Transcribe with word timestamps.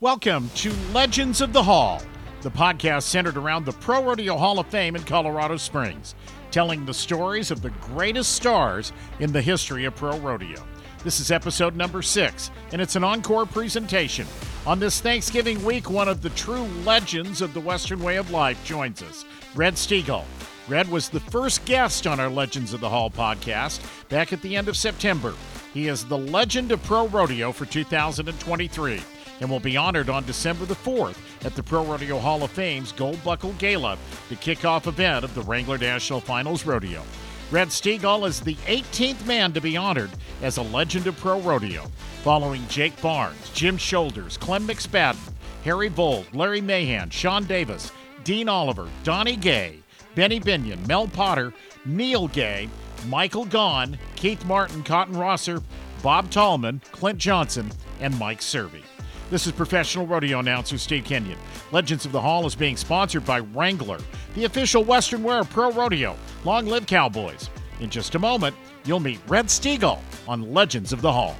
Welcome 0.00 0.50
to 0.56 0.74
Legends 0.92 1.40
of 1.40 1.54
the 1.54 1.62
Hall, 1.62 2.02
the 2.42 2.50
podcast 2.50 3.04
centered 3.04 3.38
around 3.38 3.64
the 3.64 3.72
Pro 3.72 4.04
Rodeo 4.04 4.36
Hall 4.36 4.58
of 4.58 4.66
Fame 4.66 4.94
in 4.94 5.02
Colorado 5.02 5.56
Springs, 5.56 6.14
telling 6.50 6.84
the 6.84 6.92
stories 6.92 7.50
of 7.50 7.62
the 7.62 7.70
greatest 7.70 8.34
stars 8.34 8.92
in 9.20 9.32
the 9.32 9.40
history 9.40 9.86
of 9.86 9.96
pro 9.96 10.18
rodeo. 10.18 10.62
This 11.02 11.18
is 11.18 11.30
episode 11.30 11.76
number 11.76 12.02
six, 12.02 12.50
and 12.72 12.82
it's 12.82 12.94
an 12.94 13.04
encore 13.04 13.46
presentation. 13.46 14.26
On 14.66 14.78
this 14.78 15.00
Thanksgiving 15.00 15.64
week, 15.64 15.88
one 15.88 16.08
of 16.08 16.20
the 16.20 16.28
true 16.28 16.64
legends 16.84 17.40
of 17.40 17.54
the 17.54 17.60
Western 17.60 18.02
way 18.02 18.16
of 18.16 18.30
life 18.30 18.62
joins 18.66 19.02
us, 19.02 19.24
Red 19.54 19.76
Steagall. 19.76 20.26
Red 20.68 20.90
was 20.90 21.08
the 21.08 21.20
first 21.20 21.64
guest 21.64 22.06
on 22.06 22.20
our 22.20 22.28
Legends 22.28 22.74
of 22.74 22.80
the 22.80 22.90
Hall 22.90 23.08
podcast 23.08 23.80
back 24.10 24.34
at 24.34 24.42
the 24.42 24.56
end 24.56 24.68
of 24.68 24.76
September. 24.76 25.32
He 25.72 25.88
is 25.88 26.04
the 26.04 26.18
legend 26.18 26.70
of 26.70 26.82
pro 26.82 27.08
rodeo 27.08 27.50
for 27.50 27.64
2023 27.64 29.00
and 29.40 29.50
will 29.50 29.60
be 29.60 29.76
honored 29.76 30.08
on 30.08 30.24
December 30.24 30.64
the 30.64 30.74
4th 30.74 31.16
at 31.44 31.54
the 31.54 31.62
Pro 31.62 31.84
Rodeo 31.84 32.18
Hall 32.18 32.42
of 32.42 32.50
Fame's 32.50 32.92
Gold 32.92 33.22
Buckle 33.24 33.52
Gala, 33.58 33.98
the 34.28 34.36
kickoff 34.36 34.86
event 34.86 35.24
of 35.24 35.34
the 35.34 35.42
Wrangler 35.42 35.78
National 35.78 36.20
Finals 36.20 36.64
Rodeo. 36.64 37.02
Red 37.50 37.68
Steagall 37.68 38.26
is 38.26 38.40
the 38.40 38.56
18th 38.66 39.24
man 39.24 39.52
to 39.52 39.60
be 39.60 39.76
honored 39.76 40.10
as 40.42 40.56
a 40.56 40.62
legend 40.62 41.06
of 41.06 41.16
pro 41.18 41.40
rodeo, 41.40 41.84
following 42.24 42.66
Jake 42.68 43.00
Barnes, 43.00 43.50
Jim 43.54 43.76
Shoulders, 43.76 44.36
Clem 44.36 44.66
McSpadden, 44.66 45.32
Harry 45.62 45.88
Vold, 45.88 46.26
Larry 46.32 46.60
Mahan, 46.60 47.10
Shawn 47.10 47.44
Davis, 47.44 47.92
Dean 48.24 48.48
Oliver, 48.48 48.88
Donnie 49.04 49.36
Gay, 49.36 49.78
Benny 50.16 50.40
Binion, 50.40 50.84
Mel 50.88 51.06
Potter, 51.06 51.52
Neal 51.84 52.26
Gay, 52.28 52.68
Michael 53.08 53.46
Gaughan, 53.46 53.96
Keith 54.16 54.44
Martin, 54.44 54.82
Cotton 54.82 55.16
Rosser, 55.16 55.62
Bob 56.02 56.30
Tallman, 56.30 56.80
Clint 56.90 57.18
Johnson, 57.18 57.70
and 58.00 58.18
Mike 58.18 58.40
Cervi. 58.40 58.82
This 59.28 59.44
is 59.44 59.52
professional 59.52 60.06
rodeo 60.06 60.38
announcer 60.38 60.78
Steve 60.78 61.04
Kenyon. 61.04 61.38
Legends 61.72 62.06
of 62.06 62.12
the 62.12 62.20
Hall 62.20 62.46
is 62.46 62.54
being 62.54 62.76
sponsored 62.76 63.24
by 63.24 63.40
Wrangler, 63.40 63.98
the 64.36 64.44
official 64.44 64.84
Western 64.84 65.24
wear 65.24 65.40
of 65.40 65.50
pro 65.50 65.72
rodeo. 65.72 66.14
Long 66.44 66.66
live 66.66 66.86
Cowboys. 66.86 67.50
In 67.80 67.90
just 67.90 68.14
a 68.14 68.20
moment, 68.20 68.54
you'll 68.84 69.00
meet 69.00 69.18
Red 69.26 69.46
Steagall 69.46 69.98
on 70.28 70.54
Legends 70.54 70.92
of 70.92 71.02
the 71.02 71.10
Hall. 71.10 71.34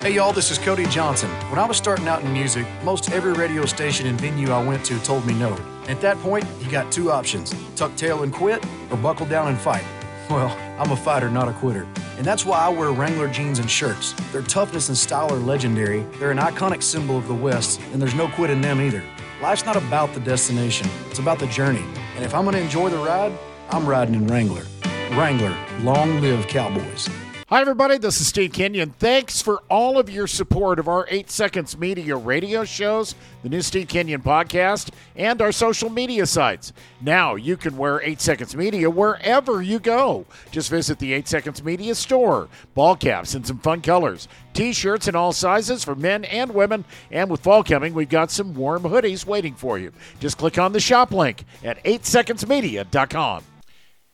Hey 0.00 0.14
y'all, 0.14 0.32
this 0.32 0.50
is 0.50 0.58
Cody 0.58 0.86
Johnson. 0.86 1.30
When 1.48 1.60
I 1.60 1.66
was 1.66 1.76
starting 1.76 2.08
out 2.08 2.22
in 2.22 2.32
music, 2.32 2.66
most 2.82 3.12
every 3.12 3.32
radio 3.32 3.64
station 3.64 4.08
and 4.08 4.20
venue 4.20 4.50
I 4.50 4.64
went 4.64 4.84
to 4.86 4.98
told 5.04 5.24
me 5.26 5.34
no. 5.34 5.56
At 5.86 6.00
that 6.00 6.16
point, 6.18 6.44
you 6.60 6.68
got 6.72 6.90
two 6.90 7.12
options 7.12 7.54
tuck 7.76 7.94
tail 7.94 8.24
and 8.24 8.32
quit, 8.32 8.66
or 8.90 8.96
buckle 8.96 9.26
down 9.26 9.46
and 9.46 9.58
fight. 9.58 9.84
Well, 10.28 10.48
I'm 10.80 10.90
a 10.90 10.96
fighter, 10.96 11.30
not 11.30 11.48
a 11.48 11.52
quitter. 11.52 11.86
And 12.18 12.26
that's 12.26 12.44
why 12.44 12.58
I 12.58 12.68
wear 12.68 12.90
Wrangler 12.90 13.28
jeans 13.28 13.60
and 13.60 13.70
shirts. 13.70 14.12
Their 14.32 14.42
toughness 14.42 14.88
and 14.88 14.98
style 14.98 15.32
are 15.32 15.38
legendary. 15.38 16.00
They're 16.18 16.32
an 16.32 16.38
iconic 16.38 16.82
symbol 16.82 17.16
of 17.16 17.28
the 17.28 17.34
West, 17.34 17.80
and 17.92 18.02
there's 18.02 18.14
no 18.14 18.26
quit 18.26 18.50
in 18.50 18.60
them 18.60 18.80
either. 18.80 19.04
Life's 19.40 19.64
not 19.64 19.76
about 19.76 20.12
the 20.14 20.20
destination, 20.20 20.90
it's 21.08 21.20
about 21.20 21.38
the 21.38 21.46
journey. 21.46 21.84
And 22.16 22.24
if 22.24 22.34
I'm 22.34 22.42
going 22.42 22.56
to 22.56 22.60
enjoy 22.60 22.90
the 22.90 22.98
ride, 22.98 23.32
I'm 23.70 23.86
riding 23.86 24.16
in 24.16 24.26
Wrangler. 24.26 24.64
Wrangler, 25.12 25.56
long 25.82 26.20
live 26.20 26.48
Cowboys. 26.48 27.08
Hi, 27.50 27.62
everybody. 27.62 27.96
This 27.96 28.20
is 28.20 28.26
Steve 28.26 28.52
Kenyon. 28.52 28.90
Thanks 28.98 29.40
for 29.40 29.62
all 29.70 29.98
of 29.98 30.10
your 30.10 30.26
support 30.26 30.78
of 30.78 30.86
our 30.86 31.06
8 31.08 31.30
Seconds 31.30 31.78
Media 31.78 32.14
radio 32.14 32.62
shows, 32.62 33.14
the 33.42 33.48
new 33.48 33.62
Steve 33.62 33.88
Kenyon 33.88 34.20
podcast, 34.20 34.90
and 35.16 35.40
our 35.40 35.50
social 35.50 35.88
media 35.88 36.26
sites. 36.26 36.74
Now 37.00 37.36
you 37.36 37.56
can 37.56 37.78
wear 37.78 38.02
8 38.02 38.20
Seconds 38.20 38.54
Media 38.54 38.90
wherever 38.90 39.62
you 39.62 39.78
go. 39.78 40.26
Just 40.50 40.68
visit 40.68 40.98
the 40.98 41.14
8 41.14 41.26
Seconds 41.26 41.64
Media 41.64 41.94
store. 41.94 42.50
Ball 42.74 42.96
caps 42.96 43.34
in 43.34 43.44
some 43.44 43.60
fun 43.60 43.80
colors, 43.80 44.28
t 44.52 44.74
shirts 44.74 45.08
in 45.08 45.16
all 45.16 45.32
sizes 45.32 45.82
for 45.82 45.94
men 45.94 46.26
and 46.26 46.52
women. 46.52 46.84
And 47.10 47.30
with 47.30 47.40
fall 47.40 47.64
coming, 47.64 47.94
we've 47.94 48.10
got 48.10 48.30
some 48.30 48.52
warm 48.52 48.82
hoodies 48.82 49.24
waiting 49.24 49.54
for 49.54 49.78
you. 49.78 49.90
Just 50.20 50.36
click 50.36 50.58
on 50.58 50.74
the 50.74 50.80
shop 50.80 51.12
link 51.12 51.46
at 51.64 51.82
8secondsmedia.com. 51.84 53.42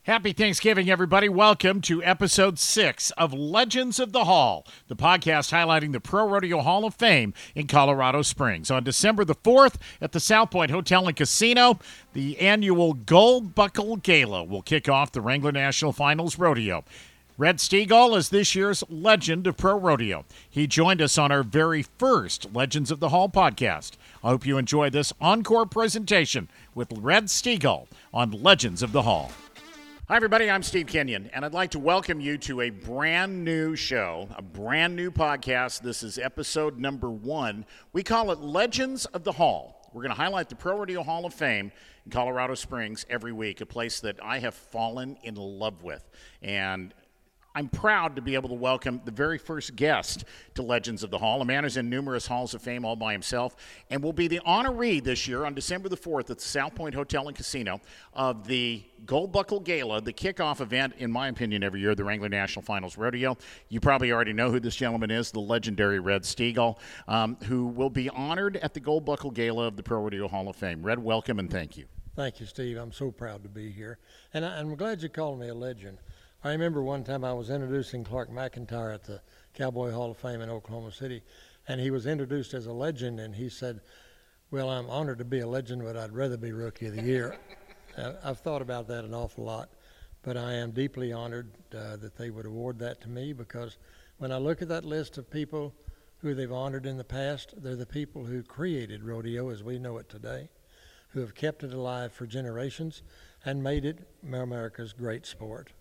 Happy 0.05 0.35
Thanksgiving, 0.35 0.91
everybody. 0.91 1.31
Welcome 1.31 1.81
to 1.81 2.05
episode 2.05 2.59
six 2.59 3.11
of 3.13 3.33
Legends 3.33 3.99
of 3.99 4.13
the 4.13 4.27
Hall, 4.27 4.67
the 4.87 4.95
podcast 4.95 5.51
highlighting 5.51 5.93
the 5.93 6.01
Pro 6.01 6.29
Rodeo 6.29 6.61
Hall 6.61 6.85
of 6.85 6.95
Fame 6.95 7.33
in 7.55 7.67
Colorado 7.67 8.21
Springs. 8.21 8.71
On 8.71 8.85
December 8.85 9.25
the 9.25 9.35
4th 9.35 9.77
at 10.03 10.13
the 10.13 10.21
South 10.21 10.51
Point 10.51 10.71
Hotel 10.71 11.09
and 11.09 11.17
Casino, 11.17 11.79
the 12.13 12.39
annual 12.39 12.93
Gold 12.93 13.55
Buckle 13.55 13.97
Gala 13.97 14.45
will 14.45 14.61
kick 14.61 14.91
off 14.91 15.11
the 15.11 15.23
Wrangler 15.23 15.53
National 15.53 15.95
Finals 15.95 16.39
Rodeo. 16.39 16.85
Red 17.39 17.57
Steagall 17.57 18.15
is 18.15 18.29
this 18.29 18.55
year's 18.55 18.85
legend 18.91 19.47
of 19.47 19.57
pro 19.57 19.79
rodeo. 19.79 20.27
He 20.51 20.67
joined 20.67 21.01
us 21.01 21.17
on 21.17 21.33
our 21.33 21.43
very 21.43 21.83
first 21.83 22.55
Legends 22.55 22.91
of 22.91 23.01
the 23.01 23.09
Hall 23.09 23.31
podcast. 23.31 23.93
I 24.23 24.29
hope 24.29 24.45
you 24.45 24.59
enjoy 24.59 24.91
this 24.91 25.15
encore 25.19 25.65
presentation 25.65 26.51
with 26.75 26.93
Red 26.93 27.29
Steagall 27.29 27.87
on 28.13 28.33
Legends 28.33 28.83
of 28.83 28.93
the 28.93 29.03
Hall. 29.03 29.33
Hi, 30.07 30.17
everybody. 30.17 30.51
I'm 30.51 30.63
Steve 30.63 30.87
Kenyon, 30.87 31.31
and 31.33 31.47
I'd 31.47 31.55
like 31.55 31.71
to 31.71 31.79
welcome 31.79 32.21
you 32.21 32.37
to 32.37 32.61
a 32.61 32.69
brand 32.69 33.43
new 33.43 33.75
show, 33.75 34.29
a 34.37 34.43
brand 34.43 34.95
new 34.95 35.11
podcast. 35.11 35.81
This 35.81 36.03
is 36.03 36.19
episode 36.19 36.79
number 36.79 37.09
one. 37.09 37.65
We 37.95 38.03
call 38.03 38.31
it 38.31 38.39
Legends 38.41 39.07
of 39.07 39.25
the 39.25 39.33
Hall. 39.33 39.89
We're 39.95 40.03
going 40.03 40.15
to 40.15 40.21
highlight 40.21 40.51
the 40.51 40.57
Pro 40.57 40.77
Rodeo 40.77 41.03
Hall 41.03 41.25
of 41.25 41.33
Fame 41.33 41.73
in 42.05 42.13
Colorado 42.13 42.55
Springs 42.55 43.07
every 43.09 43.33
week, 43.33 43.63
a 43.63 43.67
place 43.67 44.01
that 44.01 44.23
I 44.23 44.41
have 44.41 44.55
fallen 44.55 45.17
in 45.23 45.37
love 45.37 45.83
with. 45.83 46.07
And 46.43 46.93
I'm 47.57 47.69
proud 47.69 48.17
to 48.17 48.23
be 48.23 48.35
able 48.35 48.49
to 48.49 48.55
welcome 48.57 49.01
the 49.05 49.13
very 49.13 49.39
first 49.39 49.77
guest 49.77 50.25
to 50.55 50.63
Legends 50.63 51.05
of 51.05 51.13
the 51.13 51.19
Hall, 51.19 51.41
a 51.41 51.45
man 51.45 51.63
who's 51.63 51.77
in 51.77 51.89
numerous 51.89 52.27
halls 52.27 52.53
of 52.53 52.61
fame 52.61 52.85
all 52.85 52.97
by 52.97 53.13
himself, 53.13 53.55
and 53.91 54.03
will 54.03 54.13
be 54.13 54.27
the 54.27 54.41
honoree 54.45 55.03
this 55.03 55.29
year 55.29 55.45
on 55.45 55.55
December 55.55 55.89
the 55.89 55.97
4th 55.97 56.31
at 56.31 56.39
the 56.39 56.45
South 56.45 56.75
Point 56.75 56.97
Hotel 56.97 57.29
and 57.29 57.37
Casino 57.37 57.81
of 58.13 58.49
the 58.49 58.83
Gold 59.07 59.31
Buckle 59.31 59.61
Gala, 59.61 60.01
the 60.01 60.13
kickoff 60.13 60.61
event, 60.61 60.95
in 60.99 61.13
my 61.13 61.29
opinion, 61.29 61.63
every 61.63 61.81
year, 61.81 61.95
the 61.95 62.03
Wrangler 62.03 62.29
National 62.29 62.65
Finals 62.65 62.99
Rodeo. 62.99 63.39
You 63.69 63.79
probably 63.79 64.11
already 64.11 64.33
know 64.33 64.51
who 64.51 64.59
this 64.59 64.75
gentleman 64.75 65.13
is, 65.13 65.31
the 65.31 65.39
legendary 65.39 66.01
Red 66.01 66.23
Steagall, 66.23 66.79
um, 67.07 67.37
who 67.45 67.67
will 67.67 67.91
be 67.91 68.11
honored 68.11 68.57
at 68.57 68.75
the 68.75 68.81
Gold 68.81 69.05
Buckle 69.05 69.31
Gala 69.31 69.69
of 69.69 69.77
the 69.77 69.83
Pro 69.85 70.01
Rodeo 70.01 70.27
Hall 70.27 70.49
of 70.49 70.57
Fame. 70.57 70.83
Red, 70.83 70.99
welcome 70.99 71.39
and 71.39 71.49
thank 71.49 71.77
you. 71.77 71.85
Thank 72.17 72.41
you, 72.41 72.47
Steve. 72.47 72.79
I'm 72.79 72.93
so 72.93 73.13
proud 73.13 73.45
to 73.45 73.49
be 73.49 73.71
here. 73.71 73.99
And 74.33 74.45
I, 74.45 74.59
I'm 74.59 74.75
glad 74.75 75.03
you 75.03 75.09
called 75.09 75.39
me 75.39 75.49
a 75.49 75.55
legend. 75.55 75.99
I 76.47 76.53
remember 76.53 76.83
one 76.83 77.05
time 77.05 77.25
I 77.25 77.33
was 77.33 77.49
introducing 77.49 78.05
Clark 78.05 78.31
McIntyre 78.31 78.93
at 78.93 79.05
the 79.05 79.23
Cowboy 79.55 79.93
Hall 79.93 80.11
of 80.11 80.19
Fame 80.19 80.43
in 80.43 80.51
Oklahoma 80.51 80.93
City, 80.93 81.23
and 81.67 81.81
he 81.81 81.91
was 81.91 82.05
introduced 82.05 82.53
as 82.53 82.67
a 82.67 82.73
legend, 82.73 83.19
and 83.19 83.35
he 83.35 83.49
said, 83.49 83.81
Well, 84.51 84.69
I'm 84.69 84.91
honored 84.91 85.17
to 85.19 85.25
be 85.25 85.41
a 85.41 85.47
legend, 85.47 85.83
but 85.83 85.97
I'd 85.97 86.13
rather 86.13 86.37
be 86.37 86.53
Rookie 86.53 86.89
of 86.89 86.97
the 86.97 87.03
Year. 87.03 87.39
I've 88.23 88.41
thought 88.41 88.61
about 88.61 88.89
that 88.89 89.07
an 89.07 89.15
awful 89.15 89.43
lot, 89.43 89.71
but 90.21 90.37
I 90.37 90.53
am 90.53 90.73
deeply 90.73 91.15
honored 91.15 91.51
uh, 91.75 91.97
that 91.97 92.15
they 92.19 92.29
would 92.29 92.45
award 92.45 92.79
that 92.81 93.01
to 93.01 93.09
me 93.09 93.33
because 93.33 93.79
when 94.19 94.31
I 94.31 94.37
look 94.37 94.61
at 94.61 94.69
that 94.69 94.85
list 94.85 95.17
of 95.17 95.31
people 95.31 95.73
who 96.19 96.35
they've 96.35 96.53
honored 96.53 96.85
in 96.85 96.99
the 96.99 97.05
past, 97.05 97.55
they're 97.57 97.75
the 97.75 97.87
people 97.87 98.23
who 98.23 98.43
created 98.43 99.03
rodeo 99.03 99.49
as 99.49 99.63
we 99.63 99.79
know 99.79 99.97
it 99.97 100.11
today, 100.11 100.51
who 101.09 101.21
have 101.21 101.35
kept 101.35 101.65
it 101.65 101.73
alive 101.73 102.13
for 102.13 102.27
generations 102.27 103.03
and 103.47 103.63
made 103.63 103.87
it 103.87 104.07
America's 104.23 104.93
great 104.93 105.25
sport 105.25 105.73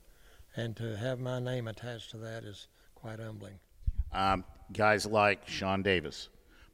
and 0.55 0.75
to 0.77 0.95
have 0.97 1.19
my 1.19 1.39
name 1.39 1.67
attached 1.67 2.11
to 2.11 2.17
that 2.17 2.43
is 2.43 2.67
quite 2.95 3.19
humbling. 3.19 3.59
Um, 4.11 4.43
guys 4.71 5.05
like 5.05 5.47
Shawn 5.47 5.81
Davis, 5.81 6.29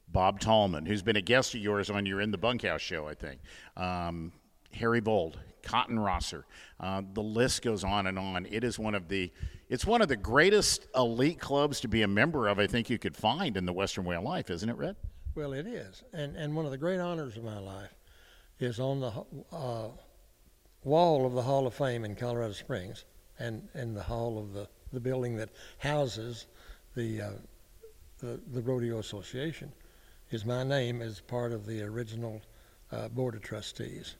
Bob 0.08 0.40
Tallman, 0.40 0.86
who's 0.86 1.02
been 1.02 1.16
a 1.16 1.22
guest 1.22 1.54
of 1.54 1.60
yours 1.60 1.90
on 1.90 2.06
your 2.06 2.20
In 2.20 2.30
the 2.30 2.38
Bunkhouse 2.38 2.80
show, 2.80 3.06
I 3.06 3.14
think, 3.14 3.40
um, 3.76 4.32
Harry 4.74 5.00
Vold, 5.00 5.38
Cotton 5.62 5.98
Rosser. 5.98 6.44
Uh, 6.78 7.02
the 7.14 7.22
list 7.22 7.62
goes 7.62 7.84
on 7.84 8.06
and 8.06 8.18
on. 8.18 8.46
It 8.50 8.64
is 8.64 8.78
one 8.78 8.94
of 8.94 9.08
the 9.08 9.30
it's 9.68 9.86
one 9.86 10.02
of 10.02 10.08
the 10.08 10.16
greatest 10.16 10.88
elite 10.96 11.38
clubs 11.38 11.80
to 11.80 11.88
be 11.88 12.02
a 12.02 12.08
member 12.08 12.48
of. 12.48 12.58
I 12.58 12.66
think 12.66 12.90
you 12.90 12.98
could 12.98 13.16
find 13.16 13.56
in 13.56 13.66
the 13.66 13.72
Western 13.72 14.04
way 14.04 14.16
of 14.16 14.24
life, 14.24 14.50
isn't 14.50 14.68
it, 14.68 14.76
Red? 14.76 14.96
Well, 15.34 15.52
it 15.52 15.66
is, 15.66 16.02
and 16.12 16.36
and 16.36 16.54
one 16.54 16.64
of 16.64 16.70
the 16.70 16.78
great 16.78 16.98
honors 16.98 17.36
of 17.36 17.44
my 17.44 17.58
life 17.58 17.94
is 18.58 18.78
on 18.78 19.00
the 19.00 19.12
uh, 19.52 19.88
wall 20.84 21.24
of 21.24 21.34
the 21.34 21.42
Hall 21.42 21.66
of 21.66 21.74
Fame 21.74 22.04
in 22.04 22.14
Colorado 22.14 22.52
Springs 22.52 23.04
and, 23.40 23.66
and 23.74 23.96
the 23.96 24.02
hall 24.02 24.38
of 24.38 24.52
the, 24.52 24.68
the 24.92 25.00
building 25.00 25.36
that 25.36 25.48
houses 25.78 26.46
the, 26.94 27.22
uh, 27.22 27.30
the, 28.18 28.40
the 28.52 28.62
Rodeo 28.62 28.98
Association 28.98 29.72
is 30.30 30.44
my 30.44 30.62
name 30.62 31.02
as 31.02 31.20
part 31.20 31.52
of 31.52 31.66
the 31.66 31.82
original 31.82 32.40
uh, 32.92 33.08
Board 33.08 33.34
of 33.34 33.42
Trustees. 33.42 34.16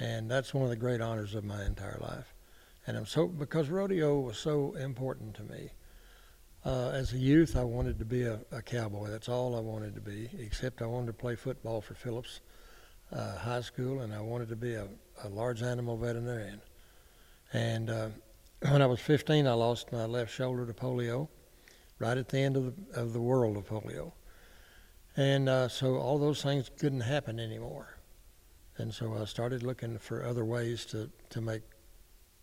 And 0.00 0.30
that's 0.30 0.54
one 0.54 0.64
of 0.64 0.70
the 0.70 0.76
great 0.76 1.00
honors 1.00 1.34
of 1.34 1.44
my 1.44 1.64
entire 1.64 1.98
life. 2.00 2.34
And 2.86 2.96
I'm 2.96 3.06
so, 3.06 3.26
because 3.26 3.68
rodeo 3.68 4.18
was 4.20 4.38
so 4.38 4.74
important 4.74 5.34
to 5.34 5.42
me. 5.42 5.70
Uh, 6.64 6.90
as 6.90 7.12
a 7.12 7.18
youth, 7.18 7.56
I 7.56 7.64
wanted 7.64 7.98
to 7.98 8.04
be 8.04 8.22
a, 8.22 8.40
a, 8.50 8.62
cowboy. 8.62 9.08
That's 9.08 9.28
all 9.28 9.56
I 9.56 9.60
wanted 9.60 9.94
to 9.94 10.00
be, 10.00 10.28
except 10.38 10.82
I 10.82 10.86
wanted 10.86 11.08
to 11.08 11.12
play 11.12 11.36
football 11.36 11.80
for 11.80 11.94
Phillips 11.94 12.40
uh, 13.12 13.36
High 13.36 13.60
School, 13.60 14.00
and 14.00 14.12
I 14.12 14.20
wanted 14.20 14.48
to 14.48 14.56
be 14.56 14.74
a, 14.74 14.88
a 15.22 15.28
large 15.28 15.62
animal 15.62 15.96
veterinarian. 15.96 16.60
And 17.52 17.90
uh, 17.90 18.08
when 18.60 18.82
I 18.82 18.86
was 18.86 19.00
15, 19.00 19.46
I 19.46 19.52
lost 19.52 19.92
my 19.92 20.04
left 20.04 20.32
shoulder 20.32 20.66
to 20.66 20.72
polio, 20.72 21.28
right 21.98 22.18
at 22.18 22.28
the 22.28 22.38
end 22.38 22.56
of 22.56 22.64
the, 22.64 23.00
of 23.00 23.12
the 23.12 23.20
world 23.20 23.56
of 23.56 23.68
polio. 23.68 24.12
And 25.16 25.48
uh, 25.48 25.68
so 25.68 25.96
all 25.96 26.18
those 26.18 26.42
things 26.42 26.70
couldn't 26.78 27.00
happen 27.00 27.38
anymore. 27.38 27.98
And 28.76 28.92
so 28.92 29.16
I 29.20 29.24
started 29.24 29.62
looking 29.62 29.98
for 29.98 30.24
other 30.24 30.44
ways 30.44 30.84
to, 30.86 31.10
to 31.30 31.40
make 31.40 31.62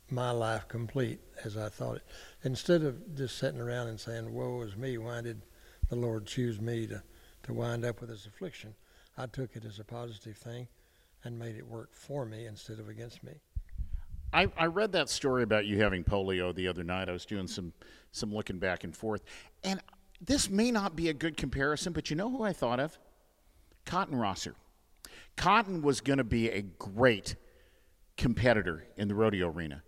my 0.10 0.32
life 0.32 0.68
complete 0.68 1.20
as 1.44 1.58
I 1.58 1.70
thought 1.70 1.98
it. 1.98 2.04
Instead 2.44 2.84
of 2.84 3.16
just 3.16 3.38
sitting 3.38 3.62
around 3.62 3.88
and 3.88 4.00
saying, 4.00 4.34
Woe 4.34 4.62
is 4.62 4.76
me, 4.76 4.98
why 4.98 5.22
did 5.22 5.42
the 5.90 5.96
Lord 5.96 6.26
choose 6.26 6.60
me 6.60 6.88
to, 6.88 7.02
to 7.44 7.54
wind 7.54 7.86
up 7.86 8.02
with 8.02 8.10
this 8.10 8.26
affliction? 8.26 8.74
I 9.18 9.28
took 9.28 9.56
it 9.56 9.66
as 9.66 9.80
a 9.80 9.84
positive 9.84 10.38
thing 10.38 10.68
and 11.24 11.40
made 11.40 11.56
it 11.56 11.66
work 11.66 11.90
for 11.94 12.26
me 12.26 12.46
instead 12.46 12.80
of 12.80 12.90
against 12.90 13.24
me. 13.24 13.34
I, 14.36 14.48
I 14.58 14.66
read 14.66 14.92
that 14.92 15.08
story 15.08 15.44
about 15.44 15.66
you 15.66 15.82
having 15.82 16.04
polio 16.04 16.54
the 16.54 16.68
other 16.68 16.84
night. 16.84 17.08
I 17.08 17.14
was 17.14 17.26
doing 17.26 17.48
some 17.48 17.72
some 18.12 18.34
looking 18.34 18.60
back 18.60 18.84
and 18.84 18.96
forth, 18.96 19.24
and 19.64 19.80
this 20.20 20.50
may 20.50 20.72
not 20.72 20.96
be 20.96 21.08
a 21.08 21.14
good 21.14 21.38
comparison, 21.38 21.94
but 21.94 22.10
you 22.10 22.18
know 22.18 22.30
who 22.30 22.44
I 22.44 22.52
thought 22.52 22.80
of? 22.80 22.98
Cotton 23.86 24.18
Rosser. 24.18 24.56
Cotton 25.38 25.82
was 25.82 26.02
going 26.02 26.18
to 26.18 26.26
be 26.26 26.50
a 26.50 26.62
great 26.62 27.36
competitor 28.18 28.86
in 28.98 29.08
the 29.08 29.16
rodeo 29.16 29.50
arena, 29.50 29.84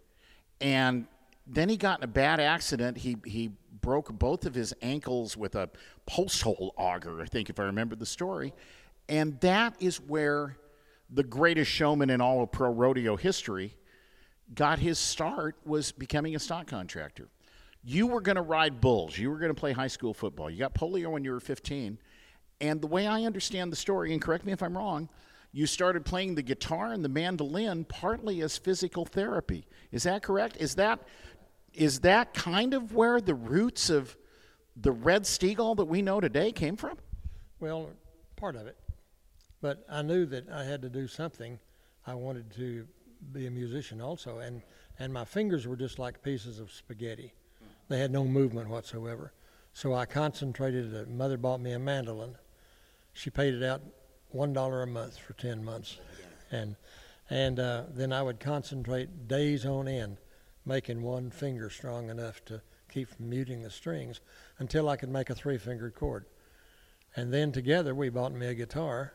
and 0.62 1.08
then 1.46 1.68
he 1.68 1.76
got 1.76 2.00
in 2.00 2.06
a 2.06 2.08
bad 2.08 2.40
accident. 2.40 2.98
He 2.98 3.18
he 3.26 3.52
broke 3.82 4.18
both 4.18 4.46
of 4.46 4.56
his 4.56 4.74
ankles 4.82 5.36
with 5.36 5.56
a 5.56 5.70
post 6.06 6.42
hole 6.42 6.74
auger, 6.78 7.22
I 7.22 7.26
think, 7.26 7.50
if 7.50 7.60
I 7.60 7.64
remember 7.64 7.98
the 7.98 8.06
story, 8.06 8.54
and 9.10 9.38
that 9.42 9.76
is 9.82 9.98
where 10.00 10.56
the 11.10 11.24
greatest 11.24 11.70
showman 11.70 12.10
in 12.10 12.22
all 12.22 12.44
of 12.44 12.52
pro 12.54 12.72
rodeo 12.72 13.18
history 13.18 13.76
got 14.54 14.80
his 14.80 15.00
start 15.00 15.56
was 15.66 15.92
becoming 15.92 16.36
a 16.36 16.40
stock 16.40 16.68
contractor. 16.68 17.28
You 17.84 18.08
were 18.08 18.22
going 18.22 18.36
to 18.36 18.42
ride 18.42 18.82
bulls. 18.82 19.18
You 19.18 19.30
were 19.30 19.38
going 19.38 19.54
to 19.54 19.60
play 19.60 19.72
high 19.72 19.88
school 19.88 20.14
football. 20.14 20.50
You 20.50 20.60
got 20.60 20.74
polio 20.74 21.12
when 21.12 21.24
you 21.24 21.32
were 21.32 21.40
15. 21.40 21.98
And 22.60 22.82
the 22.82 22.88
way 22.88 23.08
I 23.08 23.24
understand 23.24 23.72
the 23.72 23.76
story, 23.76 24.14
and 24.14 24.22
correct 24.22 24.46
me 24.46 24.52
if 24.52 24.64
I'm 24.64 24.76
wrong, 24.76 25.10
you 25.52 25.66
started 25.66 26.06
playing 26.06 26.36
the 26.36 26.42
guitar 26.42 26.92
and 26.92 27.04
the 27.04 27.10
mandolin 27.10 27.86
partly 27.86 28.42
as 28.42 28.58
physical 28.58 29.06
therapy. 29.06 29.66
Is 29.92 30.04
that 30.04 30.24
correct? 30.24 30.58
Is 30.60 30.76
that 30.76 31.00
is 31.74 32.00
that 32.00 32.34
kind 32.34 32.74
of 32.74 32.94
where 32.94 33.22
the 33.22 33.36
roots 33.36 33.90
of 33.90 34.18
the 34.76 34.92
red 34.92 35.24
steagall 35.24 35.78
that 35.78 35.86
we 35.86 36.02
know 36.02 36.20
today 36.20 36.52
came 36.52 36.76
from? 36.76 36.98
Well, 37.60 37.92
part 38.36 38.56
of 38.56 38.66
it. 38.66 38.78
But 39.62 39.86
I 39.90 40.02
knew 40.02 40.26
that 40.26 40.50
I 40.50 40.64
had 40.64 40.82
to 40.82 40.90
do 40.90 41.08
something. 41.08 41.60
I 42.06 42.16
wanted 42.16 42.52
to 42.56 42.88
be 43.34 43.48
a 43.48 43.52
musician 43.52 44.02
also, 44.02 44.40
and 44.40 44.62
and 45.00 45.14
my 45.14 45.26
fingers 45.26 45.68
were 45.68 45.76
just 45.76 46.00
like 46.00 46.24
pieces 46.24 46.60
of 46.60 46.72
spaghetti. 46.72 47.34
They 47.88 48.00
had 48.00 48.12
no 48.12 48.26
movement 48.26 48.70
whatsoever. 48.70 49.34
So 49.74 49.94
I 49.94 50.06
concentrated. 50.06 50.96
Uh, 50.96 51.10
mother 51.10 51.38
bought 51.38 51.62
me 51.62 51.72
a 51.74 51.80
mandolin. 51.80 52.36
She 53.14 53.30
paid 53.30 53.54
it 53.54 53.64
out 53.64 53.82
one 54.30 54.54
dollar 54.54 54.82
a 54.82 54.88
month 54.88 55.18
for 55.18 55.34
ten 55.34 55.64
months, 55.64 55.98
and 56.52 56.76
and 57.30 57.60
uh, 57.60 57.84
then 57.90 58.12
I 58.12 58.22
would 58.22 58.40
concentrate 58.40 59.28
days 59.28 59.66
on 59.66 59.88
end, 59.88 60.18
making 60.66 61.02
one 61.02 61.30
finger 61.30 61.70
strong 61.70 62.10
enough 62.10 62.44
to 62.46 62.62
keep 62.92 63.10
from 63.10 63.30
muting 63.30 63.62
the 63.62 63.70
strings 63.70 64.22
until 64.60 64.90
I 64.90 64.96
could 64.96 65.10
make 65.10 65.30
a 65.30 65.36
three-fingered 65.36 65.94
chord. 65.94 66.26
And 67.16 67.34
then 67.34 67.52
together 67.52 67.94
we 67.94 68.10
bought 68.10 68.32
me 68.32 68.48
a 68.48 68.54
guitar, 68.54 69.14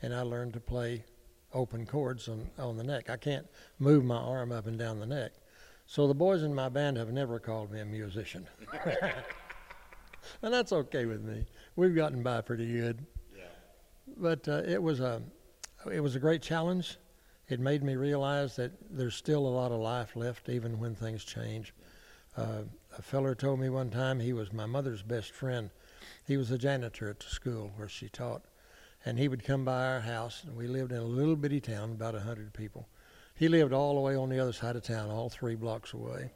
and 0.00 0.14
I 0.14 0.22
learned 0.22 0.52
to 0.54 0.60
play 0.60 1.04
open 1.52 1.86
chords 1.86 2.28
on, 2.28 2.48
on 2.58 2.76
the 2.76 2.84
neck. 2.84 3.10
I 3.10 3.16
can't 3.16 3.46
move 3.78 4.04
my 4.04 4.16
arm 4.16 4.52
up 4.52 4.66
and 4.66 4.78
down 4.78 5.00
the 5.00 5.06
neck. 5.06 5.32
So 5.86 6.06
the 6.06 6.14
boys 6.14 6.42
in 6.42 6.54
my 6.54 6.68
band 6.68 6.96
have 6.96 7.12
never 7.12 7.38
called 7.40 7.72
me 7.72 7.80
a 7.80 7.84
musician. 7.84 8.46
and 10.42 10.54
that's 10.54 10.72
okay 10.72 11.04
with 11.04 11.22
me. 11.22 11.44
We've 11.76 11.94
gotten 11.94 12.22
by 12.22 12.40
pretty 12.42 12.70
good. 12.72 13.04
Yeah. 13.36 13.44
But 14.16 14.48
uh, 14.48 14.62
it 14.66 14.82
was 14.82 15.00
a 15.00 15.22
it 15.90 16.00
was 16.00 16.14
a 16.14 16.20
great 16.20 16.42
challenge. 16.42 16.98
It 17.48 17.58
made 17.58 17.82
me 17.82 17.96
realize 17.96 18.54
that 18.56 18.70
there's 18.90 19.16
still 19.16 19.46
a 19.46 19.48
lot 19.48 19.72
of 19.72 19.80
life 19.80 20.14
left 20.14 20.48
even 20.48 20.78
when 20.78 20.94
things 20.94 21.24
change. 21.24 21.74
Uh, 22.36 22.62
a 22.96 23.02
feller 23.02 23.34
told 23.34 23.58
me 23.58 23.68
one 23.68 23.90
time 23.90 24.20
he 24.20 24.32
was 24.32 24.52
my 24.52 24.66
mother's 24.66 25.02
best 25.02 25.32
friend. 25.32 25.70
He 26.24 26.36
was 26.36 26.50
a 26.52 26.58
janitor 26.58 27.08
at 27.08 27.18
the 27.18 27.26
school 27.26 27.72
where 27.76 27.88
she 27.88 28.08
taught 28.08 28.44
and 29.04 29.18
he 29.18 29.28
would 29.28 29.44
come 29.44 29.64
by 29.64 29.86
our 29.86 30.00
house. 30.00 30.42
And 30.44 30.56
we 30.56 30.66
lived 30.66 30.92
in 30.92 30.98
a 30.98 31.04
little 31.04 31.36
bitty 31.36 31.60
town, 31.60 31.92
about 31.92 32.14
a 32.14 32.20
hundred 32.20 32.52
people. 32.52 32.88
He 33.34 33.48
lived 33.48 33.72
all 33.72 33.94
the 33.94 34.00
way 34.00 34.16
on 34.16 34.28
the 34.28 34.38
other 34.38 34.52
side 34.52 34.76
of 34.76 34.82
town, 34.82 35.10
all 35.10 35.30
three 35.30 35.54
blocks 35.54 35.94
away. 35.94 36.32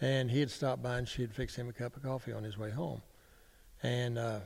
And 0.00 0.30
he'd 0.30 0.50
stop 0.50 0.82
by 0.82 0.98
and 0.98 1.08
she'd 1.08 1.34
fix 1.34 1.54
him 1.56 1.68
a 1.68 1.72
cup 1.72 1.96
of 1.96 2.02
coffee 2.02 2.32
on 2.32 2.42
his 2.42 2.56
way 2.58 2.70
home. 2.70 3.02
And 3.82 4.18
uh, 4.18 4.40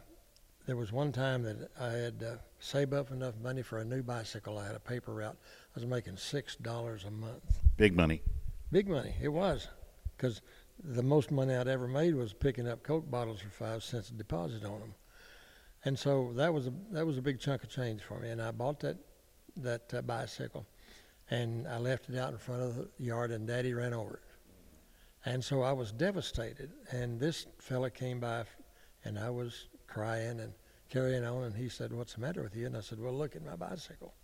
there 0.67 0.77
was 0.77 0.93
one 0.93 1.13
time 1.13 1.43
that 1.45 1.71
I 1.81 1.91
had 1.91 2.23
uh, 2.23 2.37
saved 2.59 2.93
up 2.93 3.11
enough 3.11 3.35
money 3.43 3.63
for 3.63 3.79
a 3.79 3.85
new 3.85 4.03
bicycle. 4.03 4.59
I 4.59 4.67
had 4.67 4.77
a 4.77 4.81
paper 4.81 5.15
route. 5.15 5.37
I 5.41 5.81
was 5.81 5.87
making 5.87 6.17
six 6.17 6.57
dollars 6.57 7.05
a 7.05 7.11
month. 7.11 7.61
Big 7.77 7.97
money. 7.97 8.23
Big 8.73 8.89
money. 8.89 9.15
It 9.21 9.29
was, 9.29 9.69
because 10.17 10.43
the 10.83 11.03
most 11.03 11.31
money 11.31 11.55
I'd 11.55 11.69
ever 11.69 11.89
made 11.89 12.15
was 12.15 12.33
picking 12.33 12.69
up 12.69 12.83
Coke 12.83 13.11
bottles 13.11 13.41
for 13.41 13.51
five 13.51 13.83
cents 13.83 14.11
a 14.11 14.15
deposit 14.15 14.65
on 14.65 14.81
them 14.81 14.95
and 15.85 15.99
so 15.99 16.33
that 16.35 16.53
was 16.53 16.67
a 16.67 16.73
that 16.91 17.07
was 17.07 17.17
a 17.17 17.23
big 17.23 17.41
chunk 17.41 17.63
of 17.63 17.71
change 17.71 18.03
for 18.03 18.21
me. 18.21 18.29
And 18.29 18.41
I 18.41 18.51
bought 18.51 18.81
that 18.81 18.99
that 19.57 19.93
uh, 19.95 20.03
bicycle, 20.03 20.67
and 21.31 21.67
I 21.67 21.79
left 21.79 22.09
it 22.11 22.19
out 22.19 22.33
in 22.33 22.39
front 22.39 22.63
of 22.63 22.77
the 22.77 22.89
yard, 22.99 23.31
and 23.31 23.47
Daddy 23.47 23.73
ran 23.73 23.95
over 23.95 24.15
it. 24.15 24.23
And 25.25 25.45
so 25.45 25.63
I 25.63 25.73
was 25.73 25.93
devastated. 25.93 26.71
And 26.91 27.19
this 27.19 27.47
fella 27.59 27.91
came 27.91 28.21
by, 28.21 28.45
and 29.05 29.19
I 29.19 29.31
was 29.31 29.69
crying 29.87 30.41
and 30.41 30.53
carrying 30.89 31.25
on. 31.25 31.45
And 31.45 31.57
he 31.57 31.69
said, 31.69 31.93
"What's 31.93 32.15
the 32.15 32.21
matter 32.21 32.43
with 32.43 32.57
you?" 32.57 32.67
And 32.67 32.77
I 32.77 32.81
said, 32.81 33.01
"Well, 33.01 33.15
look 33.15 33.35
at 33.35 33.45
my 33.45 33.57
bicycle, 33.57 34.15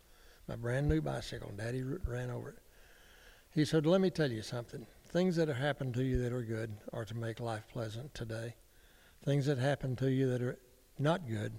my 0.46 0.56
brand 0.56 0.88
new 0.88 1.00
bicycle." 1.00 1.48
And 1.48 1.58
Daddy 1.58 1.82
ran 1.82 2.30
over 2.30 2.50
it. 2.50 2.58
He 3.50 3.64
said, 3.64 3.86
"Let 3.86 4.02
me 4.02 4.10
tell 4.10 4.30
you 4.30 4.42
something. 4.42 4.86
Things 5.08 5.36
that 5.36 5.48
have 5.48 5.56
happened 5.56 5.94
to 5.94 6.04
you 6.04 6.18
that 6.22 6.32
are 6.34 6.42
good 6.42 6.76
are 6.92 7.06
to 7.06 7.14
make 7.14 7.40
life 7.40 7.66
pleasant 7.72 8.12
today. 8.12 8.56
Things 9.24 9.46
that 9.46 9.56
happen 9.56 9.96
to 9.96 10.10
you 10.10 10.28
that 10.28 10.42
are 10.42 10.58
not 10.98 11.28
good 11.28 11.52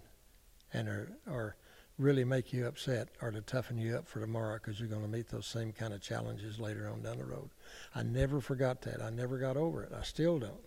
and 0.74 0.88
are, 0.88 1.12
are 1.28 1.56
really 1.98 2.24
make 2.24 2.54
you 2.54 2.68
upset 2.68 3.10
or 3.22 3.32
to 3.32 3.42
toughen 3.42 3.78
you 3.78 3.96
up 3.96 4.08
for 4.08 4.20
tomorrow 4.20 4.56
because 4.56 4.80
you're 4.80 4.90
going 4.90 5.02
to 5.02 5.08
meet 5.08 5.30
those 5.30 5.48
same 5.48 5.72
kind 5.72 5.94
of 5.94 6.02
challenges 6.02 6.60
later 6.60 6.88
on 6.88 7.02
down 7.02 7.18
the 7.18 7.26
road. 7.26 7.50
I 7.96 8.04
never 8.04 8.40
forgot 8.40 8.82
that. 8.84 9.02
I 9.02 9.10
never 9.10 9.38
got 9.38 9.58
over 9.58 9.84
it. 9.84 9.92
I 9.98 10.04
still 10.04 10.40
don't 10.40 10.62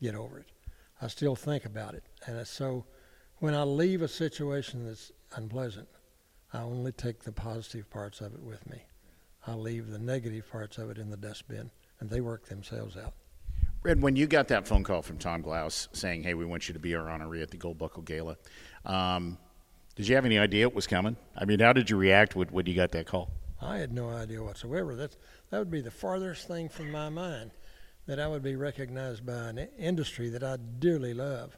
get 0.00 0.14
over 0.14 0.40
it. 0.40 0.50
I 1.00 1.08
still 1.08 1.36
think 1.36 1.64
about 1.64 1.94
it. 1.94 2.04
And 2.26 2.44
so 2.46 2.84
when 3.38 3.54
I 3.54 3.62
leave 3.62 4.02
a 4.02 4.08
situation 4.08 4.86
that's 4.86 5.12
unpleasant, 5.34 5.88
I 6.52 6.62
only 6.62 6.92
take 6.92 7.22
the 7.22 7.32
positive 7.32 7.90
parts 7.90 8.20
of 8.20 8.34
it 8.34 8.42
with 8.42 8.68
me. 8.68 8.82
I 9.46 9.54
leave 9.54 9.88
the 9.88 9.98
negative 9.98 10.50
parts 10.50 10.78
of 10.78 10.90
it 10.90 10.98
in 10.98 11.10
the 11.10 11.16
dustbin, 11.16 11.70
and 12.00 12.10
they 12.10 12.20
work 12.20 12.46
themselves 12.46 12.96
out. 12.96 13.14
Red, 13.86 14.02
when 14.02 14.16
you 14.16 14.26
got 14.26 14.48
that 14.48 14.66
phone 14.66 14.82
call 14.82 15.00
from 15.00 15.16
Tom 15.16 15.42
Glause 15.42 15.88
saying, 15.92 16.24
"Hey, 16.24 16.34
we 16.34 16.44
want 16.44 16.66
you 16.66 16.72
to 16.72 16.80
be 16.80 16.96
our 16.96 17.04
honoree 17.04 17.40
at 17.40 17.52
the 17.52 17.56
Gold 17.56 17.78
Buckle 17.78 18.02
Gala," 18.02 18.36
um, 18.84 19.38
did 19.94 20.08
you 20.08 20.16
have 20.16 20.24
any 20.24 20.40
idea 20.40 20.66
it 20.66 20.74
was 20.74 20.88
coming? 20.88 21.16
I 21.36 21.44
mean, 21.44 21.60
how 21.60 21.72
did 21.72 21.88
you 21.88 21.96
react 21.96 22.34
when, 22.34 22.48
when 22.48 22.66
you 22.66 22.74
got 22.74 22.90
that 22.90 23.06
call? 23.06 23.30
I 23.62 23.76
had 23.76 23.92
no 23.92 24.10
idea 24.10 24.42
whatsoever. 24.42 24.96
That 24.96 25.16
that 25.50 25.60
would 25.60 25.70
be 25.70 25.82
the 25.82 25.92
farthest 25.92 26.48
thing 26.48 26.68
from 26.68 26.90
my 26.90 27.10
mind 27.10 27.52
that 28.06 28.18
I 28.18 28.26
would 28.26 28.42
be 28.42 28.56
recognized 28.56 29.24
by 29.24 29.50
an 29.50 29.58
industry 29.78 30.30
that 30.30 30.42
I 30.42 30.56
dearly 30.56 31.14
love, 31.14 31.56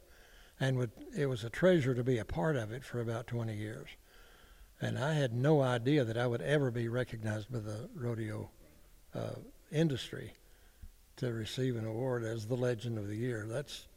and 0.59 0.77
would 0.77 0.91
it 1.17 1.25
was 1.25 1.43
a 1.43 1.49
treasure 1.49 1.95
to 1.95 2.03
be 2.03 2.19
a 2.19 2.25
part 2.25 2.55
of 2.55 2.71
it 2.71 2.83
for 2.83 3.01
about 3.01 3.25
20 3.25 3.55
years. 3.55 3.89
And 4.79 4.99
I 4.99 5.15
had 5.15 5.33
no 5.33 5.63
idea 5.63 6.03
that 6.03 6.15
I 6.15 6.27
would 6.27 6.43
ever 6.43 6.69
be 6.69 6.89
recognized 6.89 7.51
by 7.51 7.57
the 7.57 7.89
rodeo 7.95 8.51
uh, 9.15 9.31
industry 9.71 10.33
to 11.19 11.33
receive 11.33 11.75
an 11.75 11.85
award 11.85 12.23
as 12.23 12.47
the 12.47 12.55
Legend 12.55 12.97
of 12.97 13.07
the 13.07 13.15
Year. 13.15 13.45
That's 13.47 13.87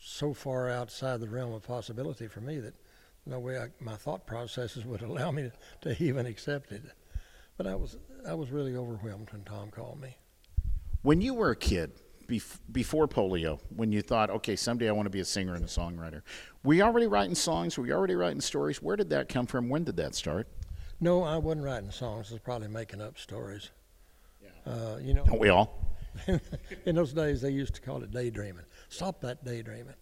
so 0.00 0.34
far 0.34 0.68
outside 0.68 1.20
the 1.20 1.28
realm 1.28 1.52
of 1.52 1.62
possibility 1.62 2.26
for 2.26 2.40
me 2.40 2.58
that 2.58 2.74
no 3.24 3.38
way 3.38 3.58
I, 3.58 3.68
my 3.80 3.94
thought 3.94 4.26
processes 4.26 4.84
would 4.84 5.02
allow 5.02 5.30
me 5.30 5.50
to, 5.82 5.94
to 5.94 6.02
even 6.02 6.26
accept 6.26 6.72
it. 6.72 6.82
But 7.56 7.66
I 7.66 7.74
was 7.74 7.96
I 8.28 8.34
was 8.34 8.50
really 8.50 8.76
overwhelmed 8.76 9.30
when 9.32 9.42
Tom 9.44 9.70
called 9.70 10.00
me. 10.00 10.16
When 11.02 11.20
you 11.20 11.34
were 11.34 11.50
a 11.50 11.56
kid, 11.56 11.92
bef- 12.26 12.58
before 12.72 13.06
polio, 13.06 13.60
when 13.74 13.92
you 13.92 14.02
thought, 14.02 14.28
okay, 14.30 14.56
someday 14.56 14.88
I 14.88 14.92
want 14.92 15.06
to 15.06 15.10
be 15.10 15.20
a 15.20 15.24
singer 15.24 15.54
and 15.54 15.64
a 15.64 15.68
songwriter, 15.68 16.22
were 16.64 16.74
you 16.74 16.82
already 16.82 17.06
writing 17.06 17.36
songs? 17.36 17.78
Were 17.78 17.86
you 17.86 17.94
already 17.94 18.16
writing 18.16 18.40
stories? 18.40 18.82
Where 18.82 18.96
did 18.96 19.10
that 19.10 19.28
come 19.28 19.46
from? 19.46 19.68
When 19.68 19.84
did 19.84 19.96
that 19.98 20.14
start? 20.16 20.48
No, 21.00 21.22
I 21.22 21.36
wasn't 21.36 21.64
writing 21.64 21.92
songs. 21.92 22.30
I 22.30 22.34
was 22.34 22.42
probably 22.42 22.68
making 22.68 23.00
up 23.00 23.18
stories. 23.18 23.70
Yeah. 24.42 24.72
Uh, 24.72 24.96
you 24.98 25.14
know, 25.14 25.24
Don't 25.24 25.38
we 25.38 25.48
all? 25.48 25.85
in 26.86 26.96
those 26.96 27.12
days, 27.12 27.40
they 27.40 27.50
used 27.50 27.74
to 27.74 27.80
call 27.80 28.02
it 28.02 28.10
daydreaming. 28.10 28.64
Stop 28.88 29.20
that 29.20 29.44
daydreaming. 29.44 29.94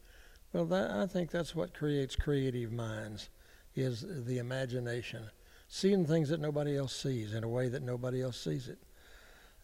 Well, 0.52 0.66
that, 0.66 0.90
I 0.90 1.06
think 1.06 1.30
that's 1.30 1.54
what 1.54 1.74
creates 1.74 2.16
creative 2.16 2.72
minds, 2.72 3.28
is 3.74 4.04
the 4.24 4.38
imagination, 4.38 5.28
seeing 5.68 6.06
things 6.06 6.28
that 6.28 6.40
nobody 6.40 6.76
else 6.76 6.94
sees 6.94 7.34
in 7.34 7.44
a 7.44 7.48
way 7.48 7.68
that 7.68 7.82
nobody 7.82 8.22
else 8.22 8.40
sees 8.40 8.68
it. 8.68 8.78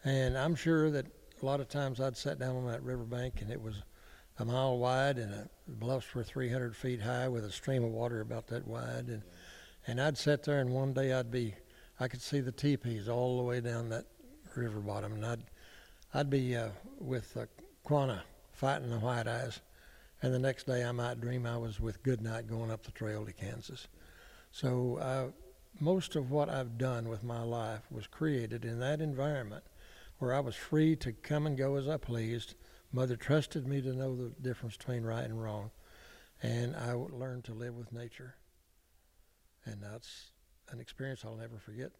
And 0.03 0.37
I'm 0.37 0.55
sure 0.55 0.91
that 0.91 1.05
a 1.41 1.45
lot 1.45 1.59
of 1.59 1.69
times 1.69 2.01
I'd 2.01 2.17
sat 2.17 2.39
down 2.39 2.55
on 2.55 2.67
that 2.67 2.83
riverbank 2.83 3.41
and 3.41 3.51
it 3.51 3.61
was 3.61 3.83
a 4.39 4.45
mile 4.45 4.77
wide, 4.77 5.17
and 5.17 5.31
the 5.31 5.49
bluffs 5.67 6.13
were 6.13 6.23
300 6.23 6.75
feet 6.75 7.01
high 7.01 7.27
with 7.27 7.45
a 7.45 7.51
stream 7.51 7.83
of 7.83 7.91
water 7.91 8.21
about 8.21 8.47
that 8.47 8.67
wide. 8.67 9.07
And 9.07 9.21
and 9.87 9.99
I'd 9.99 10.17
sit 10.17 10.43
there, 10.43 10.59
and 10.59 10.69
one 10.69 10.93
day 10.93 11.13
I'd 11.13 11.31
be, 11.31 11.55
I 11.99 12.07
could 12.07 12.21
see 12.21 12.39
the 12.39 12.51
teepees 12.51 13.09
all 13.09 13.37
the 13.37 13.43
way 13.43 13.61
down 13.61 13.89
that 13.89 14.05
river 14.55 14.79
bottom, 14.79 15.13
and 15.13 15.25
I'd 15.25 15.43
I'd 16.13 16.29
be 16.29 16.57
uh, 16.57 16.69
with 16.99 17.37
uh, 17.37 17.45
Quanah 17.87 18.23
fighting 18.51 18.89
the 18.89 18.99
white 18.99 19.27
eyes, 19.27 19.61
and 20.21 20.33
the 20.33 20.39
next 20.39 20.67
day 20.67 20.83
I 20.83 20.91
might 20.91 21.21
dream 21.21 21.45
I 21.45 21.55
was 21.55 21.79
with 21.79 22.03
Goodnight 22.03 22.47
going 22.47 22.69
up 22.69 22.83
the 22.83 22.91
trail 22.91 23.25
to 23.25 23.31
Kansas. 23.31 23.87
So 24.51 24.97
uh, 24.97 25.27
most 25.79 26.17
of 26.17 26.29
what 26.29 26.49
I've 26.49 26.77
done 26.77 27.07
with 27.07 27.23
my 27.23 27.41
life 27.41 27.83
was 27.89 28.07
created 28.07 28.65
in 28.65 28.79
that 28.79 28.99
environment 28.99 29.63
where 30.19 30.33
I 30.33 30.41
was 30.41 30.53
free 30.53 30.97
to 30.97 31.13
come 31.13 31.47
and 31.47 31.57
go 31.57 31.77
as 31.77 31.87
I 31.87 31.95
pleased. 31.95 32.55
Mother 32.91 33.15
trusted 33.15 33.65
me 33.65 33.81
to 33.81 33.93
know 33.93 34.13
the 34.13 34.33
difference 34.41 34.75
between 34.75 35.03
right 35.03 35.23
and 35.23 35.41
wrong, 35.41 35.71
and 36.43 36.75
I 36.75 36.91
learned 36.91 37.45
to 37.45 37.53
live 37.53 37.75
with 37.75 37.93
nature. 37.93 38.35
And 39.63 39.81
that's 39.81 40.31
an 40.71 40.81
experience 40.81 41.23
I'll 41.23 41.37
never 41.37 41.57
forget. 41.57 41.91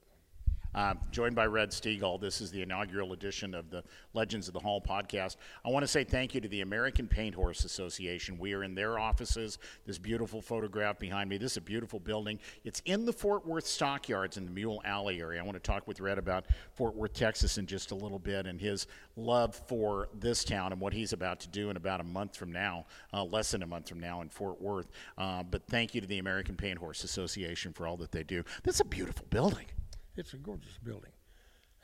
Uh, 0.74 0.94
joined 1.12 1.36
by 1.36 1.46
Red 1.46 1.72
Steagall. 1.72 2.20
This 2.20 2.40
is 2.40 2.50
the 2.50 2.62
inaugural 2.62 3.12
edition 3.12 3.54
of 3.54 3.70
the 3.70 3.84
Legends 4.14 4.48
of 4.48 4.54
the 4.54 4.60
Hall 4.60 4.82
podcast. 4.82 5.36
I 5.66 5.70
want 5.70 5.84
to 5.84 5.88
say 5.88 6.06
thank 6.06 6.34
you 6.34 6.40
to 6.40 6.48
the 6.48 6.62
American 6.62 7.08
Paint 7.08 7.36
Horse 7.36 7.66
Association. 7.66 8.38
We 8.40 8.54
are 8.54 8.64
in 8.64 8.74
their 8.74 8.98
offices. 8.98 9.58
This 9.86 9.98
beautiful 9.98 10.42
photograph 10.42 10.98
behind 10.98 11.30
me. 11.30 11.38
This 11.38 11.52
is 11.52 11.58
a 11.58 11.62
beautiful 11.62 12.00
building. 12.00 12.40
It's 12.64 12.82
in 12.86 13.06
the 13.06 13.12
Fort 13.12 13.46
Worth 13.46 13.68
Stockyards 13.68 14.38
in 14.38 14.46
the 14.46 14.52
Mule 14.52 14.82
Alley 14.86 15.20
area. 15.20 15.42
I 15.42 15.44
want 15.44 15.62
to 15.62 15.72
talk 15.72 15.88
with 15.88 16.00
Red 16.00 16.18
about 16.18 16.46
Fort 16.74 16.96
Worth, 16.96 17.14
Texas 17.14 17.58
in 17.58 17.66
just 17.66 17.92
a 17.92 17.96
little 17.96 18.20
bit 18.20 18.46
and 18.46 18.60
his 18.60 18.88
love 19.18 19.60
for 19.68 20.08
this 20.14 20.46
town 20.46 20.72
and 20.72 20.80
what 20.80 20.94
he's 20.94 21.12
about 21.12 21.42
to 21.42 21.50
do 21.50 21.70
in 21.70 21.76
about 21.76 22.00
a 22.00 22.06
month 22.06 22.38
from 22.38 22.52
now, 22.52 22.86
uh, 23.14 23.24
less 23.26 23.52
than 23.52 23.62
a 23.62 23.68
month 23.68 23.90
from 23.90 24.00
now 24.00 24.22
in 24.22 24.30
Fort 24.30 24.62
Worth. 24.62 24.90
Uh, 25.18 25.44
but 25.44 25.68
thank 25.68 25.94
you 25.94 26.00
to 26.00 26.08
the 26.08 26.20
American 26.20 26.56
Paint 26.56 26.80
Horse 26.80 27.04
Association 27.04 27.74
for 27.74 27.86
all 27.86 27.98
that 27.98 28.14
they 28.14 28.24
do. 28.24 28.42
This 28.64 28.76
is 28.76 28.82
a 28.82 28.86
beautiful 28.86 29.26
building. 29.30 29.66
It's 30.16 30.34
a 30.34 30.38
gorgeous 30.38 30.78
building. 30.84 31.12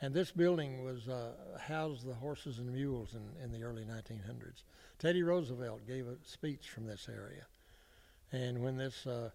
And 0.00 0.14
this 0.14 0.30
building 0.30 0.84
was 0.84 1.08
uh, 1.08 1.32
housed 1.58 2.06
the 2.06 2.14
horses 2.14 2.58
and 2.58 2.72
mules 2.72 3.14
in, 3.14 3.42
in 3.42 3.50
the 3.50 3.64
early 3.64 3.84
1900s. 3.84 4.62
Teddy 4.98 5.22
Roosevelt 5.22 5.86
gave 5.86 6.06
a 6.06 6.16
speech 6.22 6.68
from 6.68 6.86
this 6.86 7.08
area. 7.08 7.46
And 8.30 8.62
when 8.62 8.76
this, 8.76 9.06
uh, 9.06 9.30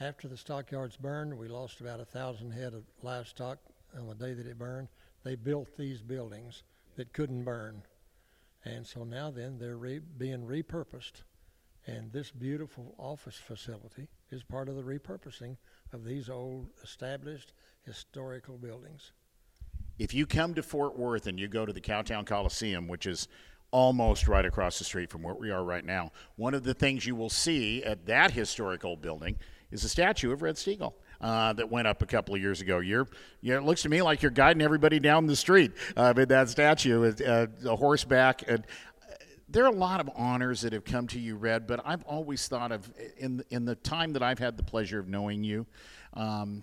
after 0.00 0.26
the 0.26 0.36
stockyards 0.36 0.96
burned, 0.96 1.38
we 1.38 1.46
lost 1.46 1.80
about 1.80 2.00
a 2.00 2.04
thousand 2.04 2.52
head 2.52 2.74
of 2.74 2.84
livestock 3.02 3.58
on 3.96 4.08
the 4.08 4.14
day 4.14 4.32
that 4.32 4.46
it 4.46 4.58
burned. 4.58 4.88
They 5.22 5.36
built 5.36 5.76
these 5.76 6.00
buildings 6.00 6.62
that 6.96 7.12
couldn't 7.12 7.44
burn. 7.44 7.82
And 8.64 8.86
so 8.86 9.04
now 9.04 9.30
then 9.30 9.58
they're 9.58 9.76
re- 9.76 10.00
being 10.00 10.44
repurposed. 10.46 11.22
And 11.86 12.12
this 12.12 12.30
beautiful 12.30 12.94
office 12.98 13.36
facility 13.36 14.08
is 14.30 14.42
part 14.42 14.68
of 14.68 14.76
the 14.76 14.82
repurposing 14.82 15.56
of 15.92 16.04
these 16.04 16.28
old 16.28 16.68
established 16.82 17.52
historical 17.84 18.58
buildings. 18.58 19.12
If 19.98 20.14
you 20.14 20.26
come 20.26 20.54
to 20.54 20.62
Fort 20.62 20.98
Worth 20.98 21.26
and 21.26 21.38
you 21.38 21.48
go 21.48 21.66
to 21.66 21.72
the 21.72 21.80
Cowtown 21.80 22.26
Coliseum, 22.26 22.88
which 22.88 23.06
is 23.06 23.28
almost 23.70 24.26
right 24.26 24.44
across 24.44 24.78
the 24.78 24.84
street 24.84 25.10
from 25.10 25.22
where 25.22 25.34
we 25.34 25.50
are 25.50 25.62
right 25.62 25.84
now, 25.84 26.10
one 26.36 26.54
of 26.54 26.62
the 26.62 26.74
things 26.74 27.06
you 27.06 27.14
will 27.14 27.30
see 27.30 27.84
at 27.84 28.06
that 28.06 28.30
historical 28.30 28.96
building 28.96 29.36
is 29.70 29.84
a 29.84 29.88
statue 29.88 30.32
of 30.32 30.42
Red 30.42 30.56
Steagall. 30.56 30.94
Uh, 31.20 31.52
that 31.52 31.70
went 31.70 31.86
up 31.86 32.00
a 32.00 32.06
couple 32.06 32.34
of 32.34 32.40
years 32.40 32.62
ago. 32.62 32.78
You're, 32.78 33.06
you 33.42 33.52
know, 33.52 33.58
it 33.58 33.64
looks 33.64 33.82
to 33.82 33.90
me 33.90 34.00
like 34.00 34.22
you're 34.22 34.30
guiding 34.30 34.62
everybody 34.62 34.98
down 34.98 35.26
the 35.26 35.36
street 35.36 35.72
uh, 35.94 36.14
with 36.16 36.30
that 36.30 36.48
statue, 36.48 37.12
uh, 37.26 37.46
a 37.66 37.76
horseback. 37.76 38.42
And 38.48 38.64
uh, 39.06 39.14
there 39.46 39.64
are 39.64 39.70
a 39.70 39.76
lot 39.76 40.00
of 40.00 40.08
honors 40.16 40.62
that 40.62 40.72
have 40.72 40.86
come 40.86 41.06
to 41.08 41.20
you, 41.20 41.36
Red. 41.36 41.66
But 41.66 41.82
I've 41.84 42.02
always 42.04 42.48
thought 42.48 42.72
of 42.72 42.90
in 43.18 43.44
in 43.50 43.66
the 43.66 43.74
time 43.74 44.14
that 44.14 44.22
I've 44.22 44.38
had 44.38 44.56
the 44.56 44.62
pleasure 44.62 44.98
of 44.98 45.08
knowing 45.08 45.44
you. 45.44 45.66
Um, 46.14 46.62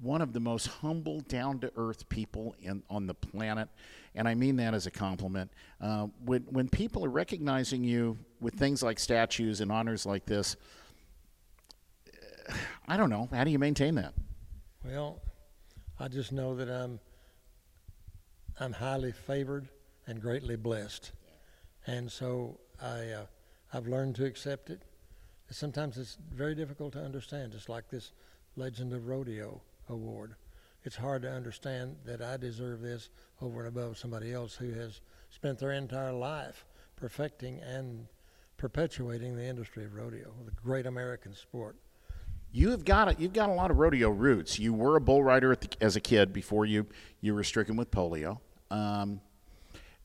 one 0.00 0.20
of 0.20 0.32
the 0.32 0.40
most 0.40 0.66
humble, 0.66 1.20
down 1.20 1.58
to 1.60 1.72
earth 1.76 2.08
people 2.08 2.54
in, 2.60 2.82
on 2.90 3.06
the 3.06 3.14
planet. 3.14 3.68
And 4.14 4.28
I 4.28 4.34
mean 4.34 4.56
that 4.56 4.74
as 4.74 4.86
a 4.86 4.90
compliment. 4.90 5.50
Uh, 5.80 6.08
when, 6.24 6.42
when 6.42 6.68
people 6.68 7.04
are 7.04 7.10
recognizing 7.10 7.82
you 7.84 8.18
with 8.40 8.54
things 8.54 8.82
like 8.82 8.98
statues 8.98 9.60
and 9.60 9.72
honors 9.72 10.04
like 10.06 10.26
this, 10.26 10.56
I 12.86 12.96
don't 12.96 13.10
know. 13.10 13.28
How 13.32 13.44
do 13.44 13.50
you 13.50 13.58
maintain 13.58 13.94
that? 13.96 14.14
Well, 14.84 15.20
I 15.98 16.08
just 16.08 16.32
know 16.32 16.54
that 16.56 16.68
I'm 16.68 17.00
I'm 18.58 18.72
highly 18.72 19.12
favored 19.12 19.68
and 20.06 20.20
greatly 20.20 20.56
blessed, 20.56 21.12
and 21.86 22.10
so 22.10 22.60
I 22.80 23.10
uh, 23.10 23.26
I've 23.72 23.88
learned 23.88 24.14
to 24.16 24.24
accept 24.24 24.70
it. 24.70 24.82
Sometimes 25.50 25.98
it's 25.98 26.16
very 26.32 26.54
difficult 26.54 26.92
to 26.92 27.00
understand, 27.00 27.52
just 27.52 27.68
like 27.68 27.88
this 27.88 28.12
Legend 28.56 28.92
of 28.92 29.08
Rodeo 29.08 29.60
award. 29.88 30.34
It's 30.84 30.96
hard 30.96 31.22
to 31.22 31.30
understand 31.30 31.96
that 32.04 32.22
I 32.22 32.36
deserve 32.36 32.80
this 32.80 33.08
over 33.42 33.60
and 33.60 33.68
above 33.68 33.98
somebody 33.98 34.32
else 34.32 34.54
who 34.54 34.72
has 34.72 35.00
spent 35.30 35.58
their 35.58 35.72
entire 35.72 36.12
life 36.12 36.64
perfecting 36.94 37.60
and 37.60 38.06
perpetuating 38.56 39.36
the 39.36 39.44
industry 39.44 39.84
of 39.84 39.94
rodeo, 39.94 40.32
the 40.44 40.52
great 40.52 40.86
American 40.86 41.34
sport. 41.34 41.76
You 42.52 42.70
have 42.70 42.84
got 42.84 43.08
a, 43.08 43.16
you've 43.18 43.32
got 43.32 43.50
a 43.50 43.52
lot 43.52 43.70
of 43.70 43.78
rodeo 43.78 44.08
roots. 44.10 44.58
You 44.58 44.72
were 44.72 44.96
a 44.96 45.00
bull 45.00 45.22
rider 45.22 45.54
the, 45.56 45.68
as 45.80 45.96
a 45.96 46.00
kid 46.00 46.32
before 46.32 46.64
you 46.64 46.86
you 47.20 47.34
were 47.34 47.44
stricken 47.44 47.76
with 47.76 47.90
polio, 47.90 48.38
um, 48.70 49.20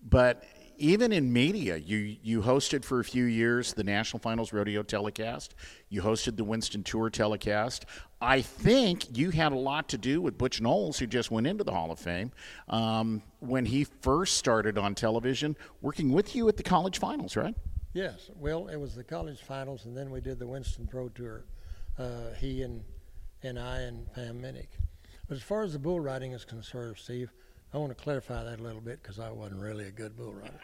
but 0.10 0.44
even 0.82 1.12
in 1.12 1.32
media, 1.32 1.78
you 1.78 2.18
you 2.24 2.42
hosted 2.42 2.84
for 2.84 3.00
a 3.00 3.04
few 3.04 3.26
years 3.26 3.74
the 3.74 3.84
National 3.84 4.20
Finals 4.20 4.52
Rodeo 4.52 4.82
telecast. 4.82 5.54
You 5.90 6.02
hosted 6.02 6.38
the 6.38 6.44
Winston 6.44 6.84
Tour 6.84 7.12
telecast. 7.12 7.86
I 8.20 8.42
think 8.42 9.16
you 9.16 9.30
had 9.30 9.52
a 9.52 9.58
lot 9.58 9.88
to 9.90 10.00
do 10.00 10.22
with 10.22 10.40
Butch 10.40 10.60
Knowles, 10.60 10.98
who 10.98 11.06
just 11.06 11.30
went 11.30 11.46
into 11.46 11.64
the 11.64 11.72
Hall 11.72 11.92
of 11.92 12.00
Fame, 12.00 12.32
um, 12.68 13.22
when 13.40 13.64
he 13.64 13.84
first 14.02 14.38
started 14.38 14.78
on 14.80 14.96
television, 14.96 15.56
working 15.82 16.12
with 16.12 16.36
you 16.36 16.48
at 16.50 16.58
the 16.58 16.64
college 16.64 16.98
finals, 16.98 17.36
right? 17.36 17.56
Yes. 17.94 18.32
Well, 18.36 18.68
it 18.68 18.78
was 18.78 18.96
the 18.96 19.04
college 19.04 19.40
finals, 19.40 19.86
and 19.86 19.96
then 19.96 20.10
we 20.10 20.20
did 20.20 20.40
the 20.40 20.48
Winston 20.48 20.88
Pro 20.88 21.10
Tour. 21.10 21.46
Uh, 22.00 22.34
he 22.40 22.64
and 22.64 22.84
and 23.44 23.60
I 23.60 23.82
and 23.82 24.12
Pam 24.14 24.42
Minick. 24.42 24.70
But 25.28 25.38
as 25.38 25.44
far 25.44 25.62
as 25.62 25.74
the 25.74 25.80
bull 25.80 26.00
riding 26.00 26.32
is 26.32 26.44
concerned, 26.44 26.98
Steve, 26.98 27.32
I 27.72 27.78
want 27.78 27.96
to 27.96 28.04
clarify 28.04 28.44
that 28.44 28.60
a 28.60 28.64
little 28.64 28.82
bit 28.82 29.02
because 29.02 29.20
I 29.20 29.30
wasn't 29.30 29.62
really 29.62 29.88
a 29.88 29.92
good 29.92 30.18
bull 30.18 30.34
rider. 30.34 30.60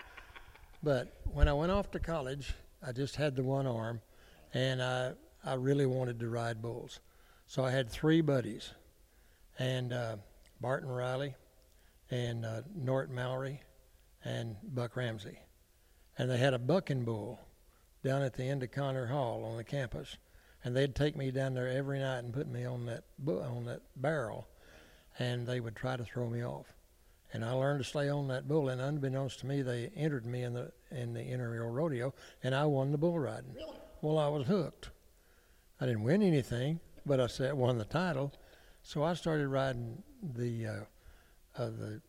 But 0.84 1.14
when 1.26 1.48
I 1.48 1.54
went 1.54 1.72
off 1.72 1.92
to 1.92 2.00
college, 2.00 2.54
I 2.86 2.92
just 2.92 3.16
had 3.16 3.36
the 3.36 3.44
one 3.44 3.66
arm, 3.66 4.02
and 4.54 4.82
I 4.82 5.14
I 5.44 5.54
really 5.56 5.86
wanted 5.86 6.20
to 6.20 6.30
ride 6.30 6.62
bulls. 6.62 7.00
So 7.48 7.64
I 7.64 7.72
had 7.72 7.90
three 7.90 8.22
buddies, 8.22 8.72
and 9.58 9.94
uh, 9.94 10.18
Barton 10.62 10.90
Riley, 10.90 11.36
and 12.12 12.46
uh, 12.46 12.62
Nort 12.76 13.10
Mallory, 13.10 13.62
and 14.24 14.56
Buck 14.64 14.96
Ramsey, 14.96 15.40
and 16.18 16.30
they 16.30 16.38
had 16.38 16.54
a 16.54 16.60
bucking 16.60 17.06
bull 17.06 17.40
down 18.04 18.22
at 18.22 18.34
the 18.34 18.44
end 18.44 18.62
of 18.64 18.72
Connor 18.72 19.08
Hall 19.08 19.44
on 19.46 19.58
the 19.58 19.64
campus, 19.64 20.18
and 20.64 20.76
they'd 20.76 20.96
take 20.96 21.16
me 21.16 21.32
down 21.32 21.54
there 21.54 21.70
every 21.70 22.00
night 22.00 22.20
and 22.20 22.34
put 22.34 22.48
me 22.48 22.66
on 22.66 22.86
that 22.86 23.06
on 23.26 23.66
that 23.66 23.82
barrel, 23.96 24.48
and 25.18 25.48
they 25.48 25.60
would 25.60 25.76
try 25.76 25.98
to 25.98 26.06
throw 26.06 26.30
me 26.30 26.44
off 26.44 26.77
and 27.34 27.44
I 27.44 27.52
learned 27.52 27.84
to 27.84 27.90
stay 27.90 28.10
on 28.10 28.28
that 28.30 28.48
bull. 28.48 28.70
And 28.70 28.80
unbeknownst 28.82 29.40
to 29.40 29.48
me, 29.48 29.62
they 29.62 29.92
entered 29.96 30.26
me 30.26 30.44
in 30.44 30.54
the 30.54 30.72
in 30.92 31.14
the 31.14 31.22
intramural 31.22 31.72
rodeo, 31.72 32.14
and 32.44 32.56
I 32.56 32.66
won 32.66 32.92
the 32.92 32.98
bull 32.98 33.20
riding. 33.20 33.54
Really? 33.54 33.78
Well, 34.02 34.18
I 34.18 34.28
was 34.28 34.48
hooked. 34.48 34.90
I 35.80 35.86
didn't 35.86 36.04
win 36.04 36.22
anything, 36.22 36.80
but 37.06 37.20
I 37.20 37.28
said 37.28 37.54
won 37.54 37.78
the 37.78 37.86
title. 37.86 38.34
So 38.82 39.04
I 39.04 39.14
started 39.14 39.48
riding 39.50 40.02
the 40.22 40.66
uh, 40.66 40.72
uh, 41.58 41.70
the 41.70 42.02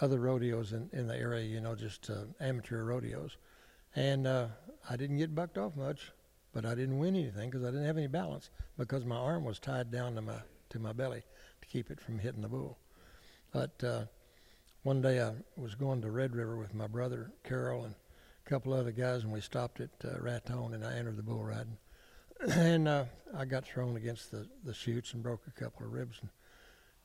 other 0.00 0.18
rodeos 0.18 0.72
in, 0.72 0.88
in 0.92 1.06
the 1.06 1.16
area, 1.16 1.44
you 1.44 1.60
know, 1.60 1.74
just 1.74 2.10
uh, 2.10 2.24
amateur 2.40 2.84
rodeos, 2.84 3.36
and 3.94 4.26
uh, 4.26 4.46
I 4.88 4.96
didn't 4.96 5.18
get 5.18 5.34
bucked 5.34 5.58
off 5.58 5.76
much, 5.76 6.10
but 6.52 6.64
I 6.64 6.74
didn't 6.74 6.98
win 6.98 7.14
anything 7.14 7.50
because 7.50 7.64
I 7.64 7.70
didn't 7.70 7.86
have 7.86 7.98
any 7.98 8.06
balance 8.06 8.50
because 8.78 9.04
my 9.04 9.16
arm 9.16 9.44
was 9.44 9.58
tied 9.58 9.90
down 9.90 10.14
to 10.16 10.22
my 10.22 10.38
to 10.70 10.78
my 10.78 10.92
belly 10.92 11.22
to 11.60 11.68
keep 11.68 11.90
it 11.90 12.00
from 12.00 12.18
hitting 12.18 12.42
the 12.42 12.48
bull. 12.48 12.78
But 13.52 13.82
uh, 13.84 14.04
one 14.82 15.02
day 15.02 15.20
I 15.20 15.32
was 15.56 15.74
going 15.74 16.00
to 16.02 16.10
Red 16.10 16.34
River 16.34 16.56
with 16.56 16.74
my 16.74 16.86
brother 16.86 17.32
Carol 17.44 17.84
and 17.84 17.94
a 17.94 18.48
couple 18.48 18.72
other 18.72 18.92
guys, 18.92 19.24
and 19.24 19.32
we 19.32 19.40
stopped 19.40 19.80
at 19.80 19.90
uh, 20.04 20.18
Raton, 20.18 20.72
and 20.72 20.84
I 20.84 20.96
entered 20.96 21.18
the 21.18 21.22
bull 21.22 21.44
riding, 21.44 21.76
and 22.54 22.88
uh, 22.88 23.04
I 23.36 23.44
got 23.44 23.66
thrown 23.66 23.96
against 23.96 24.30
the 24.30 24.48
the 24.64 24.72
chutes 24.72 25.12
and 25.12 25.22
broke 25.22 25.42
a 25.46 25.60
couple 25.60 25.84
of 25.84 25.92
ribs. 25.92 26.18
And 26.22 26.30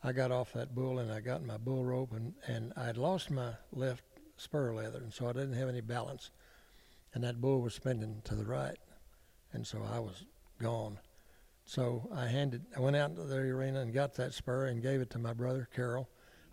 I 0.03 0.13
got 0.13 0.32
off 0.32 0.53
that 0.53 0.74
bull, 0.74 1.00
and 1.00 1.12
I 1.12 1.20
got 1.20 1.44
my 1.44 1.58
bull 1.58 1.84
rope, 1.84 2.13
and 2.13 2.34
and 2.48 2.72
I 2.77 2.86
had 2.86 2.98
lost 2.98 3.29
my 3.29 3.51
left 3.74 4.03
spur 4.38 4.74
leather, 4.74 5.00
and 5.00 5.13
so 5.13 5.27
I 5.27 5.34
didn't 5.34 5.53
have 5.53 5.70
any 5.70 5.82
balance, 5.82 6.32
and 7.13 7.24
that 7.25 7.41
bull 7.41 7.62
was 7.62 7.74
spinning 7.74 8.22
to 8.24 8.36
the 8.36 8.46
right, 8.46 8.77
and 9.51 9.67
so 9.67 9.82
I 9.91 10.00
was 10.00 10.24
gone. 10.62 11.00
So 11.65 12.08
I 12.13 12.27
handed, 12.27 12.63
I 12.77 12.79
went 12.79 12.96
out 12.96 13.10
into 13.10 13.24
the 13.24 13.38
arena 13.38 13.82
and 13.82 13.91
got 13.91 14.13
that 14.15 14.36
spur 14.36 14.67
and 14.67 14.84
gave 14.84 15.01
it 15.01 15.10
to 15.10 15.20
my 15.20 15.34
brother 15.34 15.67
Carol 15.75 16.08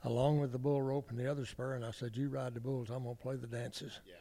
along 0.05 0.41
with 0.41 0.53
the 0.53 0.59
bull 0.59 0.83
rope 0.83 1.11
and 1.11 1.19
the 1.19 1.31
other 1.31 1.47
spur, 1.47 1.75
and 1.75 1.85
I 1.85 1.91
said, 1.91 2.17
"You 2.17 2.29
ride 2.29 2.55
the 2.55 2.61
bulls. 2.61 2.91
I'm 2.91 3.05
gonna 3.05 3.15
play 3.15 3.37
the 3.37 3.47
dances." 3.47 4.01
Yeah. 4.07 4.15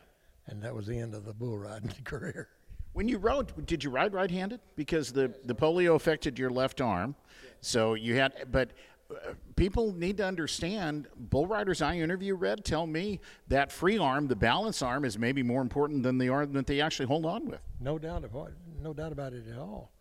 and 0.48 0.62
that 0.64 0.74
was 0.76 0.88
the 0.88 0.98
end 0.98 1.14
of 1.14 1.26
the 1.26 1.34
bull 1.34 1.58
riding 1.58 1.92
career. 2.04 2.50
When 2.94 3.08
you 3.08 3.18
rode, 3.20 3.66
did 3.66 3.84
you 3.84 3.90
ride 3.90 4.14
right-handed? 4.14 4.60
Because 4.76 5.14
the, 5.14 5.34
the 5.46 5.56
polio 5.56 5.96
affected 5.96 6.38
your 6.38 6.50
left 6.50 6.82
arm, 6.82 7.16
so 7.62 7.94
you 7.94 8.16
had. 8.16 8.34
But 8.52 8.72
uh, 9.10 9.34
people 9.56 9.94
need 9.94 10.18
to 10.18 10.26
understand. 10.26 11.08
Bull 11.16 11.48
riders 11.48 11.82
I 11.82 11.98
interview, 11.98 12.36
Red, 12.36 12.66
tell 12.66 12.86
me 12.88 13.22
that 13.48 13.72
free 13.72 13.98
arm, 13.98 14.28
the 14.28 14.36
balance 14.36 14.82
arm, 14.82 15.06
is 15.06 15.18
maybe 15.18 15.42
more 15.42 15.62
important 15.62 16.04
than 16.04 16.18
the 16.18 16.28
arm 16.30 16.52
that 16.54 16.68
they 16.68 16.82
actually 16.82 17.06
hold 17.08 17.26
on 17.26 17.48
with. 17.48 17.62
No 17.80 17.98
doubt 17.98 18.26
about 18.26 18.52
no 18.82 18.94
doubt 18.94 19.12
about 19.14 19.32
it 19.34 19.48
at 19.48 19.58
all, 19.58 19.92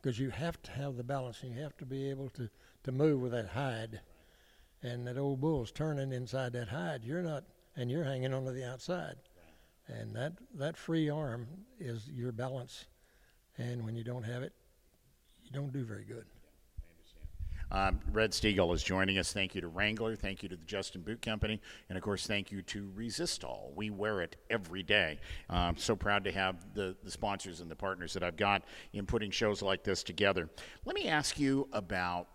because 0.00 0.18
you 0.18 0.30
have 0.30 0.60
to 0.62 0.70
have 0.72 0.96
the 0.96 1.04
balance, 1.04 1.42
and 1.44 1.54
you 1.54 1.62
have 1.62 1.76
to 1.76 1.86
be 1.86 2.10
able 2.10 2.28
to 2.30 2.48
to 2.84 2.90
move 2.92 3.20
with 3.20 3.30
that 3.32 3.48
hide, 3.50 4.00
and 4.82 5.06
that 5.06 5.18
old 5.18 5.40
bull's 5.40 5.72
turning 5.72 6.12
inside 6.12 6.52
that 6.54 6.68
hide. 6.68 7.04
You're 7.04 7.22
not, 7.22 7.44
and 7.76 7.90
you're 7.90 8.04
hanging 8.04 8.34
onto 8.34 8.52
the 8.52 8.68
outside 8.68 9.16
and 9.88 10.14
that 10.14 10.32
that 10.54 10.76
free 10.76 11.10
arm 11.10 11.46
is 11.78 12.08
your 12.08 12.32
balance. 12.32 12.86
And 13.58 13.84
when 13.84 13.94
you 13.94 14.04
don't 14.04 14.22
have 14.22 14.42
it, 14.42 14.52
you 15.44 15.50
don't 15.52 15.72
do 15.72 15.84
very 15.84 16.04
good. 16.04 16.24
Um, 17.70 18.00
Red 18.12 18.32
Steagall 18.32 18.74
is 18.74 18.82
joining 18.82 19.16
us. 19.16 19.32
Thank 19.32 19.54
you 19.54 19.62
to 19.62 19.68
Wrangler. 19.68 20.14
Thank 20.14 20.42
you 20.42 20.48
to 20.50 20.56
the 20.56 20.64
Justin 20.66 21.00
Boot 21.00 21.22
Company. 21.22 21.58
And 21.88 21.96
of 21.96 22.04
course, 22.04 22.26
thank 22.26 22.52
you 22.52 22.60
to 22.62 22.90
Resistol. 22.94 23.74
We 23.74 23.88
wear 23.88 24.20
it 24.20 24.36
every 24.50 24.82
day. 24.82 25.18
I'm 25.48 25.78
so 25.78 25.96
proud 25.96 26.24
to 26.24 26.32
have 26.32 26.74
the, 26.74 26.94
the 27.02 27.10
sponsors 27.10 27.60
and 27.60 27.70
the 27.70 27.76
partners 27.76 28.12
that 28.12 28.22
I've 28.22 28.36
got 28.36 28.62
in 28.92 29.06
putting 29.06 29.30
shows 29.30 29.62
like 29.62 29.84
this 29.84 30.02
together. 30.02 30.50
Let 30.84 30.94
me 30.94 31.08
ask 31.08 31.38
you 31.38 31.66
about 31.72 32.28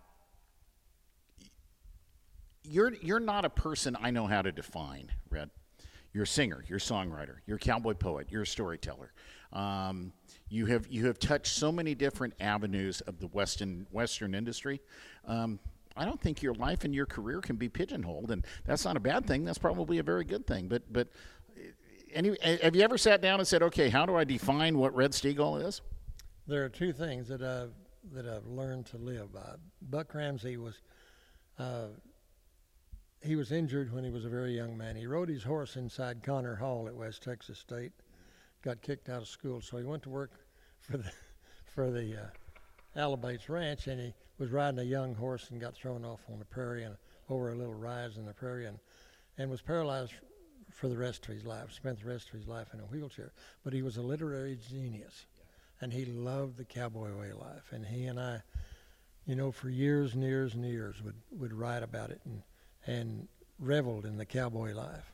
you're, 2.67 2.93
you're 3.01 3.19
not 3.19 3.45
a 3.45 3.49
person 3.49 3.97
I 4.01 4.11
know 4.11 4.27
how 4.27 4.41
to 4.41 4.51
define, 4.51 5.11
Red. 5.29 5.49
You're 6.13 6.23
a 6.23 6.27
singer, 6.27 6.63
you're 6.67 6.77
a 6.77 6.81
songwriter, 6.81 7.35
you're 7.45 7.57
a 7.57 7.59
cowboy 7.59 7.93
poet, 7.93 8.27
you're 8.29 8.41
a 8.41 8.47
storyteller. 8.47 9.11
Um, 9.53 10.13
you 10.49 10.65
have 10.65 10.87
you 10.87 11.05
have 11.05 11.19
touched 11.19 11.53
so 11.53 11.71
many 11.71 11.93
different 11.95 12.33
avenues 12.39 13.01
of 13.01 13.19
the 13.19 13.27
western 13.27 13.85
western 13.91 14.33
industry. 14.33 14.81
Um, 15.25 15.59
I 15.95 16.05
don't 16.05 16.19
think 16.19 16.41
your 16.41 16.53
life 16.55 16.85
and 16.85 16.93
your 16.95 17.05
career 17.05 17.41
can 17.41 17.55
be 17.55 17.69
pigeonholed, 17.69 18.31
and 18.31 18.45
that's 18.65 18.85
not 18.85 18.97
a 18.97 18.99
bad 18.99 19.25
thing. 19.25 19.45
That's 19.45 19.57
probably 19.57 19.99
a 19.99 20.03
very 20.03 20.23
good 20.23 20.47
thing. 20.47 20.67
But 20.67 20.91
but 20.91 21.09
any, 22.13 22.35
have 22.63 22.75
you 22.75 22.81
ever 22.81 22.97
sat 22.97 23.21
down 23.21 23.39
and 23.39 23.47
said, 23.47 23.61
okay, 23.63 23.89
how 23.89 24.05
do 24.05 24.15
I 24.15 24.23
define 24.23 24.77
what 24.77 24.95
Red 24.95 25.11
Steagall 25.11 25.65
is? 25.65 25.81
There 26.47 26.63
are 26.63 26.69
two 26.69 26.93
things 26.93 27.27
that 27.27 27.41
I've 27.41 27.73
that 28.13 28.27
I've 28.27 28.47
learned 28.47 28.85
to 28.87 28.97
live 28.97 29.33
by. 29.33 29.55
Buck 29.81 30.13
Ramsey 30.13 30.57
was. 30.57 30.81
Uh, 31.59 31.87
he 33.21 33.35
was 33.35 33.51
injured 33.51 33.93
when 33.93 34.03
he 34.03 34.09
was 34.09 34.25
a 34.25 34.29
very 34.29 34.55
young 34.55 34.77
man. 34.77 34.95
He 34.95 35.07
rode 35.07 35.29
his 35.29 35.43
horse 35.43 35.75
inside 35.75 36.23
Connor 36.23 36.55
Hall 36.55 36.87
at 36.87 36.95
West 36.95 37.23
Texas 37.23 37.59
State, 37.59 37.91
got 38.61 38.81
kicked 38.81 39.09
out 39.09 39.21
of 39.21 39.27
school, 39.27 39.61
so 39.61 39.77
he 39.77 39.83
went 39.83 40.03
to 40.03 40.09
work 40.09 40.31
for 40.79 40.97
the 40.97 41.11
for 41.65 41.91
the 41.91 42.15
uh, 42.15 42.99
Alabates 42.99 43.49
Ranch, 43.49 43.87
and 43.87 43.99
he 43.99 44.13
was 44.37 44.51
riding 44.51 44.79
a 44.79 44.83
young 44.83 45.13
horse 45.13 45.49
and 45.49 45.59
got 45.59 45.75
thrown 45.75 46.05
off 46.05 46.21
on 46.31 46.39
the 46.39 46.45
prairie 46.45 46.83
and 46.83 46.95
over 47.29 47.51
a 47.51 47.55
little 47.55 47.73
rise 47.73 48.17
in 48.17 48.25
the 48.25 48.33
prairie, 48.33 48.65
and 48.65 48.79
and 49.37 49.49
was 49.49 49.61
paralyzed 49.61 50.13
for 50.71 50.87
the 50.87 50.97
rest 50.97 51.27
of 51.27 51.33
his 51.33 51.45
life. 51.45 51.71
Spent 51.71 51.99
the 51.99 52.07
rest 52.07 52.27
of 52.27 52.33
his 52.33 52.47
life 52.47 52.73
in 52.73 52.79
a 52.79 52.83
wheelchair, 52.83 53.33
but 53.63 53.73
he 53.73 53.81
was 53.81 53.97
a 53.97 54.01
literary 54.01 54.57
genius, 54.69 55.25
and 55.81 55.91
he 55.91 56.05
loved 56.05 56.57
the 56.57 56.65
cowboy 56.65 57.15
way 57.15 57.31
of 57.31 57.39
life. 57.39 57.71
And 57.71 57.85
he 57.85 58.05
and 58.05 58.19
I, 58.19 58.41
you 59.25 59.35
know, 59.35 59.51
for 59.51 59.69
years 59.69 60.13
and 60.13 60.23
years 60.23 60.53
and 60.53 60.63
years 60.63 61.01
would 61.01 61.15
would 61.31 61.53
write 61.53 61.83
about 61.83 62.11
it 62.11 62.21
and 62.25 62.43
and 62.87 63.27
reveled 63.59 64.05
in 64.05 64.17
the 64.17 64.25
cowboy 64.25 64.73
life. 64.73 65.13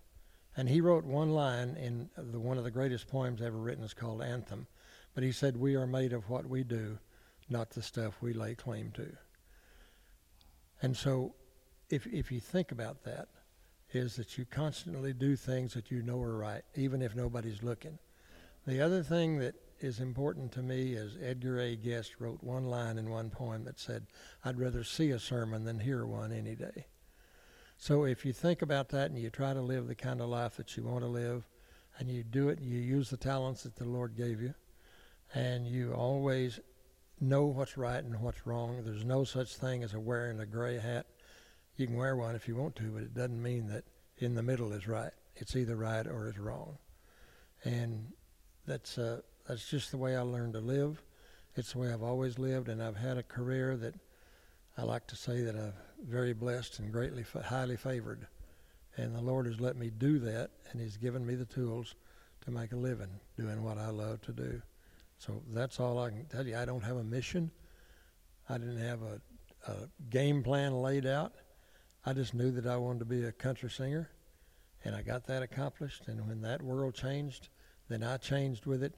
And 0.56 0.70
he 0.70 0.82
wrote 0.82 1.04
one 1.04 1.32
line 1.32 1.76
in 1.76 2.10
the, 2.16 2.40
one 2.40 2.60
of 2.60 2.64
the 2.64 2.72
greatest 2.72 3.08
poems 3.08 3.42
ever 3.42 3.58
written. 3.58 3.84
It's 3.84 3.96
called 3.96 4.22
Anthem. 4.22 4.68
But 5.16 5.24
he 5.24 5.32
said, 5.32 5.58
"We 5.58 5.76
are 5.76 5.88
made 5.88 6.14
of 6.14 6.30
what 6.30 6.46
we 6.46 6.64
do, 6.64 7.00
not 7.50 7.72
the 7.72 7.82
stuff 7.82 8.22
we 8.22 8.34
lay 8.34 8.56
claim 8.56 8.92
to." 8.92 9.18
And 10.82 10.96
so, 10.96 11.34
if 11.90 12.06
if 12.08 12.32
you 12.32 12.40
think 12.40 12.72
about 12.72 13.04
that, 13.04 13.30
is 13.92 14.16
that 14.16 14.38
you 14.38 14.46
constantly 14.46 15.14
do 15.14 15.36
things 15.36 15.74
that 15.74 15.92
you 15.92 16.02
know 16.02 16.22
are 16.22 16.38
right, 16.38 16.64
even 16.76 17.02
if 17.02 17.16
nobody's 17.16 17.64
looking. 17.64 17.98
The 18.66 18.82
other 18.82 19.04
thing 19.04 19.40
that 19.40 19.56
is 19.80 20.00
important 20.00 20.52
to 20.54 20.64
me 20.64 20.94
is 20.94 21.18
Edgar 21.22 21.60
A. 21.60 21.76
Guest 21.76 22.16
wrote 22.20 22.44
one 22.44 22.66
line 22.66 22.98
in 22.98 23.10
one 23.10 23.30
poem 23.30 23.64
that 23.66 23.80
said, 23.80 24.08
"I'd 24.46 24.60
rather 24.60 24.84
see 24.84 25.10
a 25.12 25.20
sermon 25.20 25.64
than 25.64 25.80
hear 25.80 26.06
one 26.06 26.32
any 26.32 26.56
day." 26.56 26.86
So 27.78 28.06
if 28.06 28.26
you 28.26 28.34
think 28.34 28.62
about 28.62 28.90
that 28.90 29.12
and 29.12 29.20
you 29.20 29.30
try 29.30 29.54
to 29.54 29.62
live 29.62 29.88
the 29.88 29.96
kind 29.96 30.22
of 30.22 30.30
life 30.30 30.56
that 30.58 30.78
you 30.78 30.84
want 30.84 31.02
to 31.02 31.08
live, 31.08 31.48
and 32.00 32.10
you 32.10 32.24
do 32.24 32.50
it, 32.50 32.60
you 32.62 32.80
use 32.80 33.10
the 33.10 33.18
talents 33.18 33.64
that 33.64 33.76
the 33.76 33.86
Lord 33.86 34.16
gave 34.16 34.42
you, 34.42 34.54
and 35.34 35.68
you 35.68 35.94
always 35.94 36.60
know 37.20 37.46
what's 37.46 37.78
right 37.78 38.04
and 38.04 38.20
what's 38.20 38.48
wrong. 38.48 38.82
There's 38.84 39.06
no 39.06 39.24
such 39.24 39.56
thing 39.56 39.84
as 39.84 39.94
a 39.94 40.00
wearing 40.00 40.40
a 40.40 40.46
gray 40.46 40.80
hat. 40.80 41.06
You 41.76 41.88
can 41.88 41.96
wear 41.96 42.16
one 42.16 42.36
if 42.36 42.48
you 42.48 42.56
want 42.56 42.76
to, 42.78 42.92
but 42.92 43.04
it 43.04 43.14
doesn't 43.14 43.42
mean 43.42 43.68
that 43.68 43.84
in 44.18 44.36
the 44.36 44.44
middle 44.44 44.74
is 44.74 44.88
right. 44.88 45.12
It's 45.36 45.56
either 45.56 45.76
right 45.76 46.06
or 46.06 46.28
it's 46.28 46.38
wrong, 46.38 46.78
and 47.64 48.12
that's 48.68 48.98
uh, 48.98 49.22
that's 49.48 49.68
just 49.68 49.92
the 49.92 49.98
way 49.98 50.16
I 50.16 50.22
learned 50.22 50.54
to 50.54 50.60
live. 50.60 51.02
It's 51.56 51.74
the 51.74 51.80
way 51.80 51.94
I've 51.94 52.04
always 52.04 52.40
lived, 52.40 52.70
and 52.70 52.82
I've 52.82 52.98
had 52.98 53.18
a 53.18 53.24
career 53.24 53.76
that 53.78 53.96
I 54.76 54.84
like 54.84 55.06
to 55.08 55.16
say 55.16 55.42
that 55.42 55.56
I'm 55.56 55.74
very 56.08 56.34
blessed 56.34 56.80
and 56.80 56.92
greatly 56.92 57.24
highly 57.46 57.78
favored. 57.78 58.28
And 58.98 59.16
the 59.16 59.22
Lord 59.22 59.46
has 59.46 59.60
let 59.60 59.76
me 59.76 59.90
do 59.90 60.20
that, 60.20 60.50
and 60.72 60.82
He's 60.82 60.98
given 60.98 61.26
me 61.26 61.36
the 61.36 61.46
tools 61.46 61.96
to 62.46 62.52
make 62.52 62.72
a 62.72 62.78
living 62.78 63.20
doing 63.38 63.64
what 63.64 63.78
I 63.78 63.90
love 63.90 64.22
to 64.24 64.32
do. 64.32 64.62
So 65.20 65.42
that's 65.54 65.80
all 65.80 66.00
I 66.00 66.10
can 66.10 66.26
tell 66.26 66.46
you. 66.46 66.58
I 66.58 66.66
don't 66.66 66.84
have 66.84 66.98
a 66.98 67.04
mission. 67.04 67.52
I 68.50 68.58
didn't 68.58 68.80
have 68.80 69.02
a, 69.04 69.22
a 69.72 69.76
game 70.10 70.44
plan 70.44 70.74
laid 70.74 71.06
out. 71.06 71.34
I 72.06 72.14
just 72.14 72.34
knew 72.34 72.52
that 72.52 72.66
I 72.66 72.76
wanted 72.78 73.00
to 73.00 73.06
be 73.06 73.24
a 73.24 73.32
country 73.32 73.70
singer, 73.70 74.10
and 74.84 74.96
I 74.96 75.02
got 75.02 75.26
that 75.28 75.44
accomplished. 75.44 76.08
And 76.08 76.28
when 76.28 76.42
that 76.42 76.62
world 76.62 76.96
changed, 76.96 77.50
then 77.90 78.04
I 78.04 78.18
changed 78.18 78.66
with 78.66 78.84
it 78.84 78.96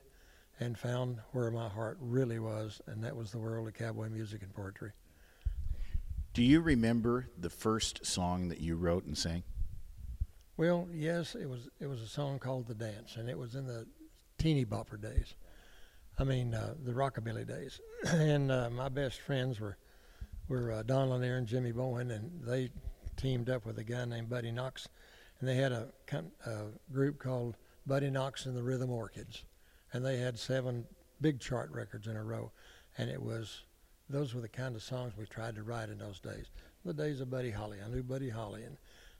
and 0.59 0.77
found 0.77 1.19
where 1.33 1.51
my 1.51 1.67
heart 1.67 1.97
really 1.99 2.39
was, 2.39 2.81
and 2.87 3.03
that 3.03 3.15
was 3.15 3.31
the 3.31 3.39
world 3.39 3.67
of 3.67 3.73
cowboy 3.73 4.09
music 4.09 4.41
and 4.41 4.53
poetry. 4.53 4.91
Do 6.35 6.43
you 6.43 6.59
remember 6.59 7.29
the 7.39 7.49
first 7.49 8.05
song 8.05 8.49
that 8.49 8.59
you 8.59 8.75
wrote 8.75 9.05
and 9.05 9.17
sang? 9.17 9.43
Well, 10.57 10.85
yes, 10.93 11.33
it 11.33 11.49
was. 11.49 11.69
It 11.79 11.87
was 11.87 12.01
a 12.01 12.07
song 12.07 12.39
called 12.39 12.67
"The 12.67 12.73
Dance," 12.73 13.15
and 13.15 13.29
it 13.29 13.37
was 13.37 13.55
in 13.55 13.65
the 13.65 13.87
teeny 14.37 14.65
bopper 14.65 15.01
days. 15.01 15.33
I 16.19 16.25
mean, 16.25 16.53
uh, 16.53 16.73
the 16.83 16.91
rockabilly 16.91 17.47
days. 17.47 17.79
and 18.07 18.51
uh, 18.51 18.69
my 18.69 18.89
best 18.89 19.21
friends 19.21 19.61
were 19.61 19.77
were 20.49 20.73
uh, 20.73 20.83
Don 20.83 21.09
Lanier 21.09 21.37
and 21.37 21.47
Jimmy 21.47 21.71
Bowen, 21.71 22.11
and 22.11 22.43
they 22.43 22.69
teamed 23.15 23.49
up 23.49 23.65
with 23.65 23.77
a 23.79 23.85
guy 23.85 24.03
named 24.03 24.29
Buddy 24.29 24.51
Knox, 24.51 24.89
and 25.39 25.47
they 25.47 25.55
had 25.55 25.71
a, 25.71 25.87
a 26.45 26.65
group 26.91 27.17
called 27.17 27.55
Buddy 27.87 28.09
Knox 28.09 28.45
and 28.45 28.57
the 28.57 28.63
Rhythm 28.63 28.91
Orchids, 28.91 29.45
and 29.93 30.05
they 30.05 30.17
had 30.17 30.37
seven 30.37 30.85
big 31.21 31.39
chart 31.39 31.71
records 31.71 32.07
in 32.07 32.17
a 32.17 32.23
row, 32.23 32.51
and 32.97 33.09
it 33.09 33.21
was 33.21 33.61
those 34.09 34.33
were 34.33 34.41
the 34.41 34.47
kind 34.47 34.75
of 34.75 34.83
songs 34.83 35.13
we 35.17 35.25
tried 35.25 35.55
to 35.55 35.63
write 35.63 35.89
in 35.89 35.97
those 35.97 36.19
days. 36.19 36.45
The 36.83 36.93
days 36.93 37.21
of 37.21 37.29
Buddy 37.29 37.51
Holly. 37.51 37.79
I 37.83 37.89
knew 37.89 38.03
Buddy 38.03 38.29
Holly, 38.29 38.63
and 38.63 38.77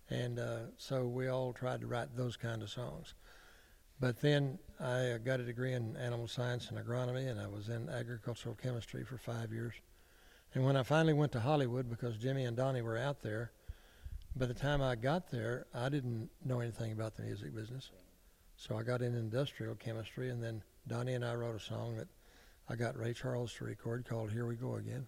and 0.09 0.37
uh, 0.39 0.57
so 0.77 1.07
we 1.07 1.27
all 1.29 1.51
tried 1.51 1.81
to 1.81 1.87
write 1.87 2.15
those 2.15 2.37
kind 2.37 2.61
of 2.61 2.69
songs. 2.69 3.15
But 3.99 4.21
then 4.21 4.59
I 4.79 5.17
got 5.23 5.39
a 5.39 5.43
degree 5.43 5.73
in 5.73 5.95
animal 5.97 6.27
science 6.27 6.69
and 6.69 6.77
agronomy, 6.77 7.29
and 7.29 7.39
I 7.39 7.47
was 7.47 7.69
in 7.69 7.89
agricultural 7.89 8.55
chemistry 8.55 9.03
for 9.03 9.17
five 9.17 9.51
years. 9.51 9.73
And 10.53 10.63
when 10.63 10.75
I 10.75 10.83
finally 10.83 11.13
went 11.13 11.31
to 11.31 11.39
Hollywood, 11.39 11.89
because 11.89 12.17
Jimmy 12.17 12.45
and 12.45 12.55
Donnie 12.55 12.81
were 12.81 12.97
out 12.97 13.21
there, 13.21 13.51
by 14.35 14.45
the 14.45 14.53
time 14.53 14.81
I 14.81 14.95
got 14.95 15.29
there, 15.31 15.65
I 15.73 15.89
didn't 15.89 16.29
know 16.43 16.59
anything 16.59 16.91
about 16.91 17.15
the 17.15 17.23
music 17.23 17.55
business. 17.55 17.89
So 18.57 18.77
I 18.77 18.83
got 18.83 19.01
in 19.01 19.15
industrial 19.15 19.75
chemistry, 19.75 20.29
and 20.29 20.43
then 20.43 20.61
Donnie 20.87 21.13
and 21.13 21.25
I 21.25 21.33
wrote 21.35 21.55
a 21.55 21.59
song 21.59 21.97
that 21.97 22.07
I 22.67 22.75
got 22.75 22.97
Ray 22.97 23.13
Charles 23.13 23.53
to 23.55 23.65
record 23.65 24.05
called 24.07 24.31
Here 24.31 24.45
We 24.45 24.55
Go 24.55 24.75
Again 24.75 25.07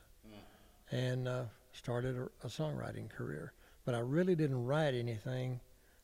and 0.91 1.27
uh, 1.27 1.43
started 1.73 2.17
a, 2.17 2.45
a, 2.45 2.49
songwriting 2.49 3.09
career. 3.09 3.51
But 3.83 3.95
I 3.95 3.99
really 3.99 4.35
didn't 4.35 4.63
write 4.63 4.93
anything 4.93 5.59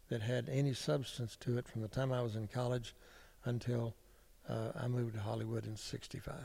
that 0.10 0.22
had 0.22 0.50
any 0.50 0.74
substance 0.74 1.38
to 1.38 1.58
it 1.58 1.68
from 1.68 1.82
the 1.82 1.88
time 1.88 2.12
I 2.12 2.22
was 2.22 2.36
in 2.36 2.48
college 2.48 2.96
until 3.46 3.96
uh, 4.50 4.72
I 4.76 4.88
moved 4.88 5.14
to 5.14 5.22
Hollywood 5.22 5.66
in 5.66 5.78
65 5.78 6.36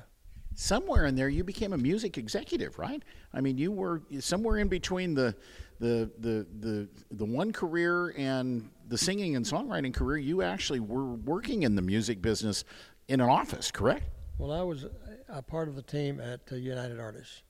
somewhere 0.54 1.06
in 1.06 1.14
there 1.14 1.28
you 1.28 1.44
became 1.44 1.72
a 1.72 1.78
music 1.78 2.18
executive, 2.18 2.78
right? 2.78 3.02
I 3.32 3.40
mean, 3.40 3.58
you 3.58 3.70
were 3.70 4.02
somewhere 4.18 4.58
in 4.58 4.68
between 4.68 5.14
the 5.14 5.34
the 5.78 6.10
the 6.18 6.46
the, 6.58 6.88
the 7.12 7.24
one 7.24 7.52
career 7.52 8.12
and 8.16 8.68
the 8.88 8.98
singing 8.98 9.36
and 9.36 9.44
songwriting 9.44 9.94
career. 9.94 10.18
You 10.18 10.42
actually 10.42 10.80
were 10.80 11.04
working 11.04 11.62
in 11.62 11.76
the 11.76 11.82
music 11.82 12.20
business 12.20 12.64
in 13.06 13.20
an 13.20 13.28
office, 13.28 13.70
correct? 13.70 14.04
Well, 14.38 14.52
I 14.52 14.62
was 14.62 14.86
a 15.28 15.42
part 15.42 15.66
of 15.66 15.74
the 15.74 15.82
team 15.82 16.20
at 16.20 16.38
uh, 16.52 16.54
United 16.54 17.00
Artists, 17.00 17.42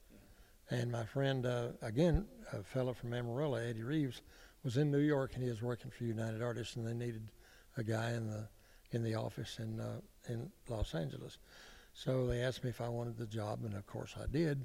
and 0.71 0.91
my 0.91 1.05
friend, 1.05 1.45
uh, 1.45 1.69
again, 1.83 2.25
a 2.51 2.63
fellow 2.63 2.95
from 2.95 3.13
Amarillo, 3.13 3.57
Eddie 3.57 3.83
Reeves, 3.83 4.23
was 4.65 4.79
in 4.79 4.91
New 4.91 5.01
York, 5.01 5.33
and 5.35 5.45
he 5.45 5.51
was 5.51 5.61
working 5.61 5.91
for 5.91 6.05
United 6.05 6.41
Artists, 6.41 6.77
and 6.77 6.87
they 6.87 6.95
needed 6.95 7.31
a 7.77 7.85
guy 7.85 8.13
in 8.13 8.31
the 8.31 8.49
in 8.93 9.03
the 9.05 9.15
office 9.17 9.59
in 9.59 9.79
uh, 9.79 10.01
in 10.31 10.51
Los 10.71 10.95
Angeles. 10.95 11.37
So 11.93 12.27
they 12.27 12.41
asked 12.41 12.65
me 12.65 12.71
if 12.71 12.81
I 12.81 12.89
wanted 12.89 13.19
the 13.19 13.27
job, 13.27 13.67
and 13.67 13.75
of 13.75 13.87
course 13.87 14.15
I 14.19 14.27
did. 14.27 14.65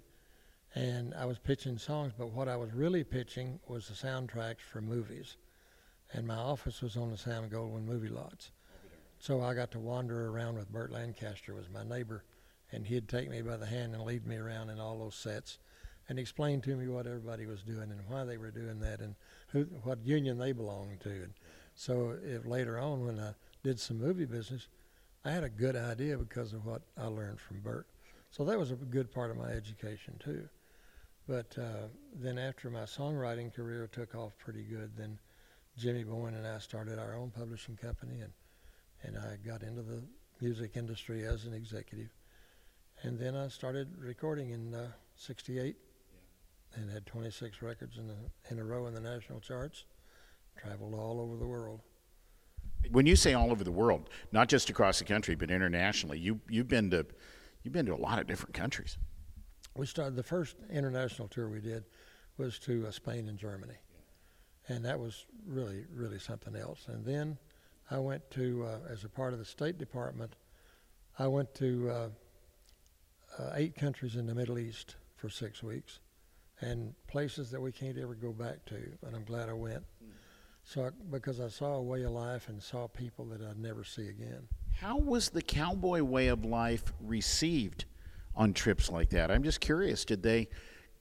And 0.75 1.13
I 1.15 1.25
was 1.25 1.39
pitching 1.39 1.77
songs, 1.77 2.13
but 2.17 2.31
what 2.31 2.47
I 2.47 2.55
was 2.55 2.71
really 2.71 3.03
pitching 3.03 3.59
was 3.67 3.89
the 3.89 3.95
soundtracks 3.95 4.61
for 4.61 4.79
movies. 4.79 5.35
And 6.13 6.25
my 6.25 6.37
office 6.37 6.81
was 6.81 6.95
on 6.95 7.11
the 7.11 7.17
Sam 7.17 7.49
Goldwyn 7.49 7.83
movie 7.83 8.07
lots. 8.07 8.51
So 9.23 9.39
I 9.39 9.53
got 9.53 9.71
to 9.71 9.79
wander 9.79 10.27
around 10.27 10.57
with 10.57 10.69
Burt 10.69 10.91
Lancaster 10.91 11.53
was 11.53 11.69
my 11.69 11.85
neighbor, 11.85 12.25
and 12.73 12.85
he'd 12.85 13.07
take 13.07 13.29
me 13.29 13.41
by 13.41 13.55
the 13.55 13.65
hand 13.65 13.93
and 13.93 14.03
lead 14.03 14.27
me 14.27 14.35
around 14.35 14.69
in 14.69 14.81
all 14.81 14.99
those 14.99 15.15
sets 15.15 15.59
and 16.09 16.19
explain 16.19 16.59
to 16.59 16.75
me 16.75 16.89
what 16.89 17.07
everybody 17.07 17.45
was 17.45 17.63
doing 17.63 17.89
and 17.89 18.01
why 18.09 18.25
they 18.25 18.35
were 18.35 18.51
doing 18.51 18.81
that 18.81 18.99
and 18.99 19.15
who, 19.47 19.63
what 19.83 20.05
union 20.05 20.37
they 20.37 20.51
belonged 20.51 20.99
to. 21.03 21.09
And 21.09 21.33
so 21.73 22.17
if 22.21 22.45
later 22.45 22.77
on 22.77 23.05
when 23.05 23.17
I 23.17 23.33
did 23.63 23.79
some 23.79 23.97
movie 23.97 24.25
business, 24.25 24.67
I 25.23 25.31
had 25.31 25.45
a 25.45 25.49
good 25.49 25.77
idea 25.77 26.17
because 26.17 26.51
of 26.51 26.65
what 26.65 26.81
I 26.97 27.05
learned 27.05 27.39
from 27.39 27.61
Burt. 27.61 27.87
So 28.29 28.43
that 28.43 28.59
was 28.59 28.71
a 28.71 28.75
good 28.75 29.09
part 29.09 29.31
of 29.31 29.37
my 29.37 29.51
education 29.51 30.15
too. 30.19 30.49
But 31.29 31.57
uh, 31.57 31.87
then 32.13 32.37
after 32.37 32.69
my 32.69 32.83
songwriting 32.83 33.53
career 33.53 33.87
took 33.89 34.15
off 34.15 34.33
pretty 34.37 34.63
good, 34.63 34.91
then 34.97 35.17
Jimmy 35.77 36.03
Bowen 36.03 36.35
and 36.35 36.45
I 36.45 36.59
started 36.59 36.99
our 36.99 37.15
own 37.15 37.31
publishing 37.31 37.77
company, 37.77 38.19
and 38.19 38.33
and 39.03 39.17
I 39.17 39.37
got 39.45 39.63
into 39.63 39.81
the 39.81 40.01
music 40.41 40.75
industry 40.75 41.25
as 41.25 41.45
an 41.45 41.53
executive. 41.53 42.09
And 43.01 43.19
then 43.19 43.35
I 43.35 43.47
started 43.47 43.89
recording 43.97 44.51
in 44.51 44.73
uh, 44.73 44.87
'68, 45.15 45.75
and 46.75 46.89
had 46.89 47.05
26 47.05 47.61
records 47.61 47.97
in 47.97 48.09
a, 48.09 48.51
in 48.51 48.59
a 48.59 48.63
row 48.63 48.87
in 48.87 48.93
the 48.93 49.01
national 49.01 49.39
charts. 49.39 49.85
Traveled 50.57 50.93
all 50.93 51.19
over 51.19 51.35
the 51.35 51.47
world. 51.47 51.81
When 52.91 53.05
you 53.05 53.15
say 53.15 53.33
all 53.33 53.51
over 53.51 53.63
the 53.63 53.71
world, 53.71 54.09
not 54.31 54.49
just 54.49 54.69
across 54.69 54.99
the 54.99 55.05
country, 55.05 55.35
but 55.35 55.49
internationally, 55.49 56.19
you 56.19 56.39
you've 56.49 56.67
been 56.67 56.91
to 56.91 57.05
you've 57.63 57.73
been 57.73 57.85
to 57.87 57.93
a 57.93 57.97
lot 57.97 58.19
of 58.19 58.27
different 58.27 58.53
countries. 58.53 58.97
We 59.75 59.85
started 59.85 60.15
the 60.15 60.23
first 60.23 60.57
international 60.71 61.27
tour 61.27 61.49
we 61.49 61.59
did 61.59 61.85
was 62.37 62.59
to 62.59 62.85
uh, 62.87 62.91
Spain 62.91 63.27
and 63.29 63.37
Germany, 63.37 63.77
and 64.67 64.85
that 64.85 64.99
was 64.99 65.25
really 65.45 65.85
really 65.91 66.19
something 66.19 66.55
else. 66.55 66.85
And 66.87 67.03
then 67.03 67.37
I 67.91 67.97
went 67.97 68.29
to 68.31 68.65
uh, 68.65 68.91
as 68.91 69.03
a 69.03 69.09
part 69.09 69.33
of 69.33 69.39
the 69.39 69.45
State 69.45 69.77
Department. 69.77 70.35
I 71.19 71.27
went 71.27 71.53
to 71.55 71.89
uh, 71.89 72.09
uh 73.39 73.51
eight 73.55 73.75
countries 73.75 74.15
in 74.15 74.25
the 74.25 74.35
Middle 74.35 74.57
East 74.57 74.95
for 75.15 75.29
six 75.29 75.61
weeks, 75.63 75.99
and 76.61 76.93
places 77.07 77.51
that 77.51 77.61
we 77.61 77.71
can't 77.71 77.97
ever 77.97 78.15
go 78.15 78.31
back 78.31 78.65
to. 78.65 78.75
And 79.05 79.15
I'm 79.15 79.23
glad 79.23 79.49
I 79.49 79.53
went. 79.53 79.83
So 80.63 80.85
I, 80.85 80.89
because 81.11 81.39
I 81.39 81.49
saw 81.49 81.75
a 81.75 81.81
way 81.81 82.03
of 82.03 82.11
life 82.11 82.47
and 82.47 82.61
saw 82.61 82.87
people 82.87 83.25
that 83.25 83.41
I'd 83.41 83.59
never 83.59 83.83
see 83.83 84.07
again. 84.07 84.47
How 84.79 84.97
was 84.97 85.29
the 85.29 85.41
cowboy 85.41 86.01
way 86.01 86.27
of 86.27 86.45
life 86.45 86.93
received 87.01 87.85
on 88.35 88.53
trips 88.53 88.89
like 88.89 89.09
that? 89.09 89.29
I'm 89.29 89.43
just 89.43 89.59
curious. 89.59 90.05
Did 90.05 90.23
they 90.23 90.47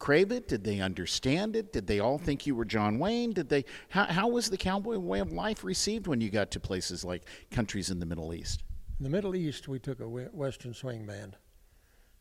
crave 0.03 0.33
it? 0.33 0.49
Did 0.49 0.65
they 0.65 0.81
understand 0.81 1.55
it? 1.55 1.73
Did 1.73 1.87
they 1.87 2.01
all 2.01 2.19
think 2.19 2.45
you 2.45 2.57
were 2.57 2.65
John 2.65 2.99
Wayne? 2.99 3.33
Did 3.33 3.49
they? 3.49 3.65
How, 3.89 4.05
how 4.07 4.27
was 4.27 4.51
the 4.51 4.57
cowboy 4.57 4.99
way 4.99 5.21
of 5.21 5.31
life 5.31 5.63
received 5.63 6.09
when 6.09 6.21
you 6.21 6.29
got 6.29 6.51
to 6.51 6.61
places 6.61 7.05
like 7.05 7.23
countries 7.53 7.89
in 7.89 8.01
the 8.01 8.07
Middle 8.07 8.35
East? 8.35 8.65
In 8.99 9.05
the 9.05 9.11
Middle 9.11 9.37
East, 9.37 9.69
we 9.69 9.79
took 9.79 10.01
a 10.01 10.09
Western 10.09 10.75
swing 10.75 11.07
band, 11.07 11.37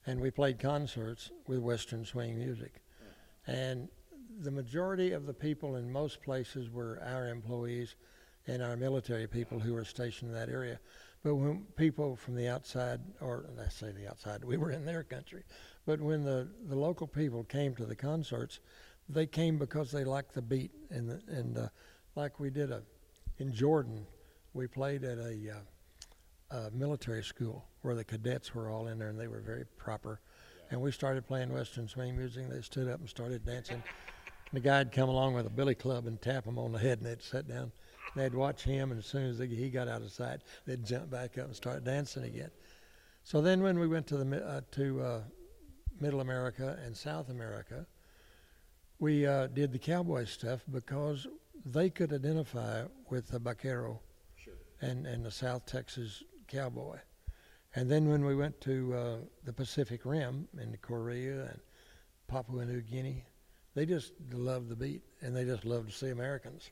and 0.06 0.22
we 0.22 0.30
played 0.30 0.60
concerts 0.60 1.32
with 1.48 1.58
Western 1.58 2.06
swing 2.06 2.38
music, 2.38 2.84
and 3.48 3.90
the 4.42 4.52
majority 4.52 5.12
of 5.12 5.26
the 5.26 5.34
people 5.34 5.78
in 5.78 5.92
most 5.92 6.22
places 6.22 6.70
were 6.70 7.02
our 7.04 7.30
employees 7.30 7.96
and 8.46 8.62
our 8.62 8.78
military 8.78 9.26
people 9.26 9.60
who 9.60 9.74
were 9.74 9.86
stationed 9.86 10.30
in 10.30 10.36
that 10.38 10.50
area. 10.50 10.80
But 11.24 11.34
when 11.34 11.66
people 11.76 12.16
from 12.16 12.36
the 12.36 12.48
outside, 12.48 13.00
or 13.22 13.48
I 13.60 13.70
say 13.70 13.92
the 13.92 14.08
outside, 14.08 14.44
we 14.44 14.58
were 14.58 14.72
in 14.72 14.86
their 14.86 15.04
country, 15.04 15.44
but 15.86 16.00
when 16.00 16.24
the, 16.24 16.48
the 16.68 16.76
local 16.76 17.08
people 17.08 17.44
came 17.44 17.76
to 17.76 17.86
the 17.86 17.96
concerts, 17.96 18.60
they 19.10 19.26
came 19.26 19.58
because 19.58 19.92
they 19.92 20.04
liked 20.04 20.34
the 20.34 20.42
beat. 20.42 20.72
And, 20.90 21.22
and 21.28 21.58
uh, 21.58 21.68
like 22.16 22.40
we 22.40 22.50
did 22.50 22.72
a, 22.72 22.82
in 23.40 23.54
Jordan, 23.54 24.06
we 24.54 24.68
played 24.68 25.04
at 25.04 25.18
a, 25.18 25.56
uh, 26.52 26.58
a 26.58 26.72
military 26.72 27.24
school 27.24 27.66
where 27.82 27.96
the 27.96 28.04
cadets 28.04 28.54
were 28.54 28.70
all 28.70 28.88
in 28.88 29.00
there 29.00 29.10
and 29.10 29.20
they 29.20 29.28
were 29.28 29.42
very 29.42 29.66
proper. 29.78 30.20
And 30.70 30.80
we 30.80 30.92
started 30.92 31.28
playing 31.28 31.52
Western 31.52 31.88
swing 31.88 32.16
music. 32.16 32.50
They 32.50 32.62
stood 32.62 32.88
up 32.88 33.00
and 33.00 33.10
started 33.10 33.46
dancing 33.46 33.84
the 34.54 34.60
guy'd 34.60 34.92
come 34.92 35.10
along 35.10 35.34
with 35.34 35.46
a 35.46 35.50
billy 35.50 35.76
club 35.76 36.08
and 36.08 36.22
tap 36.22 36.46
him 36.46 36.58
on 36.58 36.72
the 36.72 36.80
head, 36.80 37.00
and 37.00 37.08
they'd 37.08 37.22
sit 37.22 37.48
down. 37.48 37.72
They'd 38.16 38.34
watch 38.34 38.64
him, 38.64 38.92
and 38.92 39.00
as 39.00 39.06
soon 39.06 39.30
as 39.30 39.40
he 39.40 39.70
got 39.70 39.88
out 39.88 40.02
of 40.02 40.12
sight, 40.12 40.42
they'd 40.66 40.86
jump 40.86 41.10
back 41.10 41.38
up 41.38 41.46
and 41.46 41.56
start 41.56 41.84
dancing 41.84 42.24
again. 42.24 42.52
So 43.24 43.42
then, 43.42 43.62
when 43.62 43.80
we 43.80 43.88
went 43.88 44.08
to 44.08 44.18
the 44.18 44.46
uh, 44.46 44.62
to 44.72 45.02
uh, 45.02 45.22
Middle 46.02 46.22
America 46.22 46.78
and 46.84 46.98
South 46.98 47.30
America, 47.30 47.86
we 49.00 49.26
uh, 49.26 49.48
did 49.48 49.72
the 49.72 49.80
cowboy 49.80 50.26
stuff 50.26 50.62
because 50.72 51.28
they 51.66 51.90
could 51.90 52.12
identify 52.12 52.84
with 53.10 53.28
the 53.28 53.40
vaquero 53.40 54.00
sure. 54.36 54.54
and 54.82 55.06
and 55.06 55.24
the 55.24 55.32
South 55.32 55.66
Texas 55.66 56.24
cowboy. 56.48 56.98
And 57.76 57.90
then 57.90 58.10
when 58.10 58.26
we 58.26 58.36
went 58.36 58.60
to 58.62 58.94
uh, 58.94 59.18
the 59.46 59.54
Pacific 59.54 60.02
Rim 60.04 60.48
in 60.60 60.76
Korea 60.82 61.44
and 61.44 61.60
Papua 62.28 62.66
New 62.66 62.82
Guinea, 62.82 63.24
they 63.76 63.86
just 63.86 64.14
loved 64.32 64.70
the 64.70 64.76
beat 64.76 65.04
and 65.22 65.36
they 65.36 65.46
just 65.46 65.66
loved 65.66 65.90
to 65.90 65.96
see 65.96 66.10
Americans 66.10 66.70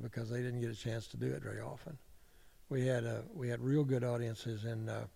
because 0.00 0.30
they 0.30 0.42
didn't 0.42 0.60
get 0.60 0.70
a 0.70 0.76
chance 0.76 1.08
to 1.08 1.16
do 1.16 1.26
it 1.26 1.42
very 1.42 1.60
often. 1.60 1.98
We 2.68 2.86
had 2.86 3.04
uh, 3.04 3.22
we 3.34 3.48
had 3.48 3.60
real 3.60 3.84
good 3.84 4.04
audiences 4.04 4.64
in 4.64 4.88
uh, 4.88 5.06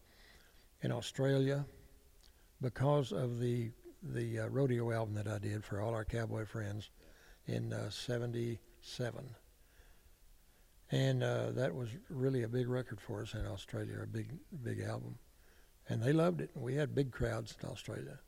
in 0.83 0.91
Australia 0.91 1.65
because 2.63 3.13
of 3.13 3.39
the 3.41 3.71
the 4.03 4.41
uh, 4.41 4.47
rodeo 4.49 4.91
album 4.91 5.15
that 5.15 5.29
I 5.29 5.39
did 5.39 5.65
for 5.65 5.81
all 5.81 5.95
our 5.95 6.05
cowboy 6.05 6.47
friends 6.47 6.91
in 7.47 7.75
'77, 7.91 9.19
uh, 9.19 9.23
and 10.91 11.23
uh, 11.23 11.51
that 11.53 11.75
was 11.75 11.91
really 12.09 12.43
a 12.45 12.49
big 12.49 12.69
record 12.69 13.01
for 13.01 13.23
us 13.23 13.35
in 13.35 13.47
Australia, 13.47 13.99
a 14.03 14.07
big 14.07 14.33
big 14.63 14.81
album, 14.81 15.19
and 15.89 16.03
they 16.03 16.13
loved 16.13 16.41
it. 16.41 16.51
We 16.55 16.75
had 16.75 16.95
big 16.95 17.13
crowds 17.13 17.55
in 17.63 17.69
Australia. 17.69 18.19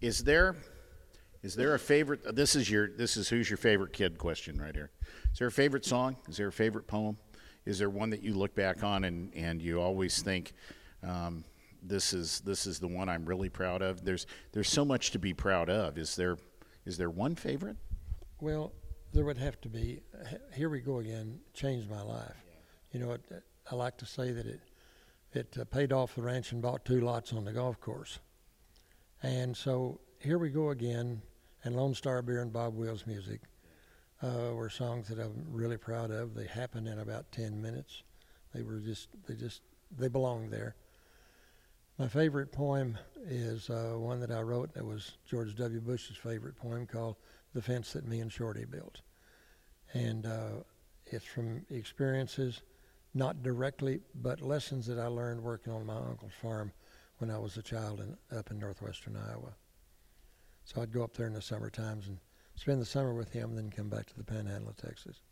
Is 0.00 0.24
there 0.24 0.56
is 1.46 1.54
there 1.54 1.74
a 1.74 1.78
favorite? 1.78 2.34
This 2.34 2.56
is 2.56 2.68
your. 2.68 2.88
This 2.88 3.16
is 3.16 3.28
who's 3.28 3.48
your 3.48 3.56
favorite 3.56 3.92
kid 3.92 4.18
question 4.18 4.60
right 4.60 4.74
here. 4.74 4.90
Is 5.32 5.38
there 5.38 5.46
a 5.46 5.52
favorite 5.52 5.84
song? 5.84 6.16
Is 6.28 6.38
there 6.38 6.48
a 6.48 6.52
favorite 6.52 6.88
poem? 6.88 7.16
Is 7.64 7.78
there 7.78 7.88
one 7.88 8.10
that 8.10 8.20
you 8.20 8.34
look 8.34 8.54
back 8.56 8.82
on 8.82 9.04
and 9.04 9.32
and 9.32 9.62
you 9.62 9.80
always 9.80 10.22
think, 10.22 10.54
um, 11.04 11.44
this 11.88 12.12
is 12.12 12.40
this 12.40 12.66
is 12.66 12.78
the 12.78 12.88
one 12.88 13.08
I'm 13.08 13.24
really 13.24 13.48
proud 13.48 13.82
of? 13.82 14.04
There's 14.04 14.26
there's 14.52 14.68
so 14.68 14.84
much 14.84 15.10
to 15.12 15.18
be 15.18 15.34
proud 15.34 15.70
of. 15.70 15.98
Is 15.98 16.16
there 16.16 16.36
is 16.84 16.98
there 16.98 17.10
one 17.10 17.34
favorite? 17.34 17.76
Well, 18.40 18.72
there 19.12 19.24
would 19.24 19.38
have 19.38 19.60
to 19.62 19.68
be. 19.68 20.02
Here 20.54 20.68
we 20.68 20.80
go 20.80 20.98
again. 20.98 21.40
Changed 21.54 21.90
my 21.90 22.02
life. 22.02 22.36
You 22.92 23.00
know, 23.00 23.12
it, 23.12 23.22
I 23.70 23.74
like 23.74 23.96
to 23.98 24.06
say 24.06 24.32
that 24.32 24.46
it 24.46 24.60
it 25.32 25.56
uh, 25.60 25.64
paid 25.64 25.92
off 25.92 26.14
the 26.14 26.22
ranch 26.22 26.52
and 26.52 26.62
bought 26.62 26.84
two 26.84 27.00
lots 27.00 27.32
on 27.32 27.44
the 27.44 27.52
golf 27.52 27.80
course. 27.80 28.18
And 29.22 29.56
so 29.56 30.00
here 30.18 30.38
we 30.38 30.50
go 30.50 30.70
again, 30.70 31.22
and 31.64 31.76
Lone 31.76 31.94
Star 31.94 32.22
Beer 32.22 32.42
and 32.42 32.52
Bob 32.52 32.74
Wills 32.74 33.06
music 33.06 33.40
uh, 34.22 34.52
were 34.54 34.70
songs 34.70 35.08
that 35.08 35.18
I'm 35.18 35.44
really 35.50 35.76
proud 35.76 36.10
of. 36.10 36.34
They 36.34 36.46
happened 36.46 36.88
in 36.88 36.98
about 36.98 37.30
10 37.32 37.60
minutes. 37.60 38.02
They 38.54 38.62
were 38.62 38.78
just, 38.78 39.08
they 39.26 39.34
just, 39.34 39.62
they 39.96 40.08
belonged 40.08 40.50
there. 40.50 40.74
My 41.98 42.08
favorite 42.08 42.52
poem 42.52 42.98
is 43.26 43.70
uh, 43.70 43.94
one 43.96 44.20
that 44.20 44.30
I 44.30 44.42
wrote 44.42 44.74
that 44.74 44.84
was 44.84 45.16
George 45.24 45.56
W. 45.56 45.80
Bush's 45.80 46.18
favorite 46.18 46.54
poem 46.54 46.86
called 46.86 47.16
The 47.54 47.62
Fence 47.62 47.94
That 47.94 48.06
Me 48.06 48.20
and 48.20 48.30
Shorty 48.30 48.66
Built. 48.66 49.00
And 49.94 50.26
uh, 50.26 50.60
it's 51.06 51.24
from 51.24 51.64
experiences, 51.70 52.60
not 53.14 53.42
directly, 53.42 54.00
but 54.14 54.42
lessons 54.42 54.86
that 54.88 54.98
I 54.98 55.06
learned 55.06 55.42
working 55.42 55.72
on 55.72 55.86
my 55.86 55.96
uncle's 55.96 56.34
farm 56.42 56.70
when 57.16 57.30
I 57.30 57.38
was 57.38 57.56
a 57.56 57.62
child 57.62 58.00
in, 58.00 58.36
up 58.36 58.50
in 58.50 58.58
northwestern 58.58 59.16
Iowa. 59.16 59.54
So 60.64 60.82
I'd 60.82 60.92
go 60.92 61.02
up 61.02 61.16
there 61.16 61.26
in 61.26 61.32
the 61.32 61.40
summer 61.40 61.70
times 61.70 62.08
and 62.08 62.18
spend 62.56 62.78
the 62.78 62.84
summer 62.84 63.14
with 63.14 63.32
him, 63.32 63.54
then 63.54 63.70
come 63.70 63.88
back 63.88 64.04
to 64.08 64.16
the 64.18 64.24
Panhandle 64.24 64.68
of 64.68 64.76
Texas. 64.76 65.22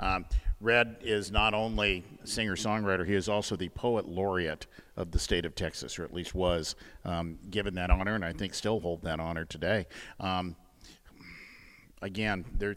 Um, 0.00 0.24
Red 0.60 0.96
is 1.02 1.32
not 1.32 1.54
only 1.54 2.04
singer 2.22 2.54
songwriter, 2.54 3.04
he 3.04 3.14
is 3.14 3.28
also 3.28 3.56
the 3.56 3.68
poet 3.70 4.06
laureate 4.06 4.66
of 4.96 5.10
the 5.10 5.18
state 5.18 5.44
of 5.44 5.56
Texas, 5.56 5.98
or 5.98 6.04
at 6.04 6.14
least 6.14 6.34
was 6.34 6.76
um, 7.04 7.38
given 7.50 7.74
that 7.74 7.90
honor, 7.90 8.14
and 8.14 8.24
I 8.24 8.32
think 8.32 8.54
still 8.54 8.78
hold 8.78 9.02
that 9.02 9.18
honor 9.18 9.44
today. 9.44 9.86
Um, 10.20 10.54
again, 12.00 12.44
there. 12.58 12.76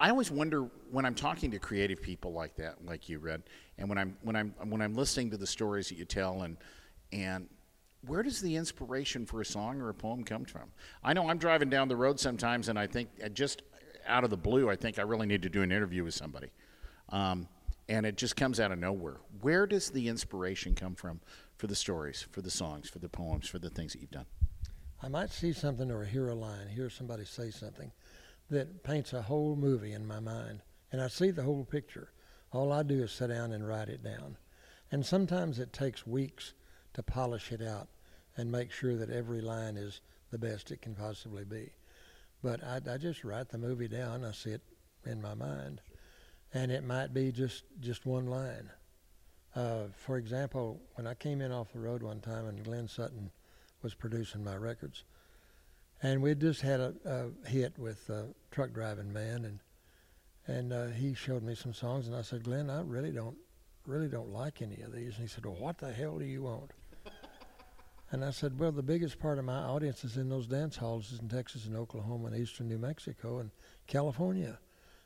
I 0.00 0.10
always 0.10 0.32
wonder 0.32 0.68
when 0.90 1.04
I'm 1.04 1.14
talking 1.14 1.52
to 1.52 1.60
creative 1.60 2.02
people 2.02 2.32
like 2.32 2.56
that, 2.56 2.84
like 2.84 3.08
you, 3.08 3.20
Red, 3.20 3.44
and 3.78 3.88
when 3.88 3.98
I'm 3.98 4.16
when 4.22 4.34
I'm 4.34 4.54
when 4.64 4.82
I'm 4.82 4.94
listening 4.94 5.30
to 5.30 5.36
the 5.36 5.46
stories 5.46 5.88
that 5.90 5.98
you 5.98 6.04
tell, 6.04 6.42
and 6.42 6.56
and 7.12 7.48
where 8.04 8.24
does 8.24 8.40
the 8.40 8.56
inspiration 8.56 9.26
for 9.26 9.40
a 9.40 9.44
song 9.44 9.80
or 9.80 9.90
a 9.90 9.94
poem 9.94 10.24
come 10.24 10.44
from? 10.44 10.72
I 11.04 11.12
know 11.12 11.28
I'm 11.28 11.38
driving 11.38 11.70
down 11.70 11.86
the 11.86 11.94
road 11.94 12.18
sometimes, 12.18 12.68
and 12.68 12.76
I 12.76 12.88
think 12.88 13.10
just 13.32 13.62
out 14.06 14.24
of 14.24 14.30
the 14.30 14.36
blue, 14.36 14.70
I 14.70 14.76
think 14.76 14.98
I 14.98 15.02
really 15.02 15.26
need 15.26 15.42
to 15.42 15.48
do 15.48 15.62
an 15.62 15.72
interview 15.72 16.04
with 16.04 16.14
somebody. 16.14 16.50
Um, 17.10 17.48
and 17.88 18.06
it 18.06 18.16
just 18.16 18.36
comes 18.36 18.60
out 18.60 18.72
of 18.72 18.78
nowhere. 18.78 19.16
Where 19.40 19.66
does 19.66 19.90
the 19.90 20.08
inspiration 20.08 20.74
come 20.74 20.94
from 20.94 21.20
for 21.56 21.66
the 21.66 21.74
stories, 21.74 22.26
for 22.30 22.40
the 22.40 22.50
songs, 22.50 22.88
for 22.88 22.98
the 22.98 23.08
poems, 23.08 23.48
for 23.48 23.58
the 23.58 23.70
things 23.70 23.92
that 23.92 24.00
you've 24.00 24.10
done? 24.10 24.26
I 25.02 25.08
might 25.08 25.30
see 25.30 25.52
something 25.52 25.90
or 25.90 26.04
hear 26.04 26.28
a 26.28 26.34
line, 26.34 26.68
hear 26.68 26.88
somebody 26.88 27.24
say 27.24 27.50
something 27.50 27.90
that 28.50 28.84
paints 28.84 29.12
a 29.12 29.22
whole 29.22 29.56
movie 29.56 29.92
in 29.92 30.06
my 30.06 30.20
mind, 30.20 30.62
and 30.92 31.00
I 31.00 31.08
see 31.08 31.30
the 31.30 31.42
whole 31.42 31.64
picture. 31.64 32.12
All 32.52 32.72
I 32.72 32.82
do 32.82 33.02
is 33.02 33.12
sit 33.12 33.28
down 33.28 33.52
and 33.52 33.66
write 33.66 33.88
it 33.88 34.04
down. 34.04 34.36
And 34.90 35.04
sometimes 35.04 35.58
it 35.58 35.72
takes 35.72 36.06
weeks 36.06 36.52
to 36.94 37.02
polish 37.02 37.50
it 37.50 37.62
out 37.62 37.88
and 38.36 38.52
make 38.52 38.70
sure 38.70 38.96
that 38.96 39.10
every 39.10 39.40
line 39.40 39.76
is 39.76 40.00
the 40.30 40.38
best 40.38 40.70
it 40.70 40.82
can 40.82 40.94
possibly 40.94 41.44
be. 41.44 41.72
But 42.42 42.62
I, 42.64 42.80
I 42.92 42.96
just 42.96 43.24
write 43.24 43.48
the 43.48 43.58
movie 43.58 43.88
down. 43.88 44.24
I 44.24 44.32
see 44.32 44.50
it 44.50 44.62
in 45.06 45.22
my 45.22 45.34
mind, 45.34 45.80
and 46.52 46.70
it 46.70 46.84
might 46.84 47.14
be 47.14 47.32
just 47.32 47.64
just 47.80 48.06
one 48.06 48.26
line. 48.26 48.70
Uh, 49.54 49.84
for 49.96 50.16
example, 50.16 50.80
when 50.94 51.06
I 51.06 51.14
came 51.14 51.40
in 51.40 51.52
off 51.52 51.72
the 51.72 51.80
road 51.80 52.02
one 52.02 52.20
time 52.20 52.46
and 52.46 52.64
Glenn 52.64 52.88
Sutton 52.88 53.30
was 53.82 53.94
producing 53.94 54.42
my 54.42 54.56
records, 54.56 55.04
and 56.02 56.22
we 56.22 56.34
just 56.34 56.62
had 56.62 56.80
a, 56.80 56.94
a 57.04 57.48
hit 57.48 57.78
with 57.78 58.08
uh, 58.10 58.22
Truck 58.50 58.72
Driving 58.72 59.12
Man, 59.12 59.44
and 59.44 59.58
and 60.46 60.72
uh, 60.72 60.86
he 60.88 61.14
showed 61.14 61.42
me 61.42 61.54
some 61.54 61.72
songs, 61.72 62.08
and 62.08 62.16
I 62.16 62.22
said, 62.22 62.44
Glenn, 62.44 62.70
I 62.70 62.80
really 62.80 63.12
don't 63.12 63.36
really 63.86 64.08
don't 64.08 64.32
like 64.32 64.62
any 64.62 64.80
of 64.82 64.92
these. 64.92 65.14
And 65.14 65.22
he 65.22 65.26
said, 65.26 65.44
Well, 65.44 65.56
what 65.58 65.78
the 65.78 65.92
hell 65.92 66.18
do 66.18 66.24
you 66.24 66.42
want? 66.42 66.72
And 68.12 68.22
I 68.22 68.30
said, 68.30 68.58
well, 68.58 68.72
the 68.72 68.82
biggest 68.82 69.18
part 69.18 69.38
of 69.38 69.46
my 69.46 69.56
audience 69.56 70.04
is 70.04 70.18
in 70.18 70.28
those 70.28 70.46
dance 70.46 70.76
halls 70.76 71.12
is 71.12 71.20
in 71.20 71.30
Texas 71.30 71.64
and 71.64 71.74
Oklahoma 71.74 72.26
and 72.26 72.36
eastern 72.36 72.68
New 72.68 72.76
Mexico 72.76 73.38
and 73.38 73.50
California. 73.86 74.58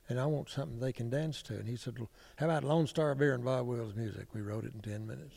And 0.08 0.18
I 0.18 0.26
want 0.26 0.50
something 0.50 0.80
they 0.80 0.92
can 0.92 1.08
dance 1.08 1.40
to. 1.42 1.54
And 1.54 1.68
he 1.68 1.76
said, 1.76 2.00
well, 2.00 2.10
how 2.34 2.46
about 2.46 2.64
Lone 2.64 2.88
Star 2.88 3.14
Beer 3.14 3.34
and 3.34 3.44
Bob 3.44 3.68
Wills 3.68 3.94
music? 3.94 4.26
We 4.34 4.40
wrote 4.40 4.64
it 4.64 4.74
in 4.74 4.80
10 4.80 5.06
minutes. 5.06 5.36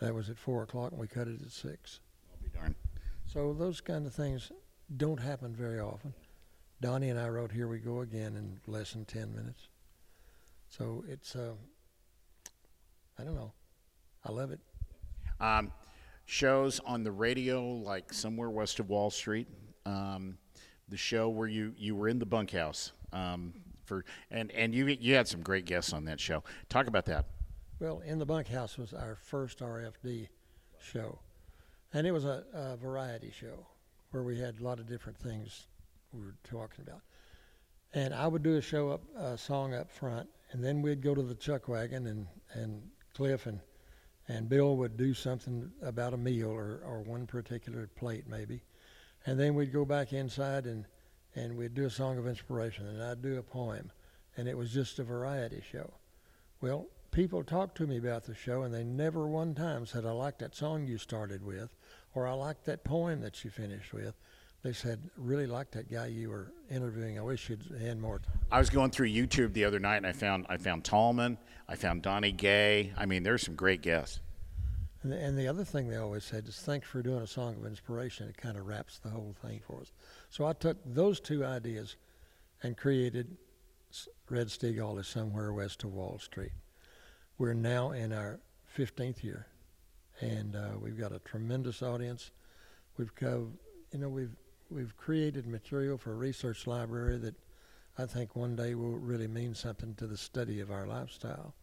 That 0.00 0.14
was 0.14 0.30
at 0.30 0.38
4 0.38 0.62
o'clock 0.62 0.92
and 0.92 1.00
we 1.00 1.08
cut 1.08 1.26
it 1.26 1.42
at 1.42 1.50
6. 1.50 2.00
I'll 2.32 2.42
be 2.42 2.56
darned. 2.56 2.76
So 3.26 3.52
those 3.52 3.80
kind 3.80 4.06
of 4.06 4.14
things 4.14 4.52
don't 4.96 5.20
happen 5.20 5.54
very 5.54 5.80
often. 5.80 6.14
Donnie 6.80 7.10
and 7.10 7.18
I 7.18 7.28
wrote 7.28 7.50
Here 7.50 7.66
We 7.66 7.78
Go 7.78 8.02
Again 8.02 8.36
in 8.36 8.60
less 8.72 8.92
than 8.92 9.04
10 9.04 9.34
minutes. 9.34 9.66
So 10.68 11.04
it's, 11.08 11.34
uh, 11.34 11.54
I 13.18 13.24
don't 13.24 13.34
know. 13.34 13.52
I 14.24 14.30
love 14.30 14.52
it. 14.52 14.60
Um, 15.40 15.72
shows 16.26 16.80
on 16.84 17.02
the 17.02 17.12
radio, 17.12 17.64
like 17.64 18.12
somewhere 18.12 18.50
west 18.50 18.80
of 18.80 18.88
Wall 18.88 19.10
Street. 19.10 19.48
Um, 19.84 20.38
the 20.88 20.96
show 20.96 21.28
where 21.28 21.48
you, 21.48 21.74
you 21.76 21.96
were 21.96 22.08
in 22.08 22.18
the 22.18 22.26
bunkhouse 22.26 22.92
um, 23.12 23.52
for 23.84 24.04
and 24.30 24.50
and 24.52 24.74
you 24.74 24.86
you 24.86 25.14
had 25.14 25.28
some 25.28 25.42
great 25.42 25.64
guests 25.64 25.92
on 25.92 26.04
that 26.06 26.20
show. 26.20 26.42
Talk 26.68 26.86
about 26.86 27.06
that. 27.06 27.26
Well, 27.80 28.00
in 28.00 28.18
the 28.18 28.26
bunkhouse 28.26 28.78
was 28.78 28.92
our 28.92 29.16
first 29.16 29.58
RFD 29.58 30.28
show, 30.80 31.18
and 31.92 32.06
it 32.06 32.12
was 32.12 32.24
a, 32.24 32.44
a 32.52 32.76
variety 32.76 33.30
show 33.30 33.66
where 34.10 34.22
we 34.22 34.38
had 34.38 34.60
a 34.60 34.64
lot 34.64 34.78
of 34.78 34.86
different 34.86 35.18
things 35.18 35.66
we 36.12 36.20
were 36.20 36.36
talking 36.44 36.84
about. 36.86 37.00
And 37.94 38.14
I 38.14 38.26
would 38.26 38.42
do 38.42 38.56
a 38.56 38.62
show 38.62 38.90
up, 38.90 39.02
a 39.16 39.36
song 39.36 39.74
up 39.74 39.90
front, 39.90 40.28
and 40.52 40.62
then 40.62 40.80
we'd 40.80 41.02
go 41.02 41.14
to 41.14 41.22
the 41.22 41.34
chuck 41.34 41.68
wagon, 41.68 42.06
and 42.06 42.26
and 42.54 42.82
Cliff 43.14 43.46
and 43.46 43.60
and 44.28 44.48
Bill 44.48 44.76
would 44.76 44.96
do 44.96 45.14
something 45.14 45.70
about 45.82 46.14
a 46.14 46.16
meal 46.16 46.50
or, 46.50 46.80
or 46.84 47.02
one 47.02 47.26
particular 47.26 47.88
plate 47.96 48.24
maybe, 48.28 48.62
and 49.26 49.38
then 49.38 49.54
we'd 49.54 49.72
go 49.72 49.84
back 49.84 50.12
inside 50.12 50.66
and 50.66 50.86
and 51.34 51.56
we'd 51.56 51.74
do 51.74 51.86
a 51.86 51.90
song 51.90 52.18
of 52.18 52.26
inspiration 52.26 52.86
and 52.86 53.02
I'd 53.02 53.22
do 53.22 53.38
a 53.38 53.42
poem, 53.42 53.90
and 54.36 54.46
it 54.46 54.56
was 54.56 54.72
just 54.72 54.98
a 54.98 55.04
variety 55.04 55.62
show. 55.70 55.90
Well, 56.60 56.88
people 57.10 57.42
talked 57.42 57.76
to 57.78 57.86
me 57.86 57.96
about 57.96 58.24
the 58.24 58.34
show 58.34 58.62
and 58.62 58.74
they 58.74 58.84
never 58.84 59.26
one 59.26 59.54
time 59.54 59.86
said 59.86 60.04
I 60.04 60.12
like 60.12 60.38
that 60.38 60.54
song 60.54 60.86
you 60.86 60.98
started 60.98 61.44
with, 61.44 61.74
or 62.14 62.26
I 62.26 62.32
like 62.32 62.64
that 62.64 62.84
poem 62.84 63.20
that 63.22 63.42
you 63.44 63.50
finished 63.50 63.92
with 63.92 64.14
they 64.62 64.72
said, 64.72 65.10
really 65.16 65.46
like 65.46 65.72
that 65.72 65.90
guy 65.90 66.06
you 66.06 66.30
were 66.30 66.52
interviewing. 66.70 67.18
I 67.18 67.22
wish 67.22 67.50
you'd 67.50 67.64
had 67.80 67.98
more. 67.98 68.20
I 68.50 68.58
was 68.58 68.70
going 68.70 68.90
through 68.90 69.08
YouTube 69.08 69.52
the 69.52 69.64
other 69.64 69.80
night 69.80 69.96
and 69.96 70.06
I 70.06 70.12
found 70.12 70.46
I 70.48 70.56
found 70.56 70.84
Tallman, 70.84 71.36
I 71.68 71.74
found 71.74 72.02
Donnie 72.02 72.32
Gay. 72.32 72.92
I 72.96 73.06
mean, 73.06 73.22
there's 73.22 73.42
some 73.42 73.56
great 73.56 73.82
guests. 73.82 74.20
And 75.02 75.10
the, 75.10 75.18
and 75.18 75.36
the 75.36 75.48
other 75.48 75.64
thing 75.64 75.88
they 75.88 75.96
always 75.96 76.22
said 76.22 76.46
is, 76.46 76.60
thanks 76.60 76.86
for 76.86 77.02
doing 77.02 77.22
a 77.22 77.26
song 77.26 77.56
of 77.56 77.66
inspiration. 77.66 78.28
It 78.28 78.36
kind 78.36 78.56
of 78.56 78.66
wraps 78.66 78.98
the 78.98 79.08
whole 79.08 79.34
thing 79.42 79.60
for 79.66 79.80
us. 79.80 79.90
So 80.30 80.46
I 80.46 80.52
took 80.52 80.76
those 80.84 81.18
two 81.18 81.44
ideas 81.44 81.96
and 82.62 82.76
created 82.76 83.36
Red 84.30 84.46
Steagall 84.46 84.98
is 84.98 85.08
somewhere 85.08 85.52
west 85.52 85.82
of 85.84 85.92
Wall 85.92 86.18
Street. 86.18 86.52
We're 87.36 87.52
now 87.52 87.90
in 87.90 88.12
our 88.12 88.40
15th 88.76 89.22
year, 89.24 89.46
and 90.20 90.54
uh, 90.54 90.78
we've 90.80 90.98
got 90.98 91.12
a 91.12 91.18
tremendous 91.18 91.82
audience. 91.82 92.30
We've 92.96 93.14
got, 93.16 93.40
you 93.90 93.98
know, 93.98 94.08
we've 94.08 94.36
we've 94.72 94.96
created 94.96 95.46
material 95.46 95.98
for 95.98 96.12
a 96.12 96.16
research 96.16 96.66
library 96.66 97.18
that 97.18 97.34
I 97.98 98.06
think 98.06 98.34
one 98.34 98.56
day 98.56 98.74
will 98.74 98.98
really 98.98 99.28
mean 99.28 99.54
something 99.54 99.94
to 99.96 100.06
the 100.06 100.16
study 100.16 100.60
of 100.60 100.70
our 100.70 100.86
lifestyle. 100.86 101.54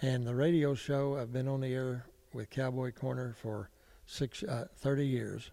And 0.00 0.26
the 0.26 0.34
radio 0.34 0.74
show, 0.74 1.18
I've 1.18 1.32
been 1.32 1.48
on 1.48 1.60
the 1.60 1.74
air 1.74 2.06
with 2.32 2.50
Cowboy 2.50 2.92
Corner 2.92 3.34
for 3.40 3.70
six, 4.06 4.42
uh, 4.42 4.66
30 4.76 5.06
years. 5.06 5.50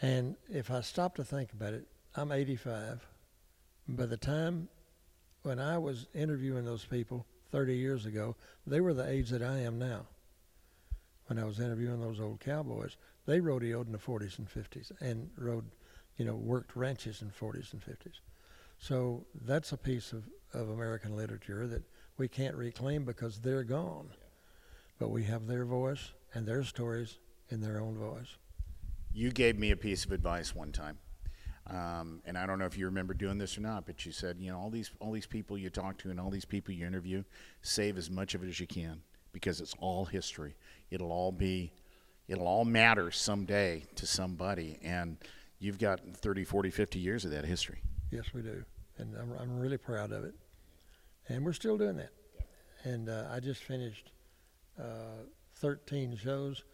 And 0.00 0.36
if 0.48 0.70
I 0.70 0.80
stop 0.80 1.14
to 1.16 1.24
think 1.24 1.52
about 1.52 1.74
it, 1.74 1.86
I'm 2.14 2.32
85. 2.32 3.06
By 3.88 4.06
the 4.06 4.16
time 4.16 4.68
when 5.42 5.58
I 5.58 5.78
was 5.78 6.06
interviewing 6.14 6.64
those 6.64 6.84
people 6.84 7.26
30 7.52 7.76
years 7.76 8.06
ago, 8.06 8.34
they 8.66 8.80
were 8.80 8.94
the 8.94 9.08
age 9.08 9.30
that 9.30 9.42
I 9.42 9.58
am 9.58 9.78
now. 9.78 10.06
When 11.26 11.38
I 11.38 11.44
was 11.44 11.60
interviewing 11.60 12.00
those 12.00 12.20
old 12.20 12.40
cowboys, 12.40 12.96
they 13.26 13.40
rodeoed 13.40 13.86
in 13.86 13.92
the 13.92 13.98
40s 13.98 14.38
and 14.38 14.48
50s 14.48 14.92
and 15.00 15.28
rode, 15.36 15.64
you 16.16 16.24
know, 16.24 16.34
worked 16.34 16.76
ranches 16.76 17.22
in 17.22 17.30
40s 17.30 17.72
and 17.72 17.82
50s. 17.82 18.20
So 18.78 19.24
that's 19.44 19.72
a 19.72 19.76
piece 19.76 20.12
of, 20.12 20.24
of 20.52 20.70
American 20.70 21.16
literature 21.16 21.66
that 21.66 21.82
we 22.16 22.28
can't 22.28 22.54
reclaim 22.54 23.04
because 23.04 23.38
they're 23.38 23.64
gone. 23.64 24.08
But 24.98 25.10
we 25.10 25.24
have 25.24 25.46
their 25.46 25.64
voice 25.64 26.12
and 26.34 26.46
their 26.46 26.62
stories 26.64 27.18
in 27.50 27.60
their 27.60 27.80
own 27.80 27.96
voice. 27.96 28.36
You 29.12 29.30
gave 29.30 29.58
me 29.58 29.70
a 29.70 29.76
piece 29.76 30.04
of 30.04 30.12
advice 30.12 30.54
one 30.54 30.72
time. 30.72 30.98
Um, 31.68 32.22
and 32.24 32.38
I 32.38 32.46
don't 32.46 32.58
know 32.58 32.66
if 32.66 32.78
you 32.78 32.86
remember 32.86 33.12
doing 33.12 33.38
this 33.38 33.58
or 33.58 33.60
not, 33.60 33.86
but 33.86 34.06
you 34.06 34.12
said, 34.12 34.36
you 34.38 34.52
know, 34.52 34.58
all 34.58 34.70
these 34.70 34.92
all 35.00 35.10
these 35.10 35.26
people 35.26 35.58
you 35.58 35.68
talk 35.68 35.98
to 35.98 36.10
and 36.10 36.20
all 36.20 36.30
these 36.30 36.44
people 36.44 36.72
you 36.72 36.86
interview, 36.86 37.24
save 37.62 37.98
as 37.98 38.08
much 38.08 38.34
of 38.34 38.44
it 38.44 38.48
as 38.48 38.60
you 38.60 38.68
can 38.68 39.02
because 39.32 39.60
it's 39.60 39.74
all 39.80 40.04
history. 40.04 40.54
It'll 40.90 41.10
all 41.10 41.32
be 41.32 41.72
it'll 42.28 42.46
all 42.46 42.64
matter 42.64 43.10
someday 43.10 43.84
to 43.94 44.06
somebody 44.06 44.78
and 44.82 45.18
you've 45.58 45.78
got 45.78 46.00
30 46.14 46.44
40 46.44 46.70
50 46.70 46.98
years 46.98 47.24
of 47.24 47.30
that 47.30 47.44
history. 47.44 47.82
Yes 48.10 48.26
we 48.34 48.42
do 48.42 48.64
and 48.98 49.14
i'm, 49.16 49.32
I'm 49.38 49.58
really 49.58 49.78
proud 49.78 50.12
of 50.12 50.24
it. 50.24 50.34
And 51.28 51.44
we're 51.44 51.52
still 51.52 51.76
doing 51.76 51.96
that. 51.96 52.10
And 52.84 53.08
uh, 53.08 53.24
i 53.30 53.40
just 53.40 53.62
finished 53.62 54.10
uh, 54.78 55.24
13 55.56 56.16
shows 56.16 56.64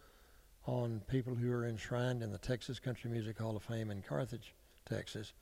on 0.65 1.01
people 1.07 1.35
who 1.35 1.51
are 1.51 1.65
enshrined 1.65 2.23
in 2.23 2.31
the 2.31 2.37
texas 2.37 2.79
country 2.79 3.09
music 3.09 3.37
hall 3.39 3.55
of 3.55 3.63
fame 3.63 3.91
in 3.91 4.01
carthage 4.01 4.53
texas. 4.87 5.33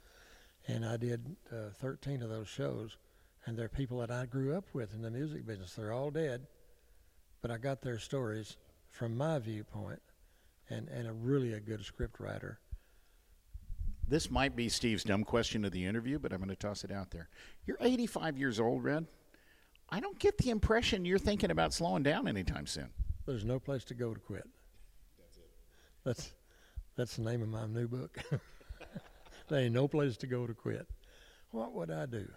And 0.68 0.86
i 0.86 0.98
did 0.98 1.36
uh, 1.52 1.72
13 1.76 2.22
of 2.22 2.30
those 2.30 2.48
shows 2.48 2.98
and 3.46 3.58
they're 3.58 3.70
people 3.70 4.00
that 4.00 4.12
i 4.12 4.26
grew 4.26 4.56
up 4.56 4.66
with 4.74 4.94
in 4.94 5.02
the 5.02 5.10
music 5.10 5.46
business. 5.46 5.74
They're 5.74 5.94
all 5.94 6.12
dead 6.12 6.48
but 7.42 7.50
i 7.52 7.58
got 7.58 7.82
their 7.82 8.00
stories 8.00 8.58
from 8.92 9.18
my 9.18 9.40
viewpoint, 9.40 10.02
and, 10.70 10.88
and 10.90 11.08
a 11.08 11.14
really 11.14 11.54
a 11.54 11.60
good 11.60 11.84
script 11.84 12.20
writer. 12.20 12.60
This 14.08 14.30
might 14.30 14.56
be 14.56 14.68
Steve's 14.68 15.04
dumb 15.04 15.24
question 15.24 15.64
of 15.64 15.72
the 15.72 15.86
interview, 15.86 16.20
but 16.20 16.34
I'm 16.34 16.40
going 16.40 16.50
to 16.50 16.56
toss 16.56 16.84
it 16.84 16.92
out 16.92 17.12
there. 17.12 17.30
You're 17.66 17.78
85 17.80 18.38
years 18.38 18.60
old, 18.60 18.84
Red. 18.84 19.08
I 19.90 20.00
don't 20.00 20.20
get 20.20 20.38
the 20.38 20.50
impression 20.50 21.06
you're 21.06 21.18
thinking 21.18 21.52
about 21.52 21.74
slowing 21.74 22.04
down 22.04 22.28
anytime 22.28 22.68
soon. 22.68 22.90
There's 23.26 23.46
no 23.46 23.60
place 23.60 23.84
to 23.86 23.94
go 23.94 24.14
to 24.14 24.20
quit. 24.20 24.48
That's 25.18 25.38
it. 25.38 25.50
That's 26.04 26.34
that's 26.96 27.16
the 27.16 27.24
name 27.24 27.42
of 27.42 27.50
my 27.50 27.66
new 27.68 27.88
book. 27.88 28.18
there 29.48 29.62
ain't 29.62 29.74
no 29.74 29.88
place 29.88 30.18
to 30.18 30.28
go 30.28 30.46
to 30.46 30.54
quit. 30.54 30.88
What 31.52 31.74
would 31.74 31.92
I 31.92 32.06
do? 32.06 32.28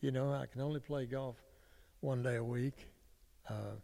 You 0.00 0.10
know, 0.10 0.32
I 0.32 0.46
can 0.46 0.60
only 0.60 0.80
play 0.80 1.06
golf 1.06 1.36
one 2.00 2.22
day 2.22 2.36
a 2.36 2.44
week. 2.44 2.74
Uh, 3.48 3.76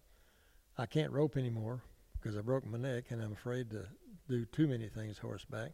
I 0.76 0.86
can't 0.86 1.12
rope 1.12 1.36
anymore 1.36 1.82
because 2.14 2.36
I 2.36 2.40
broke 2.40 2.66
my 2.66 2.78
neck 2.78 3.04
and 3.10 3.22
I'm 3.22 3.32
afraid 3.32 3.70
to 3.70 3.86
do 4.28 4.44
too 4.46 4.66
many 4.66 4.88
things 4.88 5.18
horseback. 5.18 5.72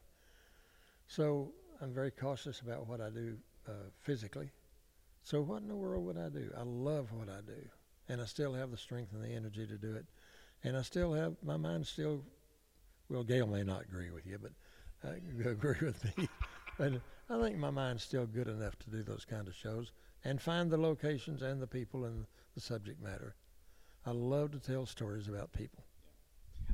So 1.06 1.52
I'm 1.80 1.92
very 1.92 2.10
cautious 2.10 2.60
about 2.60 2.86
what 2.86 3.00
I 3.00 3.10
do 3.10 3.36
uh, 3.68 3.88
physically. 3.98 4.50
So 5.22 5.40
what 5.42 5.62
in 5.62 5.68
the 5.68 5.76
world 5.76 6.04
would 6.06 6.18
I 6.18 6.28
do? 6.28 6.50
I 6.56 6.62
love 6.62 7.12
what 7.12 7.28
I 7.28 7.40
do, 7.46 7.68
and 8.08 8.20
I 8.20 8.24
still 8.24 8.54
have 8.54 8.70
the 8.70 8.76
strength 8.76 9.12
and 9.12 9.22
the 9.22 9.28
energy 9.28 9.66
to 9.66 9.76
do 9.76 9.94
it, 9.94 10.06
and 10.64 10.76
I 10.76 10.82
still 10.82 11.12
have 11.12 11.36
my 11.42 11.56
mind 11.56 11.86
still. 11.86 12.24
Well, 13.08 13.24
Gail 13.24 13.46
may 13.46 13.62
not 13.62 13.82
agree 13.82 14.10
with 14.10 14.26
you, 14.26 14.38
but 14.38 14.52
uh, 15.08 15.14
agree 15.50 15.76
with 15.82 16.04
me. 16.16 16.28
but 16.78 16.92
I 17.28 17.40
think 17.40 17.58
my 17.58 17.70
mind's 17.70 18.02
still 18.02 18.26
good 18.26 18.48
enough 18.48 18.78
to 18.80 18.90
do 18.90 19.02
those 19.02 19.24
kind 19.24 19.46
of 19.46 19.54
shows, 19.54 19.92
and 20.24 20.40
find 20.40 20.70
the 20.70 20.78
locations 20.78 21.42
and 21.42 21.60
the 21.60 21.66
people 21.66 22.04
and 22.04 22.26
the 22.54 22.60
subject 22.60 23.02
matter. 23.02 23.34
I 24.06 24.12
love 24.12 24.52
to 24.52 24.58
tell 24.58 24.86
stories 24.86 25.28
about 25.28 25.52
people. 25.52 25.84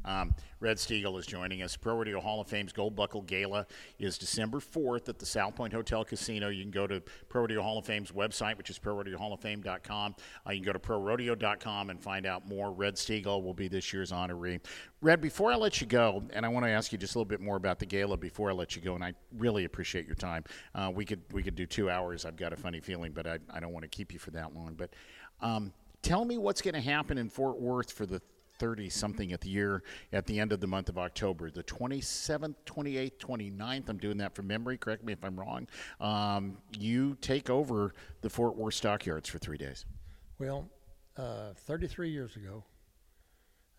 Um, 0.05 0.35
Red 0.61 0.77
Steagall 0.77 1.19
is 1.19 1.27
joining 1.27 1.63
us. 1.63 1.77
Pro 1.77 1.97
Rodeo 1.97 2.21
Hall 2.21 2.41
of 2.41 2.47
Fame's 2.47 2.73
Gold 2.73 2.95
Buckle 2.95 3.23
Gala 3.23 3.67
is 3.99 4.17
December 4.17 4.59
4th 4.59 5.09
at 5.09 5.19
the 5.19 5.27
South 5.27 5.57
Point 5.57 5.73
Hotel 5.73 6.05
Casino. 6.05 6.49
You 6.49 6.63
can 6.63 6.71
go 6.71 6.87
to 6.87 7.03
Pro 7.29 7.43
Rodeo 7.43 7.63
Hall 7.63 7.79
of 7.79 7.87
Fame's 7.87 8.13
website, 8.13 8.57
which 8.57 8.71
is 8.71 8.79
ProRodeoHallOfFame.com. 8.79 10.15
Uh, 10.47 10.51
you 10.53 10.59
can 10.59 10.67
go 10.67 10.73
to 10.73 10.79
ProRodeo.com 10.79 11.91
and 11.91 12.01
find 12.01 12.25
out 12.25 12.47
more. 12.47 12.71
Red 12.71 12.95
Steagall 12.95 13.43
will 13.43 13.55
be 13.55 13.69
this 13.69 13.93
year's 13.93 14.13
honoree. 14.13 14.61
Red, 15.03 15.21
before 15.21 15.51
I 15.51 15.57
let 15.57 15.81
you 15.81 15.87
go, 15.87 16.23
and 16.33 16.47
I 16.47 16.49
want 16.49 16.65
to 16.65 16.71
ask 16.71 16.93
you 16.93 16.99
just 16.99 17.17
a 17.17 17.19
little 17.19 17.29
bit 17.29 17.41
more 17.41 17.57
about 17.57 17.79
the 17.79 17.87
gala 17.87 18.17
before 18.17 18.51
I 18.51 18.53
let 18.55 18.77
you 18.77 18.83
go, 18.83 18.95
and 18.95 19.05
I 19.05 19.13
really 19.37 19.65
appreciate 19.65 20.07
your 20.07 20.15
time. 20.15 20.45
Uh, 20.75 20.91
we 20.95 21.05
could 21.05 21.23
we 21.33 21.43
could 21.43 21.55
do 21.55 21.67
two 21.67 21.91
hours. 21.91 22.25
I've 22.25 22.37
got 22.37 22.53
a 22.53 22.57
funny 22.57 22.81
feeling, 22.81 23.13
but 23.13 23.27
I, 23.27 23.39
I 23.51 23.61
don't 23.61 23.73
want 23.73 23.83
to 23.83 23.89
keep 23.89 24.13
you 24.13 24.19
for 24.19 24.31
that 24.31 24.55
long. 24.55 24.75
But 24.75 24.91
um, 25.41 25.73
tell 26.03 26.25
me 26.25 26.39
what's 26.39 26.63
going 26.63 26.75
to 26.75 26.81
happen 26.81 27.19
in 27.19 27.29
Fort 27.29 27.61
Worth 27.61 27.93
for 27.93 28.07
the 28.07 28.21
30 28.59 28.89
something 28.91 29.33
at 29.33 29.41
the 29.41 29.49
year 29.49 29.83
at 30.13 30.27
the 30.27 30.39
end 30.41 30.53
of 30.53 30.61
the 30.61 30.67
month 30.67 30.89
of 30.89 30.99
October. 30.99 31.51
The 31.51 31.63
27th, 31.63 32.55
28th, 32.65 33.19
29th, 33.19 33.89
I'm 33.89 33.99
doing 33.99 34.19
that 34.19 34.35
from 34.35 34.47
memory, 34.47 34.79
correct 34.79 35.05
me 35.05 35.13
if 35.13 35.25
I'm 35.25 35.39
wrong. 35.39 35.67
Um, 36.01 36.59
you 36.79 37.17
take 37.21 37.51
over 37.51 37.95
the 38.23 38.31
Fort 38.31 38.57
Worth 38.57 38.75
Stockyards 38.75 39.29
for 39.29 39.39
three 39.39 39.59
days. 39.59 39.85
Well, 40.39 40.69
uh, 41.17 41.53
33 41.55 42.11
years 42.11 42.37
ago, 42.37 42.65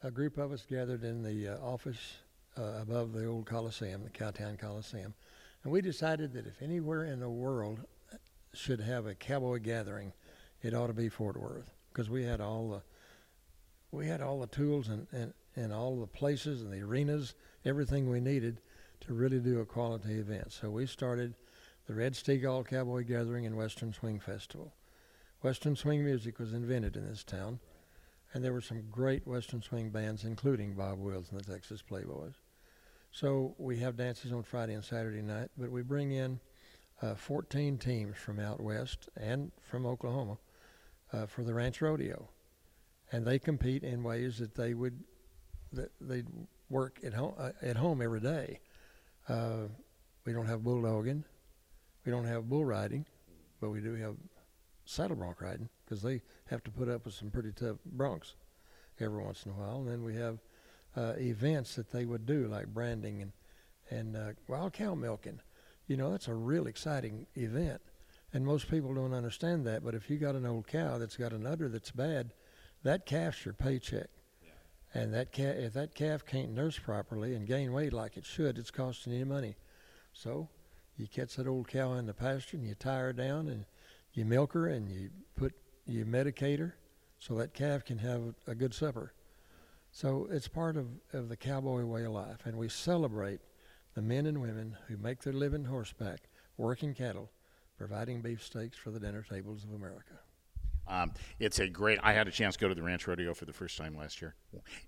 a 0.04 0.12
group 0.12 0.38
of 0.38 0.52
us 0.52 0.66
gathered 0.70 1.04
in 1.04 1.24
the 1.24 1.56
uh, 1.56 1.66
office 1.66 2.18
uh, 2.58 2.80
above 2.82 3.14
the 3.14 3.26
old 3.26 3.46
Coliseum, 3.46 4.04
the 4.04 4.10
Cowtown 4.10 4.60
Coliseum, 4.60 5.14
and 5.64 5.72
we 5.72 5.82
decided 5.82 6.34
that 6.34 6.46
if 6.46 6.62
anywhere 6.62 7.06
in 7.06 7.20
the 7.20 7.30
world 7.30 7.80
should 8.54 8.80
have 8.80 9.06
a 9.06 9.16
cowboy 9.16 9.60
gathering, 9.60 10.14
it 10.62 10.74
ought 10.74 10.88
to 10.88 10.94
be 10.94 11.10
Fort 11.10 11.40
Worth 11.40 11.77
because 11.98 12.12
we 12.12 12.24
had 12.24 12.40
all 12.40 12.70
the 12.70 12.82
we 13.92 14.06
had 14.06 14.22
all 14.22 14.40
the 14.40 14.48
tools 14.48 14.88
and, 14.88 15.08
and, 15.12 15.34
and 15.56 15.74
all 15.74 16.00
the 16.00 16.06
places 16.06 16.62
and 16.62 16.72
the 16.72 16.82
arenas, 16.82 17.34
everything 17.66 18.08
we 18.08 18.20
needed 18.20 18.62
to 19.00 19.14
really 19.14 19.40
do 19.40 19.62
a 19.62 19.66
quality 19.66 20.20
event. 20.20 20.52
So 20.52 20.70
we 20.70 20.86
started 20.86 21.34
the 21.88 21.96
Red 21.96 22.14
Steagall 22.14 22.68
Cowboy 22.68 23.04
Gathering 23.04 23.48
and 23.48 23.58
Western 23.58 23.94
Swing 23.94 24.20
Festival. 24.20 24.74
Western 25.42 25.76
swing 25.76 26.04
music 26.04 26.38
was 26.38 26.54
invented 26.54 26.98
in 26.98 27.08
this 27.08 27.24
town, 27.24 27.60
and 28.34 28.44
there 28.44 28.54
were 28.54 28.62
some 28.62 28.84
great 28.92 29.26
Western 29.26 29.64
swing 29.64 29.90
bands, 29.90 30.24
including 30.26 30.74
Bob 30.74 31.00
Wills 31.00 31.32
and 31.32 31.40
the 31.40 31.52
Texas 31.52 31.82
Playboys. 31.82 32.36
So 33.12 33.56
we 33.58 33.80
have 33.80 33.96
dances 33.96 34.34
on 34.34 34.44
Friday 34.44 34.74
and 34.74 34.84
Saturday 34.84 35.22
night, 35.22 35.50
but 35.58 35.72
we 35.72 35.82
bring 35.82 36.12
in 36.12 36.42
uh, 37.02 37.16
14 37.16 37.78
teams 37.80 38.18
from 38.18 38.40
out 38.40 38.60
west 38.60 39.10
and 39.16 39.52
from 39.64 39.86
Oklahoma 39.86 40.38
uh, 41.14 41.26
for 41.26 41.44
the 41.44 41.54
Ranch 41.54 41.82
Rodeo 41.82 42.30
and 43.12 43.26
they 43.26 43.40
compete 43.40 43.84
in 43.84 44.04
ways 44.04 44.38
that 44.40 44.56
they 44.56 44.74
would 44.74 45.04
that 45.72 45.92
they 46.00 46.24
work 46.70 47.00
at 47.04 47.14
home 47.14 47.34
uh, 47.38 47.52
at 47.62 47.78
home 47.78 48.02
every 48.02 48.20
day. 48.20 48.60
Uh, 49.28 49.68
we 50.26 50.34
don't 50.34 50.46
have 50.46 50.62
bulldogging, 50.62 51.24
we 52.06 52.12
don't 52.12 52.26
have 52.26 52.50
bull 52.50 52.66
riding, 52.66 53.06
but 53.62 53.70
we 53.70 53.80
do 53.80 53.96
have 53.96 54.16
saddle 54.86 55.16
bronc 55.16 55.42
riding 55.42 55.70
because 55.84 56.02
they 56.02 56.22
have 56.50 56.64
to 56.64 56.72
put 56.72 56.90
up 56.90 57.06
with 57.06 57.14
some 57.14 57.30
pretty 57.30 57.52
tough 57.52 57.78
broncs 57.96 58.34
every 59.00 59.24
once 59.24 59.46
in 59.46 59.52
a 59.52 59.56
while. 59.56 59.78
And 59.80 59.90
then 59.90 60.04
we 60.04 60.16
have 60.16 60.40
uh, 60.96 61.14
events 61.18 61.76
that 61.76 61.92
they 61.92 62.06
would 62.06 62.26
do 62.26 62.48
like 62.48 62.68
branding 62.68 63.22
and 63.22 63.32
and 63.90 64.18
uh, 64.18 64.32
wild 64.48 64.74
cow 64.74 64.96
milking. 64.96 65.40
You 65.88 65.96
know, 65.96 66.12
that's 66.12 66.28
a 66.28 66.34
real 66.34 66.68
exciting 66.68 67.28
event, 67.36 67.82
and 68.38 68.46
most 68.46 68.70
people 68.70 68.94
don't 68.94 69.16
understand 69.16 69.66
that. 69.66 69.84
But 69.84 69.96
if 69.96 70.12
you 70.12 70.18
got 70.18 70.36
an 70.36 70.46
old 70.46 70.68
cow 70.68 71.00
that's 71.00 71.18
got 71.18 71.34
an 71.34 71.48
udder 71.48 71.70
that's 71.70 71.90
bad, 71.90 72.34
that 72.84 73.08
calf's 73.08 73.44
your 73.44 73.56
paycheck. 73.56 74.10
And 74.94 75.12
that 75.16 75.32
calf, 75.32 75.56
if 75.56 75.74
that 75.74 75.96
calf 75.96 76.24
can't 76.24 76.54
nurse 76.54 76.78
properly 76.78 77.34
and 77.34 77.48
gain 77.48 77.74
weight 77.74 77.94
like 77.94 78.16
it 78.16 78.28
should, 78.28 78.60
it's 78.60 78.70
costing 78.70 79.14
you 79.14 79.26
money. 79.26 79.56
So 80.14 80.50
you 80.98 81.08
catch 81.08 81.36
that 81.38 81.48
old 81.48 81.68
cow 81.68 81.94
in 81.94 82.06
the 82.06 82.14
pasture 82.14 82.58
and 82.58 82.66
you 82.68 82.76
tie 82.76 83.00
her 83.00 83.12
down 83.12 83.48
and 83.48 83.66
you 84.14 84.24
milk 84.24 84.54
her 84.54 84.68
and 84.68 84.88
you 84.88 85.10
put 85.36 85.54
you 85.88 86.06
medicate 86.06 86.60
her 86.60 86.76
so 87.18 87.34
that 87.40 87.56
calf 87.56 87.86
can 87.86 87.98
have 87.98 88.36
a 88.46 88.54
good 88.54 88.76
supper. 88.76 89.14
So 89.92 90.28
it's 90.30 90.48
part 90.48 90.78
of, 90.78 90.86
of 91.12 91.30
the 91.30 91.38
cowboy 91.38 91.86
way 91.86 92.06
of 92.06 92.12
life, 92.12 92.46
and 92.46 92.56
we 92.56 92.70
celebrate 92.70 93.40
the 93.96 94.04
men 94.04 94.28
and 94.28 94.40
women 94.40 94.78
who 94.88 94.98
make 94.98 95.22
their 95.22 95.34
living 95.34 95.66
horseback, 95.66 96.30
working 96.56 96.94
cattle, 96.94 97.32
providing 97.78 98.22
beefsteaks 98.22 98.78
for 98.78 98.92
the 98.92 99.00
dinner 99.00 99.24
tables 99.28 99.64
of 99.64 99.74
America. 99.74 100.14
Um, 100.90 101.12
it's 101.40 101.60
a 101.60 101.68
great. 101.68 102.00
I 102.02 102.14
had 102.14 102.28
a 102.28 102.32
chance 102.32 102.56
to 102.56 102.62
go 102.62 102.70
to 102.70 102.76
the 102.76 102.82
Ranch 102.82 103.08
Rodeo 103.08 103.34
for 103.34 103.46
the 103.46 103.52
first 103.52 103.78
time 103.78 103.98
last 103.98 104.22
year, 104.22 104.36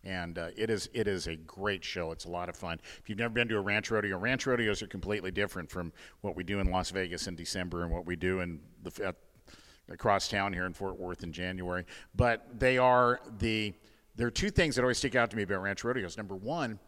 and 0.03 0.37
uh, 0.37 0.49
it 0.55 0.69
is 0.69 0.89
it 0.93 1.07
is 1.07 1.27
a 1.27 1.35
great 1.35 1.83
show. 1.83 2.11
It's 2.11 2.23
a 2.25 2.29
lot 2.29 2.47
of 2.47 2.55
fun. 2.55 2.79
If 2.99 3.09
you've 3.09 3.19
never 3.19 3.33
been 3.33 3.49
to 3.49 3.57
a 3.57 3.61
ranch 3.61 3.91
rodeo, 3.91 4.17
ranch 4.17 4.47
rodeos 4.47 4.81
are 4.81 4.87
completely 4.87 5.31
different 5.31 5.69
from 5.69 5.91
what 6.21 6.37
we 6.37 6.43
do 6.43 6.59
in 6.59 6.71
Las 6.71 6.89
Vegas 6.91 7.27
in 7.27 7.35
December 7.35 7.83
and 7.83 7.91
what 7.91 8.05
we 8.05 8.15
do 8.15 8.39
in 8.39 8.61
the 8.83 9.13
across 9.91 10.27
town 10.27 10.53
here 10.53 10.65
in 10.65 10.73
Fort 10.73 10.97
Worth 10.97 11.23
in 11.23 11.33
January. 11.33 11.85
But 12.15 12.59
they 12.59 12.77
are 12.77 13.19
the 13.39 13.73
there 14.15 14.27
are 14.27 14.31
two 14.31 14.49
things 14.49 14.75
that 14.75 14.81
always 14.81 14.97
stick 14.97 15.15
out 15.15 15.29
to 15.31 15.37
me 15.37 15.43
about 15.43 15.61
ranch 15.61 15.83
rodeos. 15.83 16.17
Number 16.17 16.35
one 16.35 16.79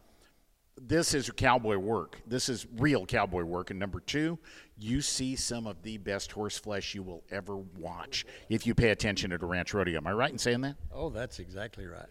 this 0.88 1.14
is 1.14 1.30
cowboy 1.32 1.78
work. 1.78 2.20
This 2.26 2.50
is 2.50 2.66
real 2.78 3.06
cowboy 3.06 3.44
work. 3.44 3.70
And 3.70 3.80
number 3.80 4.00
two, 4.00 4.40
you 4.78 5.02
see 5.02 5.36
some 5.36 5.68
of 5.68 5.82
the 5.84 5.98
best 5.98 6.32
horse 6.32 6.58
flesh 6.58 6.96
you 6.96 7.04
will 7.04 7.24
ever 7.30 7.58
watch 7.58 8.26
if 8.50 8.66
you 8.66 8.74
pay 8.74 8.90
attention 8.90 9.32
at 9.32 9.44
a 9.44 9.46
ranch 9.46 9.74
rodeo. 9.74 9.98
Am 9.98 10.08
I 10.08 10.12
right 10.12 10.32
in 10.32 10.38
saying 10.38 10.62
that? 10.62 10.76
Oh, 10.92 11.10
that's 11.10 11.40
exactly 11.40 11.86
right. 11.86 12.10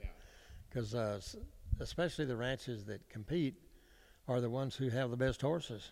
Because 0.69 0.95
uh, 0.95 1.21
especially 1.81 2.25
the 2.27 2.37
ranches 2.37 2.85
that 2.85 3.09
compete 3.09 3.55
are 4.29 4.41
the 4.41 4.51
ones 4.51 4.77
who 4.77 4.89
have 4.89 5.11
the 5.11 5.17
best 5.17 5.43
horses. 5.43 5.91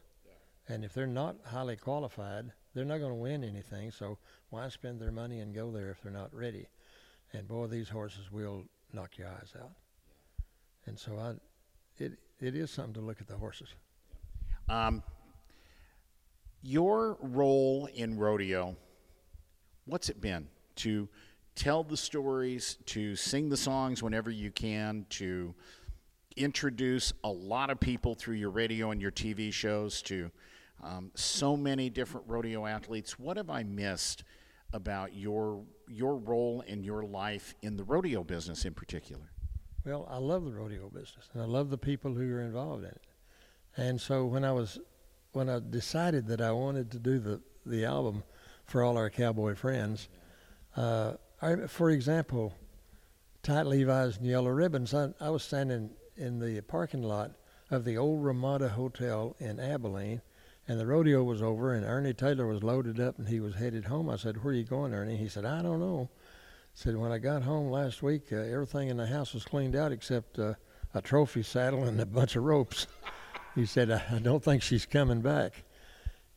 And 0.68 0.84
if 0.84 0.94
they're 0.94 1.06
not 1.06 1.36
highly 1.46 1.76
qualified, 1.76 2.52
they're 2.74 2.84
not 2.84 2.98
going 2.98 3.10
to 3.10 3.14
win 3.14 3.42
anything. 3.42 3.90
So 3.90 4.18
why 4.50 4.68
spend 4.68 5.00
their 5.00 5.10
money 5.10 5.40
and 5.40 5.54
go 5.54 5.72
there 5.72 5.90
if 5.90 6.02
they're 6.02 6.12
not 6.12 6.32
ready? 6.32 6.68
And 7.32 7.48
boy, 7.48 7.66
these 7.66 7.88
horses 7.88 8.30
will 8.30 8.64
knock 8.92 9.18
your 9.18 9.28
eyes 9.28 9.52
out. 9.60 9.72
And 10.86 10.98
so 10.98 11.18
I, 11.18 11.34
it 12.02 12.18
it 12.40 12.54
is 12.54 12.70
something 12.70 12.94
to 12.94 13.00
look 13.00 13.20
at 13.20 13.26
the 13.26 13.36
horses. 13.36 13.68
Um, 14.68 15.02
your 16.62 17.16
role 17.20 17.88
in 17.94 18.18
rodeo, 18.18 18.76
what's 19.86 20.08
it 20.08 20.20
been 20.20 20.48
to 20.76 21.08
tell 21.54 21.82
the 21.82 21.96
stories, 21.96 22.78
to 22.86 23.16
sing 23.16 23.48
the 23.48 23.56
songs 23.56 24.02
whenever 24.02 24.30
you 24.30 24.50
can, 24.50 25.06
to 25.10 25.54
introduce 26.36 27.12
a 27.24 27.28
lot 27.28 27.70
of 27.70 27.80
people 27.80 28.14
through 28.14 28.36
your 28.36 28.50
radio 28.50 28.92
and 28.92 29.00
your 29.00 29.10
TV 29.10 29.52
shows 29.52 30.00
to 30.02 30.30
um, 30.82 31.10
so 31.14 31.56
many 31.56 31.90
different 31.90 32.26
rodeo 32.28 32.64
athletes. 32.64 33.18
What 33.18 33.36
have 33.36 33.50
I 33.50 33.64
missed 33.64 34.22
about 34.72 35.14
your 35.14 35.64
your 35.88 36.16
role 36.16 36.62
in 36.66 36.84
your 36.84 37.02
life 37.02 37.54
in 37.62 37.76
the 37.76 37.84
rodeo 37.84 38.22
business 38.22 38.64
in 38.64 38.74
particular? 38.74 39.32
Well, 39.88 40.06
I 40.10 40.18
love 40.18 40.44
the 40.44 40.52
rodeo 40.52 40.90
business, 40.90 41.30
and 41.32 41.42
I 41.42 41.46
love 41.46 41.70
the 41.70 41.78
people 41.78 42.12
who 42.12 42.30
are 42.34 42.42
involved 42.42 42.84
in 42.84 42.90
it. 42.90 43.06
And 43.74 43.98
so 43.98 44.26
when 44.26 44.44
I 44.44 44.52
was 44.52 44.78
when 45.32 45.48
I 45.48 45.60
decided 45.60 46.26
that 46.26 46.42
I 46.42 46.52
wanted 46.52 46.90
to 46.90 46.98
do 46.98 47.18
the 47.18 47.40
the 47.64 47.86
album 47.86 48.22
for 48.66 48.82
all 48.82 48.98
our 48.98 49.08
cowboy 49.08 49.54
friends, 49.54 50.10
uh, 50.76 51.14
I, 51.40 51.66
for 51.68 51.88
example, 51.88 52.52
tight 53.42 53.66
Levi's 53.66 54.18
and 54.18 54.26
yellow 54.26 54.50
ribbons. 54.50 54.92
I, 54.92 55.14
I 55.20 55.30
was 55.30 55.42
standing 55.42 55.90
in 56.18 56.38
the 56.38 56.60
parking 56.60 57.02
lot 57.02 57.32
of 57.70 57.86
the 57.86 57.96
old 57.96 58.22
Ramada 58.22 58.68
Hotel 58.68 59.36
in 59.38 59.58
Abilene, 59.58 60.20
and 60.66 60.78
the 60.78 60.86
rodeo 60.86 61.22
was 61.22 61.40
over, 61.40 61.72
and 61.72 61.86
Ernie 61.86 62.12
Taylor 62.12 62.46
was 62.46 62.62
loaded 62.62 63.00
up, 63.00 63.18
and 63.18 63.28
he 63.28 63.40
was 63.40 63.54
headed 63.54 63.86
home. 63.86 64.10
I 64.10 64.16
said, 64.16 64.44
"Where 64.44 64.52
are 64.52 64.56
you 64.56 64.64
going, 64.64 64.92
Ernie?" 64.92 65.16
He 65.16 65.30
said, 65.30 65.46
"I 65.46 65.62
don't 65.62 65.80
know." 65.80 66.10
Said 66.78 66.96
when 66.96 67.10
I 67.10 67.18
got 67.18 67.42
home 67.42 67.72
last 67.72 68.04
week, 68.04 68.28
uh, 68.30 68.36
everything 68.36 68.88
in 68.88 68.98
the 68.98 69.06
house 69.08 69.34
was 69.34 69.44
cleaned 69.44 69.74
out 69.74 69.90
except 69.90 70.38
uh, 70.38 70.54
a 70.94 71.02
trophy 71.02 71.42
saddle 71.42 71.82
and 71.82 72.00
a 72.00 72.06
bunch 72.06 72.36
of 72.36 72.44
ropes. 72.44 72.86
he 73.56 73.66
said, 73.66 73.90
I, 73.90 74.00
I 74.12 74.18
don't 74.20 74.44
think 74.44 74.62
she's 74.62 74.86
coming 74.86 75.20
back. 75.20 75.64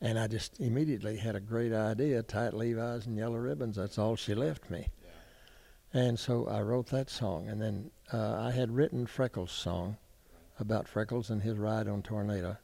And 0.00 0.18
I 0.18 0.26
just 0.26 0.58
immediately 0.58 1.16
had 1.16 1.36
a 1.36 1.40
great 1.40 1.72
idea 1.72 2.24
tight 2.24 2.54
Levi's 2.54 3.06
and 3.06 3.16
yellow 3.16 3.36
ribbons. 3.36 3.76
That's 3.76 3.98
all 3.98 4.16
she 4.16 4.34
left 4.34 4.68
me. 4.68 4.88
Yeah. 5.94 6.00
And 6.00 6.18
so 6.18 6.48
I 6.48 6.60
wrote 6.62 6.88
that 6.88 7.08
song. 7.08 7.46
And 7.46 7.62
then 7.62 7.92
uh, 8.12 8.40
I 8.40 8.50
had 8.50 8.74
written 8.74 9.06
Freckles' 9.06 9.52
song 9.52 9.96
about 10.58 10.88
Freckles 10.88 11.30
and 11.30 11.40
his 11.40 11.56
ride 11.56 11.86
on 11.86 12.02
Tornado. 12.02 12.56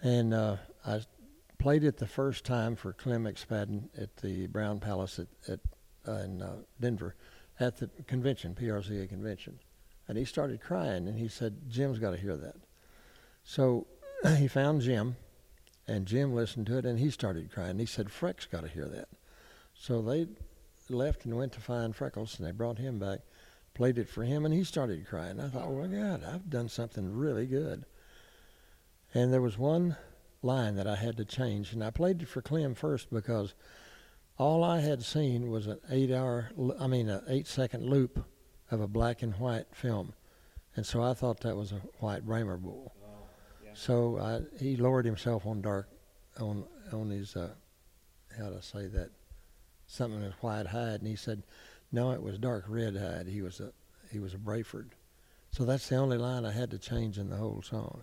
And 0.00 0.32
uh, 0.32 0.58
I 0.86 1.00
played 1.58 1.82
it 1.82 1.96
the 1.96 2.06
first 2.06 2.44
time 2.44 2.76
for 2.76 2.92
Clem 2.92 3.24
McSpadden 3.24 3.88
at 4.00 4.18
the 4.18 4.46
Brown 4.46 4.78
Palace 4.78 5.18
at, 5.18 5.26
at 5.48 5.58
uh, 6.06 6.12
in 6.12 6.42
uh, 6.42 6.56
Denver 6.80 7.14
at 7.60 7.78
the 7.78 7.88
convention, 8.06 8.54
PRCA 8.54 9.08
convention. 9.08 9.58
And 10.08 10.18
he 10.18 10.24
started 10.24 10.60
crying, 10.60 11.06
and 11.06 11.18
he 11.18 11.28
said, 11.28 11.68
Jim's 11.68 11.98
got 11.98 12.10
to 12.10 12.16
hear 12.16 12.36
that. 12.36 12.56
So 13.44 13.86
he 14.38 14.48
found 14.48 14.82
Jim, 14.82 15.16
and 15.86 16.06
Jim 16.06 16.34
listened 16.34 16.66
to 16.66 16.78
it, 16.78 16.84
and 16.84 16.98
he 16.98 17.10
started 17.10 17.52
crying. 17.52 17.78
He 17.78 17.86
said, 17.86 18.10
Freck's 18.10 18.46
got 18.46 18.62
to 18.62 18.68
hear 18.68 18.88
that. 18.88 19.08
So 19.74 20.02
they 20.02 20.26
left 20.88 21.24
and 21.24 21.36
went 21.36 21.52
to 21.52 21.60
find 21.60 21.94
Freckles, 21.94 22.38
and 22.38 22.46
they 22.46 22.52
brought 22.52 22.78
him 22.78 22.98
back, 22.98 23.20
played 23.74 23.98
it 23.98 24.08
for 24.08 24.24
him, 24.24 24.44
and 24.44 24.52
he 24.52 24.64
started 24.64 25.06
crying. 25.06 25.40
I 25.40 25.48
thought, 25.48 25.70
well, 25.70 25.88
God, 25.88 26.24
I've 26.24 26.50
done 26.50 26.68
something 26.68 27.16
really 27.16 27.46
good. 27.46 27.84
And 29.14 29.32
there 29.32 29.42
was 29.42 29.58
one 29.58 29.96
line 30.42 30.74
that 30.76 30.86
I 30.86 30.96
had 30.96 31.16
to 31.18 31.24
change, 31.24 31.72
and 31.72 31.82
I 31.82 31.90
played 31.90 32.22
it 32.22 32.28
for 32.28 32.42
Clem 32.42 32.74
first 32.74 33.10
because 33.12 33.54
all 34.42 34.64
I 34.64 34.80
had 34.80 35.04
seen 35.04 35.50
was 35.50 35.68
an 35.68 35.78
eight-hour, 35.88 36.50
I 36.80 36.86
mean, 36.88 37.08
an 37.08 37.22
eight-second 37.28 37.86
loop 37.86 38.24
of 38.72 38.80
a 38.80 38.88
black 38.88 39.22
and 39.22 39.34
white 39.34 39.66
film, 39.72 40.14
and 40.74 40.84
so 40.84 41.00
I 41.00 41.14
thought 41.14 41.40
that 41.40 41.56
was 41.56 41.70
a 41.70 41.82
white 42.00 42.26
Brahmer 42.26 42.60
bull. 42.60 42.92
So 43.74 44.18
I, 44.18 44.40
he 44.58 44.76
lowered 44.76 45.06
himself 45.06 45.46
on 45.46 45.62
dark, 45.62 45.88
on 46.40 46.64
on 46.92 47.08
his, 47.10 47.36
uh, 47.36 47.54
how 48.36 48.50
to 48.50 48.60
say 48.60 48.86
that, 48.88 49.10
something 49.86 50.20
with 50.20 50.34
white 50.42 50.66
hide, 50.66 51.00
and 51.00 51.06
he 51.06 51.16
said, 51.16 51.42
no, 51.90 52.10
it 52.10 52.22
was 52.22 52.36
dark 52.38 52.64
red 52.68 52.96
hide. 52.96 53.26
He 53.28 53.42
was 53.42 53.60
a 53.60 53.72
he 54.10 54.18
was 54.18 54.34
a 54.34 54.38
Braford. 54.38 54.90
So 55.50 55.64
that's 55.64 55.88
the 55.88 55.96
only 55.96 56.18
line 56.18 56.44
I 56.44 56.52
had 56.52 56.70
to 56.72 56.78
change 56.78 57.16
in 57.16 57.30
the 57.30 57.36
whole 57.36 57.62
song, 57.62 58.02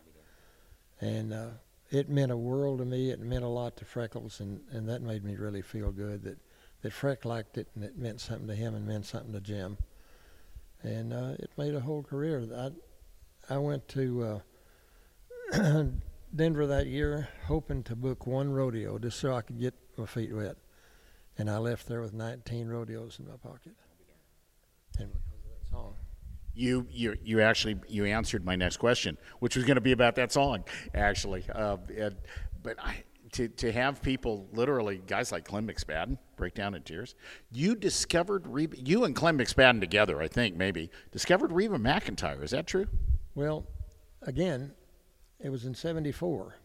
and 1.01 1.33
uh, 1.33 1.49
it 1.89 2.09
meant 2.09 2.31
a 2.31 2.37
world 2.37 2.79
to 2.79 2.85
me. 2.85 3.09
It 3.09 3.19
meant 3.19 3.43
a 3.43 3.49
lot 3.49 3.77
to 3.77 3.85
Freckles, 3.85 4.39
and, 4.39 4.61
and 4.71 4.87
that 4.89 5.01
made 5.01 5.23
me 5.23 5.35
really 5.35 5.61
feel 5.61 5.91
good 5.91 6.23
that 6.23 6.37
that 6.81 6.93
Freck 6.93 7.25
liked 7.25 7.57
it, 7.57 7.67
and 7.75 7.83
it 7.83 7.97
meant 7.97 8.21
something 8.21 8.47
to 8.47 8.55
him, 8.55 8.73
and 8.73 8.87
meant 8.87 9.05
something 9.05 9.33
to 9.33 9.41
Jim, 9.41 9.77
and 10.81 11.11
uh, 11.11 11.33
it 11.39 11.49
made 11.57 11.75
a 11.75 11.81
whole 11.81 12.03
career. 12.03 12.45
I 12.55 13.53
I 13.53 13.57
went 13.57 13.87
to. 13.89 14.41
Uh, 15.53 15.83
Denver 16.35 16.67
that 16.67 16.85
year, 16.85 17.27
hoping 17.47 17.83
to 17.83 17.95
book 17.95 18.27
one 18.27 18.51
rodeo 18.51 18.99
just 18.99 19.19
so 19.19 19.33
I 19.33 19.41
could 19.41 19.59
get 19.59 19.73
my 19.97 20.05
feet 20.05 20.33
wet. 20.33 20.57
And 21.37 21.49
I 21.49 21.57
left 21.57 21.87
there 21.87 22.01
with 22.01 22.13
19 22.13 22.67
rodeos 22.67 23.17
in 23.19 23.27
my 23.27 23.37
pocket. 23.37 23.73
And 24.99 25.09
because 25.11 25.45
of 25.45 25.49
that 25.49 25.71
song. 25.71 25.95
You, 26.59 26.85
you, 26.91 27.15
you 27.23 27.41
actually 27.41 27.77
you 27.87 28.03
answered 28.03 28.43
my 28.43 28.57
next 28.57 28.77
question, 28.77 29.17
which 29.39 29.55
was 29.55 29.63
going 29.63 29.75
to 29.75 29.81
be 29.81 29.93
about 29.93 30.15
that 30.15 30.33
song, 30.33 30.65
actually. 30.93 31.45
Uh, 31.55 31.77
and, 31.97 32.17
but 32.61 32.75
I, 32.83 33.03
to, 33.31 33.47
to 33.47 33.71
have 33.71 34.01
people 34.01 34.45
literally 34.51 35.01
guys 35.07 35.31
like 35.31 35.45
Clem 35.45 35.69
McSpadden 35.69 36.17
break 36.35 36.55
down 36.55 36.75
in 36.75 36.81
tears. 36.81 37.15
You 37.49 37.75
discovered 37.75 38.45
Reba, 38.45 38.77
you 38.77 39.05
and 39.05 39.15
Clem 39.15 39.37
McSpadden 39.37 39.79
together, 39.79 40.21
I 40.21 40.27
think 40.27 40.57
maybe 40.57 40.91
discovered 41.13 41.53
Reba 41.53 41.77
McEntire. 41.77 42.43
Is 42.43 42.51
that 42.51 42.67
true? 42.67 42.87
Well, 43.35 43.65
again, 44.23 44.73
it 45.39 45.49
was 45.49 45.63
in 45.63 45.73
'74, 45.73 46.55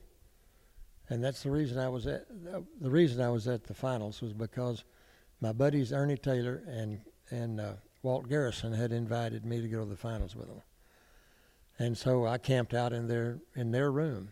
and 1.08 1.22
that's 1.22 1.44
the 1.44 1.52
reason 1.52 1.78
I 1.78 1.88
was 1.88 2.08
at 2.08 2.26
the 2.80 2.90
reason 2.90 3.20
I 3.22 3.30
was 3.30 3.46
at 3.46 3.62
the 3.62 3.74
finals 3.74 4.20
was 4.20 4.32
because 4.32 4.82
my 5.40 5.52
buddies 5.52 5.92
Ernie 5.92 6.16
Taylor 6.16 6.64
and 6.66 7.00
and 7.30 7.60
uh, 7.60 7.72
Walt 8.04 8.28
Garrison 8.28 8.74
had 8.74 8.92
invited 8.92 9.46
me 9.46 9.60
to 9.62 9.68
go 9.68 9.80
to 9.80 9.88
the 9.88 9.96
finals 9.96 10.36
with 10.36 10.46
them, 10.46 10.62
and 11.78 11.96
so 11.98 12.26
I 12.26 12.38
camped 12.38 12.74
out 12.74 12.92
in 12.92 13.08
their 13.08 13.40
in 13.56 13.72
their 13.72 13.90
room, 13.90 14.28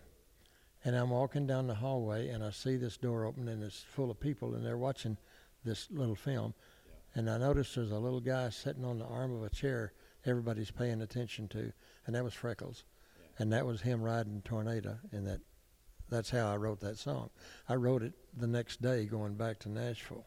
and 0.85 0.95
I'm 0.95 1.11
walking 1.11 1.47
down 1.47 1.67
the 1.67 1.75
hallway 1.75 2.29
and 2.29 2.45
I 2.45 2.51
see 2.51 2.77
this 2.77 2.99
door 2.99 3.25
open 3.25 3.49
and 3.49 3.63
it's 3.63 3.81
full 3.81 4.11
of 4.11 4.21
people 4.21 4.55
and 4.55 4.65
they're 4.65 4.77
watching 4.77 5.17
this 5.65 5.89
little 5.91 6.15
film, 6.15 6.53
and 7.15 7.31
I 7.31 7.39
noticed 7.39 7.75
there's 7.75 7.93
a 7.93 7.99
little 7.99 8.21
guy 8.21 8.51
sitting 8.51 8.85
on 8.85 8.99
the 8.99 9.07
arm 9.07 9.35
of 9.35 9.43
a 9.43 9.51
chair 9.51 9.95
everybody's 10.27 10.71
paying 10.71 11.01
attention 11.01 11.49
to, 11.49 11.73
and 12.07 12.15
that 12.15 12.25
was 12.25 12.35
Freckles. 12.35 12.85
And 13.39 13.51
that 13.53 13.65
was 13.65 13.81
him 13.81 14.03
riding 14.03 14.43
Tornado, 14.45 14.99
and 15.11 15.27
that 15.27 15.41
that's 16.11 16.29
how 16.29 16.53
I 16.53 16.57
wrote 16.57 16.81
that 16.81 16.99
song. 16.99 17.31
I 17.67 17.77
wrote 17.77 18.03
it 18.03 18.13
the 18.37 18.47
next 18.47 18.83
day 18.83 19.07
going 19.07 19.35
back 19.35 19.59
to 19.61 19.71
Nashville, 19.71 20.27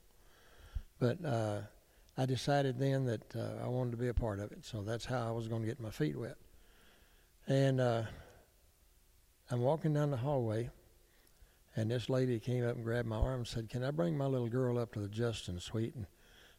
but 0.98 1.24
uh, 1.24 1.60
I 2.18 2.26
decided 2.26 2.80
then 2.80 3.06
that 3.06 3.36
uh, 3.36 3.64
I 3.64 3.68
wanted 3.68 3.92
to 3.92 3.98
be 3.98 4.08
a 4.08 4.14
part 4.14 4.40
of 4.40 4.52
it, 4.52 4.64
so 4.64 4.82
that's 4.82 5.06
how 5.06 5.28
I 5.28 5.32
was 5.32 5.48
going 5.48 5.62
to 5.62 5.68
get 5.68 5.80
my 5.80 5.90
feet 5.90 6.18
wet. 6.18 6.38
And 7.48 7.82
uh, 7.82 8.04
I'm 9.52 9.60
walking 9.62 9.94
down 9.94 10.12
the 10.12 10.18
hallway, 10.18 10.70
and 11.76 11.92
this 11.92 12.10
lady 12.10 12.40
came 12.40 12.66
up 12.68 12.76
and 12.76 12.86
grabbed 12.86 13.08
my 13.08 13.18
arm 13.18 13.40
and 13.40 13.48
said, 13.48 13.70
"Can 13.70 13.84
I 13.84 13.92
bring 13.92 14.18
my 14.18 14.26
little 14.26 14.48
girl 14.48 14.78
up 14.78 14.94
to 14.94 15.00
the 15.00 15.10
Justin 15.10 15.60
Suite 15.60 15.96
and 15.96 16.08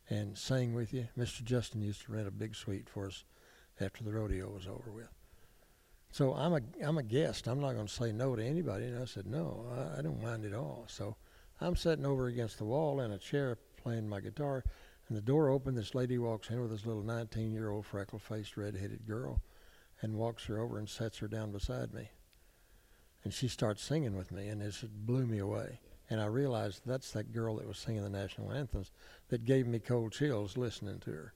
and 0.09 0.37
sing 0.37 0.75
with 0.75 0.93
you?" 0.93 1.09
Mr. 1.19 1.43
Justin 1.43 1.83
used 1.83 2.03
to 2.03 2.13
rent 2.13 2.29
a 2.29 2.31
big 2.31 2.55
suite 2.55 2.89
for 2.89 3.07
us 3.07 3.25
after 3.81 4.05
the 4.05 4.13
rodeo 4.13 4.51
was 4.51 4.67
over 4.67 4.91
with. 4.93 5.09
So 6.11 6.35
I'm 6.35 6.53
a 6.53 6.61
I'm 6.85 6.99
a 6.99 7.03
guest. 7.03 7.49
I'm 7.49 7.61
not 7.61 7.73
going 7.73 7.87
to 7.87 7.93
say 7.93 8.13
no 8.13 8.37
to 8.37 8.45
anybody. 8.45 8.85
And 8.87 9.03
I 9.03 9.07
said 9.07 9.27
no, 9.27 9.67
I, 9.73 9.99
I 9.99 10.03
don't 10.03 10.23
mind 10.23 10.45
at 10.45 10.55
all. 10.55 10.85
So 10.87 11.17
I'm 11.61 11.77
sitting 11.77 12.05
over 12.05 12.27
against 12.27 12.59
the 12.59 12.65
wall 12.65 13.01
in 13.01 13.11
a 13.11 13.19
chair 13.19 13.59
playing 13.77 14.09
my 14.09 14.21
guitar, 14.21 14.65
and 15.09 15.17
the 15.17 15.23
door 15.23 15.49
opened. 15.49 15.77
This 15.77 15.95
lady 15.95 16.19
walks 16.19 16.51
in 16.51 16.61
with 16.61 16.71
this 16.71 16.87
little 16.87 17.03
19-year-old 17.03 17.87
freckle-faced, 17.87 18.57
red-headed 18.57 19.07
girl, 19.07 19.41
and 20.01 20.15
walks 20.15 20.45
her 20.47 20.59
over 20.59 20.79
and 20.79 20.89
sets 20.89 21.19
her 21.19 21.29
down 21.29 21.53
beside 21.53 21.95
me. 21.95 22.11
And 23.25 23.33
she 23.33 23.49
starts 23.49 23.83
singing 23.83 24.17
with 24.17 24.33
me, 24.33 24.49
and 24.49 24.63
it 24.63 24.75
blew 25.07 25.27
me 25.27 25.39
away. 25.39 25.81
And 26.09 26.21
I 26.21 26.27
realized 26.27 26.83
that's 26.85 27.11
that 27.13 27.33
girl 27.33 27.57
that 27.57 27.67
was 27.67 27.79
singing 27.79 28.03
the 28.03 28.11
national 28.11 28.53
anthems 28.53 28.93
that 29.29 29.45
gave 29.45 29.67
me 29.67 29.79
cold 29.79 30.13
chills 30.13 30.57
listening 30.57 31.01
to 31.01 31.11
her. 31.11 31.33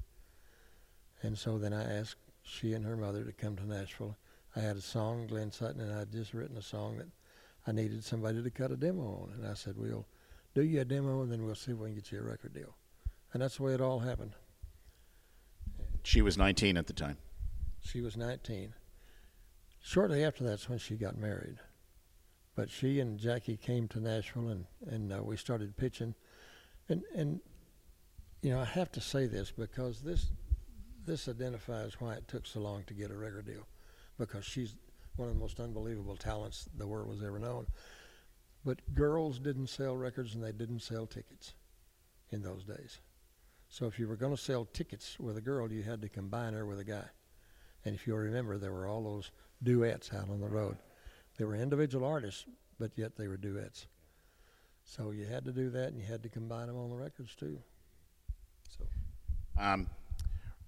And 1.22 1.36
so 1.36 1.58
then 1.58 1.72
I 1.72 1.82
asked 1.82 2.20
she 2.42 2.72
and 2.74 2.84
her 2.84 2.96
mother 2.96 3.24
to 3.24 3.32
come 3.32 3.56
to 3.56 3.66
Nashville 3.66 4.16
I 4.56 4.60
had 4.60 4.76
a 4.76 4.80
song, 4.80 5.28
Glenn 5.28 5.52
Sutton, 5.52 5.80
and 5.80 5.92
I'd 5.92 6.10
just 6.10 6.34
written 6.34 6.56
a 6.56 6.62
song 6.62 6.98
that 6.98 7.08
I 7.66 7.72
needed 7.72 8.02
somebody 8.02 8.42
to 8.42 8.50
cut 8.50 8.72
a 8.72 8.76
demo 8.76 9.02
on. 9.22 9.34
And 9.38 9.46
I 9.46 9.54
said, 9.54 9.76
we'll 9.76 10.06
do 10.54 10.62
you 10.62 10.80
a 10.80 10.84
demo 10.84 11.22
and 11.22 11.30
then 11.30 11.44
we'll 11.44 11.54
see 11.54 11.70
if 11.72 11.78
we 11.78 11.88
can 11.88 11.94
get 11.94 12.10
you 12.10 12.18
a 12.18 12.22
record 12.22 12.52
deal. 12.52 12.74
And 13.32 13.42
that's 13.42 13.56
the 13.56 13.62
way 13.62 13.74
it 13.74 13.80
all 13.80 14.00
happened. 14.00 14.32
She 16.02 16.22
was 16.22 16.36
19 16.36 16.76
at 16.76 16.86
the 16.86 16.92
time. 16.92 17.18
She 17.80 18.00
was 18.00 18.16
19. 18.16 18.74
Shortly 19.82 20.24
after 20.24 20.44
that's 20.44 20.68
when 20.68 20.78
she 20.78 20.96
got 20.96 21.16
married. 21.16 21.56
But 22.54 22.70
she 22.70 23.00
and 23.00 23.18
Jackie 23.18 23.56
came 23.56 23.88
to 23.88 24.00
Nashville 24.00 24.48
and, 24.48 24.64
and 24.86 25.12
uh, 25.12 25.22
we 25.22 25.36
started 25.36 25.76
pitching. 25.76 26.14
And, 26.88 27.02
and, 27.14 27.40
you 28.42 28.50
know, 28.50 28.60
I 28.60 28.64
have 28.64 28.90
to 28.92 29.00
say 29.00 29.26
this 29.26 29.50
because 29.50 30.00
this, 30.00 30.32
this 31.06 31.28
identifies 31.28 32.00
why 32.00 32.14
it 32.14 32.26
took 32.28 32.46
so 32.46 32.60
long 32.60 32.82
to 32.88 32.94
get 32.94 33.10
a 33.10 33.16
record 33.16 33.46
deal 33.46 33.66
because 34.18 34.44
she's 34.44 34.74
one 35.16 35.28
of 35.28 35.34
the 35.34 35.40
most 35.40 35.60
unbelievable 35.60 36.16
talents 36.16 36.68
the 36.76 36.86
world 36.86 37.14
has 37.14 37.22
ever 37.22 37.38
known. 37.38 37.66
But 38.64 38.94
girls 38.94 39.38
didn't 39.38 39.68
sell 39.68 39.96
records 39.96 40.34
and 40.34 40.44
they 40.44 40.52
didn't 40.52 40.80
sell 40.80 41.06
tickets 41.06 41.54
in 42.30 42.42
those 42.42 42.64
days. 42.64 42.98
So 43.70 43.86
if 43.86 44.00
you 44.00 44.08
were 44.08 44.16
going 44.16 44.34
to 44.34 44.40
sell 44.40 44.64
tickets 44.64 45.18
with 45.20 45.36
a 45.36 45.40
girl, 45.40 45.72
you 45.72 45.84
had 45.84 46.02
to 46.02 46.08
combine 46.08 46.54
her 46.54 46.66
with 46.66 46.80
a 46.80 46.84
guy. 46.84 47.06
And 47.84 47.94
if 47.94 48.04
you'll 48.04 48.18
remember, 48.18 48.58
there 48.58 48.72
were 48.72 48.86
all 48.86 49.02
those 49.02 49.30
duets 49.62 50.12
out 50.12 50.28
on 50.28 50.40
the 50.40 50.48
road. 50.48 50.76
They 51.38 51.44
were 51.44 51.54
individual 51.54 52.06
artists, 52.06 52.46
but 52.80 52.90
yet 52.96 53.16
they 53.16 53.28
were 53.28 53.36
duets. 53.36 53.86
So 54.84 55.12
you 55.12 55.24
had 55.24 55.44
to 55.44 55.52
do 55.52 55.70
that, 55.70 55.88
and 55.88 55.98
you 55.98 56.04
had 56.04 56.22
to 56.24 56.28
combine 56.28 56.66
them 56.66 56.76
on 56.76 56.90
the 56.90 56.96
records 56.96 57.36
too. 57.36 57.58
So, 58.76 58.84
um, 59.56 59.86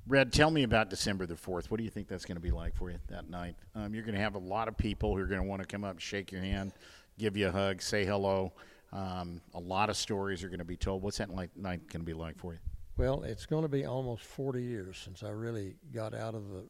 Red, 0.07 0.33
tell 0.33 0.51
me 0.51 0.63
about 0.63 0.89
December 0.89 1.27
the 1.27 1.35
4th. 1.35 1.71
What 1.71 1.79
do 1.79 1.85
you 1.85 1.91
think 1.91 2.07
that's 2.07 2.25
going 2.25 2.37
to 2.37 2.43
be 2.43 2.53
like 2.53 2.77
for 2.77 2.89
you 2.89 2.99
that 3.09 3.29
night? 3.29 3.57
Um, 3.75 3.95
you're 3.95 4.05
going 4.05 4.15
to 4.15 4.21
have 4.21 4.37
a 4.37 4.39
lot 4.39 4.69
of 4.69 4.77
people 4.77 5.15
who 5.17 5.23
are 5.23 5.27
going 5.27 5.41
to 5.41 5.47
want 5.47 5.61
to 5.61 5.67
come 5.67 5.83
up, 5.83 5.99
shake 5.99 6.31
your 6.31 6.41
hand, 6.41 6.73
give 7.19 7.37
you 7.37 7.49
a 7.49 7.53
hug, 7.53 7.83
say 7.83 8.05
hello. 8.05 8.53
Um, 8.93 9.41
a 9.55 9.61
lot 9.61 9.91
of 9.91 9.97
stories 9.97 10.45
are 10.45 10.49
going 10.49 10.61
to 10.61 10.65
be 10.65 10.77
told. 10.77 11.03
What's 11.03 11.19
that 11.19 11.31
night 11.31 11.51
going 11.57 11.87
to 11.89 11.99
be 12.01 12.15
like 12.15 12.39
for 12.39 12.53
you? 12.53 12.61
Well, 13.03 13.25
it's 13.25 13.47
going 13.47 13.63
to 13.63 13.69
be 13.69 13.85
almost 13.85 14.23
40 14.23 14.63
years 14.63 14.97
since 14.97 15.25
I 15.25 15.31
really 15.31 15.75
got 15.93 16.15
out 16.15 16.37
of 16.37 16.51
the 16.51 16.69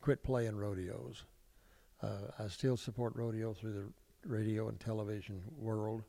quit 0.00 0.22
playing 0.22 0.56
rodeos. 0.56 1.24
Uh, 2.02 2.30
I 2.38 2.48
still 2.48 2.78
support 2.78 3.14
rodeo 3.14 3.52
through 3.52 3.74
the 3.74 3.84
radio 4.26 4.70
and 4.70 4.80
television 4.80 5.42
world, 5.58 6.04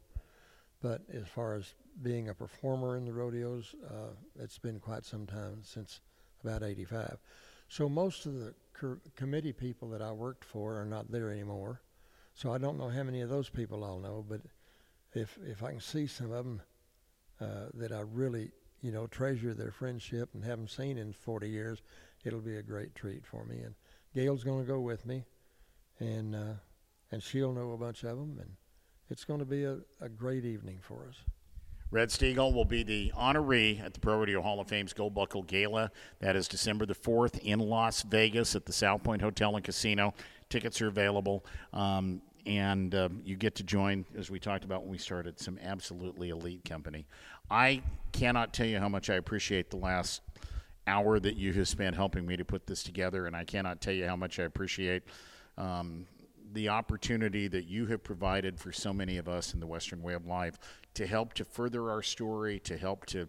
but 0.81 1.01
as 1.11 1.27
far 1.27 1.55
as 1.55 1.73
being 2.01 2.29
a 2.29 2.33
performer 2.33 2.95
in 2.95 3.03
the 3.03 3.11
rodeos, 3.11 3.75
uh, 3.85 4.13
it's 4.39 4.57
been 4.57 4.79
quite 4.79 5.03
some 5.03 5.25
time 5.25 5.59
since 5.61 5.99
about 6.41 6.63
85. 6.63 7.17
So 7.67 7.89
most 7.89 8.27
of 8.27 8.35
the 8.35 8.53
committee 9.17 9.51
people 9.51 9.89
that 9.89 10.01
I 10.01 10.13
worked 10.13 10.45
for 10.45 10.79
are 10.79 10.85
not 10.85 11.11
there 11.11 11.31
anymore. 11.31 11.81
So 12.33 12.53
I 12.53 12.59
don't 12.59 12.77
know 12.77 12.87
how 12.87 13.03
many 13.03 13.19
of 13.19 13.29
those 13.29 13.49
people 13.49 13.83
I'll 13.83 13.99
know, 13.99 14.25
but 14.25 14.39
if 15.13 15.37
if 15.45 15.63
I 15.63 15.71
can 15.71 15.81
see 15.81 16.07
some 16.07 16.31
of 16.31 16.45
them 16.45 16.61
uh, 17.41 17.65
that 17.73 17.91
I 17.91 18.03
really 18.09 18.51
you 18.81 18.91
know 18.91 19.07
treasure 19.07 19.53
their 19.53 19.71
friendship 19.71 20.29
and 20.33 20.43
haven't 20.43 20.69
seen 20.69 20.97
in 20.97 21.13
40 21.13 21.49
years, 21.49 21.81
it'll 22.23 22.41
be 22.41 22.57
a 22.57 22.63
great 22.63 22.95
treat 22.95 23.25
for 23.25 23.45
me. 23.45 23.59
And 23.59 23.75
Gail's 24.13 24.43
going 24.43 24.59
to 24.59 24.67
go 24.67 24.79
with 24.79 25.05
me, 25.05 25.25
and 25.99 26.35
uh, 26.35 26.53
and 27.11 27.21
she'll 27.21 27.53
know 27.53 27.71
a 27.71 27.77
bunch 27.77 28.03
of 28.03 28.17
them, 28.17 28.37
and 28.39 28.51
it's 29.09 29.25
going 29.25 29.39
to 29.39 29.45
be 29.45 29.63
a, 29.63 29.77
a 30.01 30.09
great 30.09 30.45
evening 30.45 30.79
for 30.81 31.07
us. 31.07 31.23
Red 31.91 32.09
Steagall 32.09 32.53
will 32.53 32.65
be 32.65 32.83
the 32.83 33.11
honoree 33.17 33.83
at 33.83 33.95
the 33.95 33.99
Pro 33.99 34.17
Rodeo 34.17 34.43
Hall 34.43 34.59
of 34.59 34.67
Fame's 34.67 34.93
Gold 34.93 35.15
Buckle 35.15 35.41
Gala. 35.41 35.91
That 36.19 36.35
is 36.35 36.47
December 36.47 36.85
the 36.85 36.93
4th 36.93 37.39
in 37.39 37.57
Las 37.57 38.03
Vegas 38.03 38.55
at 38.55 38.67
the 38.67 38.73
South 38.73 39.01
Point 39.01 39.23
Hotel 39.23 39.55
and 39.55 39.65
Casino. 39.65 40.13
Tickets 40.49 40.81
are 40.83 40.87
available. 40.87 41.43
Um, 41.73 42.21
and 42.49 42.95
um, 42.95 43.21
you 43.23 43.35
get 43.35 43.53
to 43.53 43.63
join, 43.63 44.03
as 44.17 44.31
we 44.31 44.39
talked 44.39 44.63
about 44.63 44.81
when 44.81 44.89
we 44.89 44.97
started, 44.97 45.39
some 45.39 45.59
absolutely 45.61 46.31
elite 46.31 46.65
company. 46.65 47.05
I 47.51 47.83
cannot 48.11 48.53
tell 48.53 48.65
you 48.65 48.79
how 48.79 48.89
much 48.89 49.11
I 49.11 49.15
appreciate 49.15 49.69
the 49.69 49.77
last 49.77 50.21
hour 50.87 51.19
that 51.19 51.35
you 51.35 51.53
have 51.53 51.67
spent 51.67 51.95
helping 51.95 52.25
me 52.25 52.35
to 52.37 52.43
put 52.43 52.65
this 52.65 52.81
together, 52.81 53.27
and 53.27 53.35
I 53.35 53.43
cannot 53.43 53.81
tell 53.81 53.93
you 53.93 54.07
how 54.07 54.15
much 54.15 54.39
I 54.39 54.43
appreciate 54.43 55.03
um, 55.59 56.07
the 56.53 56.69
opportunity 56.69 57.47
that 57.47 57.67
you 57.67 57.85
have 57.85 58.03
provided 58.03 58.59
for 58.59 58.71
so 58.71 58.91
many 58.91 59.17
of 59.17 59.29
us 59.29 59.53
in 59.53 59.59
the 59.59 59.67
Western 59.67 60.01
way 60.01 60.15
of 60.15 60.25
life 60.25 60.57
to 60.95 61.05
help 61.05 61.35
to 61.35 61.45
further 61.45 61.91
our 61.91 62.01
story, 62.01 62.59
to 62.61 62.75
help 62.77 63.05
to 63.07 63.27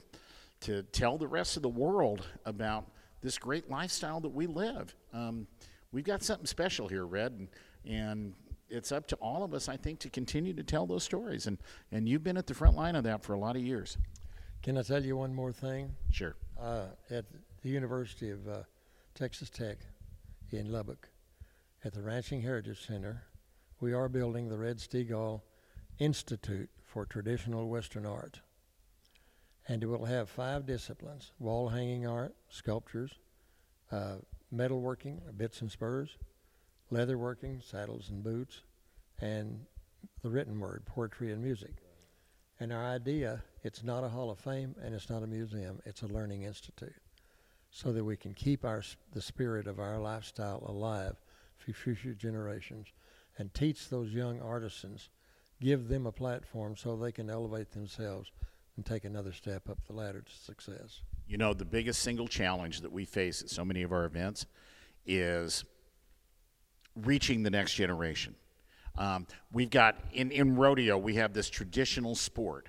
to 0.60 0.82
tell 0.84 1.16
the 1.16 1.26
rest 1.26 1.56
of 1.56 1.62
the 1.62 1.68
world 1.70 2.26
about 2.44 2.84
this 3.22 3.38
great 3.38 3.70
lifestyle 3.70 4.20
that 4.20 4.28
we 4.28 4.46
live. 4.46 4.94
Um, 5.12 5.46
we've 5.90 6.04
got 6.04 6.22
something 6.22 6.44
special 6.44 6.86
here, 6.86 7.06
Red, 7.06 7.32
and, 7.32 7.48
and 7.86 8.34
it's 8.70 8.92
up 8.92 9.06
to 9.08 9.16
all 9.16 9.42
of 9.42 9.52
us, 9.52 9.68
I 9.68 9.76
think, 9.76 9.98
to 10.00 10.10
continue 10.10 10.54
to 10.54 10.62
tell 10.62 10.86
those 10.86 11.04
stories. 11.04 11.46
And 11.46 11.58
and 11.92 12.08
you've 12.08 12.24
been 12.24 12.36
at 12.36 12.46
the 12.46 12.54
front 12.54 12.76
line 12.76 12.96
of 12.96 13.04
that 13.04 13.22
for 13.22 13.34
a 13.34 13.38
lot 13.38 13.56
of 13.56 13.62
years. 13.62 13.98
Can 14.62 14.76
I 14.76 14.82
tell 14.82 15.02
you 15.02 15.16
one 15.16 15.34
more 15.34 15.52
thing? 15.52 15.94
Sure. 16.10 16.36
Uh, 16.60 16.86
at 17.10 17.24
the 17.62 17.68
University 17.70 18.30
of 18.30 18.46
uh, 18.46 18.62
Texas 19.14 19.48
Tech 19.50 19.78
in 20.50 20.70
Lubbock, 20.70 21.08
at 21.84 21.94
the 21.94 22.02
Ranching 22.02 22.42
Heritage 22.42 22.86
Center, 22.86 23.22
we 23.80 23.94
are 23.94 24.08
building 24.08 24.48
the 24.48 24.58
Red 24.58 24.76
Steagall 24.76 25.40
Institute 25.98 26.68
for 26.84 27.06
Traditional 27.06 27.68
Western 27.68 28.04
Art. 28.04 28.40
And 29.68 29.82
it 29.82 29.86
will 29.86 30.04
have 30.04 30.28
five 30.28 30.66
disciplines 30.66 31.32
wall 31.38 31.68
hanging 31.68 32.06
art, 32.06 32.34
sculptures, 32.50 33.12
uh, 33.90 34.16
metalworking, 34.54 35.20
bits 35.36 35.62
and 35.62 35.70
spurs, 35.70 36.18
leatherworking, 36.93 37.62
saddles 37.62 38.11
and 38.11 38.22
boots, 38.22 38.62
and 39.20 39.61
the 40.22 40.30
written 40.30 40.59
word, 40.59 40.84
poetry 40.86 41.32
and 41.32 41.43
music. 41.43 41.74
And 42.59 42.72
our 42.72 42.84
idea, 42.84 43.43
it's 43.62 43.82
not 43.82 44.05
a 44.05 44.09
Hall 44.09 44.30
of 44.30 44.38
Fame 44.38 44.74
and 44.82 44.95
it's 44.95 45.09
not 45.09 45.22
a 45.22 45.26
museum, 45.26 45.80
it's 45.86 46.03
a 46.03 46.07
learning 46.07 46.43
institute 46.43 46.95
so 47.70 47.93
that 47.93 48.05
we 48.05 48.16
can 48.16 48.34
keep 48.34 48.64
our 48.64 48.82
the 49.12 49.22
spirit 49.22 49.66
of 49.66 49.78
our 49.78 49.99
lifestyle 49.99 50.62
alive 50.66 51.16
for 51.57 51.72
future 51.72 52.14
generations 52.14 52.88
and 53.38 53.55
teach 53.55 53.88
those 53.88 54.12
young 54.12 54.41
artisans, 54.41 55.09
give 55.61 55.88
them 55.88 56.07
a 56.07 56.12
platform 56.12 56.76
so 56.76 56.97
they 56.97 57.12
can 57.12 57.30
elevate 57.30 57.70
themselves 57.70 58.30
and 58.76 58.84
take 58.84 59.05
another 59.05 59.32
step 59.32 59.68
up 59.68 59.78
the 59.86 59.93
ladder 59.93 60.20
to 60.20 60.32
success. 60.32 61.03
You 61.28 61.38
know, 61.38 61.55
the 61.55 61.64
biggest 61.64 62.03
single 62.03 62.26
challenge 62.26 62.80
that 62.80 62.93
we 62.93 63.05
face 63.05 63.41
at 63.41 63.51
so 63.51 63.64
many 63.64 63.82
of 63.82 63.93
our 63.93 64.05
events 64.05 64.47
is 65.07 65.64
reaching 67.07 67.42
the 67.42 67.51
next 67.51 67.74
generation. 67.74 68.34
Um, 68.98 69.26
we've 69.53 69.70
got 69.70 69.98
in, 70.12 70.30
in 70.30 70.57
rodeo, 70.57 70.98
we 70.98 71.14
have 71.14 71.32
this 71.32 71.48
traditional 71.48 72.14
sport 72.14 72.68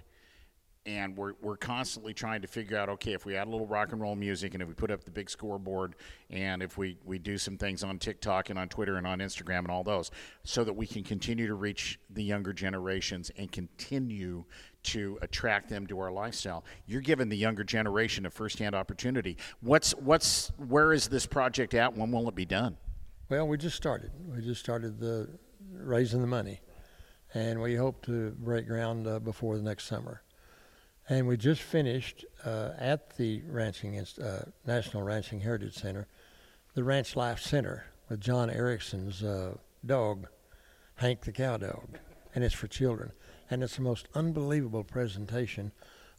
and 0.85 1.15
we're, 1.15 1.33
we're 1.41 1.57
constantly 1.57 2.13
trying 2.13 2.41
to 2.41 2.47
figure 2.47 2.75
out 2.75 2.89
okay 2.89 3.13
if 3.13 3.25
we 3.25 3.35
add 3.35 3.47
a 3.47 3.49
little 3.49 3.67
rock 3.67 3.91
and 3.91 4.01
roll 4.01 4.15
music 4.15 4.53
and 4.53 4.63
if 4.63 4.67
we 4.67 4.73
put 4.73 4.89
up 4.89 5.03
the 5.03 5.11
big 5.11 5.29
scoreboard 5.29 5.95
and 6.31 6.63
if 6.63 6.77
we, 6.77 6.97
we 7.05 7.19
do 7.19 7.37
some 7.37 7.55
things 7.55 7.83
on 7.83 7.99
tiktok 7.99 8.49
and 8.49 8.57
on 8.57 8.67
twitter 8.67 8.97
and 8.97 9.05
on 9.05 9.19
instagram 9.19 9.59
and 9.59 9.69
all 9.69 9.83
those 9.83 10.09
so 10.43 10.63
that 10.63 10.73
we 10.73 10.87
can 10.87 11.03
continue 11.03 11.45
to 11.45 11.53
reach 11.53 11.99
the 12.09 12.23
younger 12.23 12.51
generations 12.51 13.31
and 13.37 13.51
continue 13.51 14.43
to 14.83 15.19
attract 15.21 15.69
them 15.69 15.85
to 15.85 15.99
our 15.99 16.11
lifestyle. 16.11 16.65
You're 16.87 17.01
giving 17.01 17.29
the 17.29 17.37
younger 17.37 17.63
generation 17.63 18.25
a 18.25 18.31
firsthand 18.31 18.73
opportunity. 18.73 19.37
What's 19.59 19.91
what's 19.91 20.51
where 20.57 20.91
is 20.91 21.07
this 21.07 21.27
project 21.27 21.75
at? 21.75 21.95
When 21.95 22.11
will 22.11 22.27
it 22.27 22.33
be 22.33 22.45
done 22.45 22.77
well 23.31 23.47
we 23.47 23.57
just 23.57 23.77
started 23.77 24.11
we 24.27 24.41
just 24.41 24.59
started 24.59 24.99
the 24.99 25.27
raising 25.73 26.21
the 26.21 26.27
money 26.27 26.59
and 27.33 27.61
we 27.61 27.75
hope 27.75 28.05
to 28.05 28.31
break 28.31 28.67
ground 28.67 29.07
uh, 29.07 29.17
before 29.19 29.55
the 29.55 29.63
next 29.63 29.85
summer 29.85 30.21
and 31.07 31.27
we 31.27 31.37
just 31.37 31.61
finished 31.61 32.25
uh, 32.45 32.71
at 32.77 33.15
the 33.17 33.41
Ranching 33.47 33.97
uh, 33.99 34.45
National 34.65 35.03
Ranching 35.03 35.41
Heritage 35.41 35.73
Center, 35.73 36.07
the 36.73 36.83
Ranch 36.83 37.15
Life 37.15 37.39
Center 37.39 37.85
with 38.07 38.21
John 38.21 38.49
Erickson's 38.49 39.23
uh, 39.23 39.55
dog, 39.85 40.27
Hank 40.95 41.21
the 41.21 41.31
cow 41.31 41.57
dog, 41.57 41.97
and 42.35 42.43
it's 42.43 42.53
for 42.53 42.67
children. 42.67 43.11
And 43.49 43.63
it's 43.63 43.75
the 43.75 43.81
most 43.81 44.07
unbelievable 44.13 44.83
presentation 44.83 45.71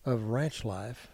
of 0.04 0.24
ranch 0.24 0.64
life 0.64 1.08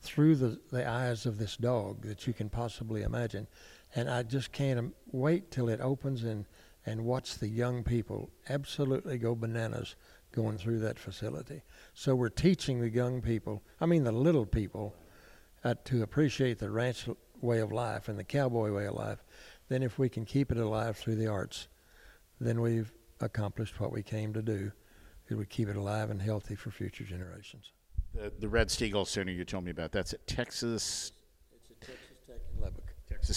through 0.00 0.36
the, 0.36 0.58
the 0.72 0.88
eyes 0.88 1.26
of 1.26 1.38
this 1.38 1.56
dog 1.56 2.02
that 2.02 2.26
you 2.26 2.32
can 2.32 2.48
possibly 2.48 3.02
imagine. 3.02 3.46
And 3.94 4.10
I 4.10 4.22
just 4.22 4.52
can't 4.52 4.94
wait 5.12 5.50
till 5.50 5.68
it 5.68 5.80
opens 5.80 6.24
and, 6.24 6.46
and 6.84 7.04
watch 7.04 7.38
the 7.38 7.48
young 7.48 7.84
people 7.84 8.30
absolutely 8.48 9.18
go 9.18 9.34
bananas 9.34 9.94
going 10.32 10.58
through 10.58 10.80
that 10.80 10.98
facility. 10.98 11.62
So 11.94 12.14
we're 12.14 12.28
teaching 12.28 12.80
the 12.80 12.90
young 12.90 13.22
people, 13.22 13.62
I 13.80 13.86
mean 13.86 14.04
the 14.04 14.12
little 14.12 14.46
people, 14.46 14.94
uh, 15.62 15.74
to 15.84 16.02
appreciate 16.02 16.58
the 16.58 16.70
ranch 16.70 17.08
way 17.40 17.60
of 17.60 17.72
life 17.72 18.08
and 18.08 18.18
the 18.18 18.24
cowboy 18.24 18.72
way 18.72 18.86
of 18.86 18.94
life. 18.94 19.22
Then 19.68 19.82
if 19.82 19.98
we 19.98 20.08
can 20.08 20.24
keep 20.24 20.50
it 20.50 20.58
alive 20.58 20.96
through 20.96 21.16
the 21.16 21.28
arts, 21.28 21.68
then 22.40 22.60
we've 22.60 22.92
accomplished 23.20 23.80
what 23.80 23.92
we 23.92 24.02
came 24.02 24.32
to 24.34 24.42
do. 24.42 24.72
Is 25.28 25.36
we 25.36 25.46
keep 25.46 25.68
it 25.68 25.76
alive 25.76 26.10
and 26.10 26.20
healthy 26.20 26.54
for 26.54 26.70
future 26.70 27.04
generations. 27.04 27.72
The, 28.12 28.30
the 28.40 28.48
Red 28.48 28.68
Steagall 28.68 29.06
Center 29.06 29.32
you 29.32 29.44
told 29.44 29.64
me 29.64 29.70
about, 29.70 29.90
that's 29.90 30.12
at 30.12 30.26
Texas. 30.26 31.12
It's 31.54 31.70
at 31.70 31.80
Texas 31.80 32.18
Tech 32.26 32.40
in 32.54 32.60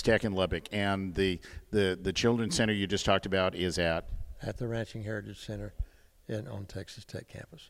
Tech 0.01 0.23
in 0.23 0.33
Lubbock. 0.33 0.67
And 0.71 1.13
the, 1.15 1.39
the, 1.71 1.97
the 2.01 2.13
Children's 2.13 2.55
Center 2.55 2.73
you 2.73 2.87
just 2.87 3.05
talked 3.05 3.25
about 3.25 3.55
is 3.55 3.77
at? 3.77 4.09
At 4.41 4.57
the 4.57 4.67
Ranching 4.67 5.03
Heritage 5.03 5.45
Center 5.45 5.73
in, 6.27 6.47
on 6.47 6.65
Texas 6.65 7.05
Tech 7.05 7.27
campus. 7.27 7.69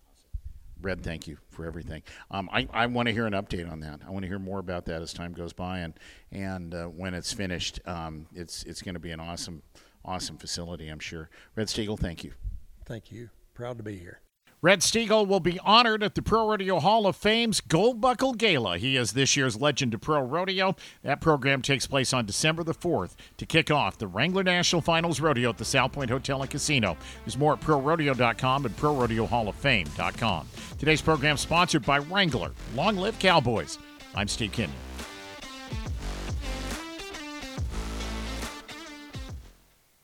Red, 0.81 1.01
thank 1.03 1.27
you 1.27 1.37
for 1.49 1.65
everything. 1.65 2.03
Um, 2.29 2.49
I, 2.51 2.67
I 2.71 2.85
want 2.85 3.07
to 3.07 3.13
hear 3.13 3.25
an 3.25 3.33
update 3.33 3.69
on 3.71 3.79
that. 3.79 4.01
I 4.05 4.11
want 4.11 4.23
to 4.23 4.27
hear 4.27 4.39
more 4.39 4.59
about 4.59 4.85
that 4.85 5.01
as 5.01 5.11
time 5.11 5.33
goes 5.33 5.53
by, 5.53 5.79
and 5.79 5.93
and 6.31 6.73
uh, 6.73 6.85
when 6.85 7.15
it's 7.15 7.33
finished, 7.33 7.79
um, 7.85 8.27
it's 8.35 8.63
it's 8.63 8.83
going 8.83 8.93
to 8.93 8.99
be 8.99 9.09
an 9.09 9.19
awesome, 9.19 9.63
awesome 10.05 10.37
facility. 10.37 10.89
I'm 10.89 10.99
sure. 10.99 11.29
Red 11.55 11.67
Steagall, 11.67 11.99
thank 11.99 12.23
you. 12.23 12.33
Thank 12.85 13.11
you. 13.11 13.29
Proud 13.55 13.77
to 13.77 13.83
be 13.83 13.97
here. 13.97 14.19
Red 14.59 14.79
Steagall 14.79 15.27
will 15.27 15.39
be 15.39 15.59
honored 15.59 16.01
at 16.01 16.15
the 16.15 16.21
Pro 16.23 16.49
Rodeo 16.49 16.79
Hall 16.79 17.05
of 17.05 17.15
Fame's 17.15 17.61
Gold 17.61 18.01
Buckle 18.01 18.33
Gala. 18.33 18.79
He 18.79 18.97
is 18.97 19.11
this 19.11 19.37
year's 19.37 19.61
Legend 19.61 19.93
of 19.93 20.01
Pro 20.01 20.19
Rodeo. 20.19 20.75
That 21.03 21.21
program 21.21 21.61
takes 21.61 21.85
place 21.85 22.11
on 22.11 22.25
December 22.25 22.63
the 22.63 22.73
4th 22.73 23.15
to 23.37 23.45
kick 23.45 23.69
off 23.69 23.99
the 23.99 24.07
Wrangler 24.07 24.43
National 24.43 24.81
Finals 24.81 25.19
Rodeo 25.19 25.49
at 25.49 25.59
the 25.59 25.65
South 25.65 25.91
Point 25.91 26.09
Hotel 26.09 26.41
and 26.41 26.49
Casino. 26.49 26.97
There's 27.23 27.37
more 27.37 27.53
at 27.53 27.61
ProRodeo.com 27.61 28.65
and 28.65 28.75
ProRodeoHallOfFame.com. 28.77 30.47
Today's 30.79 31.03
program 31.03 31.37
sponsored 31.37 31.85
by 31.85 31.99
Wrangler. 31.99 32.51
Long 32.73 32.97
live 32.97 33.19
Cowboys. 33.19 33.77
I'm 34.15 34.27
Steve 34.27 34.53
Kenyon. 34.53 34.86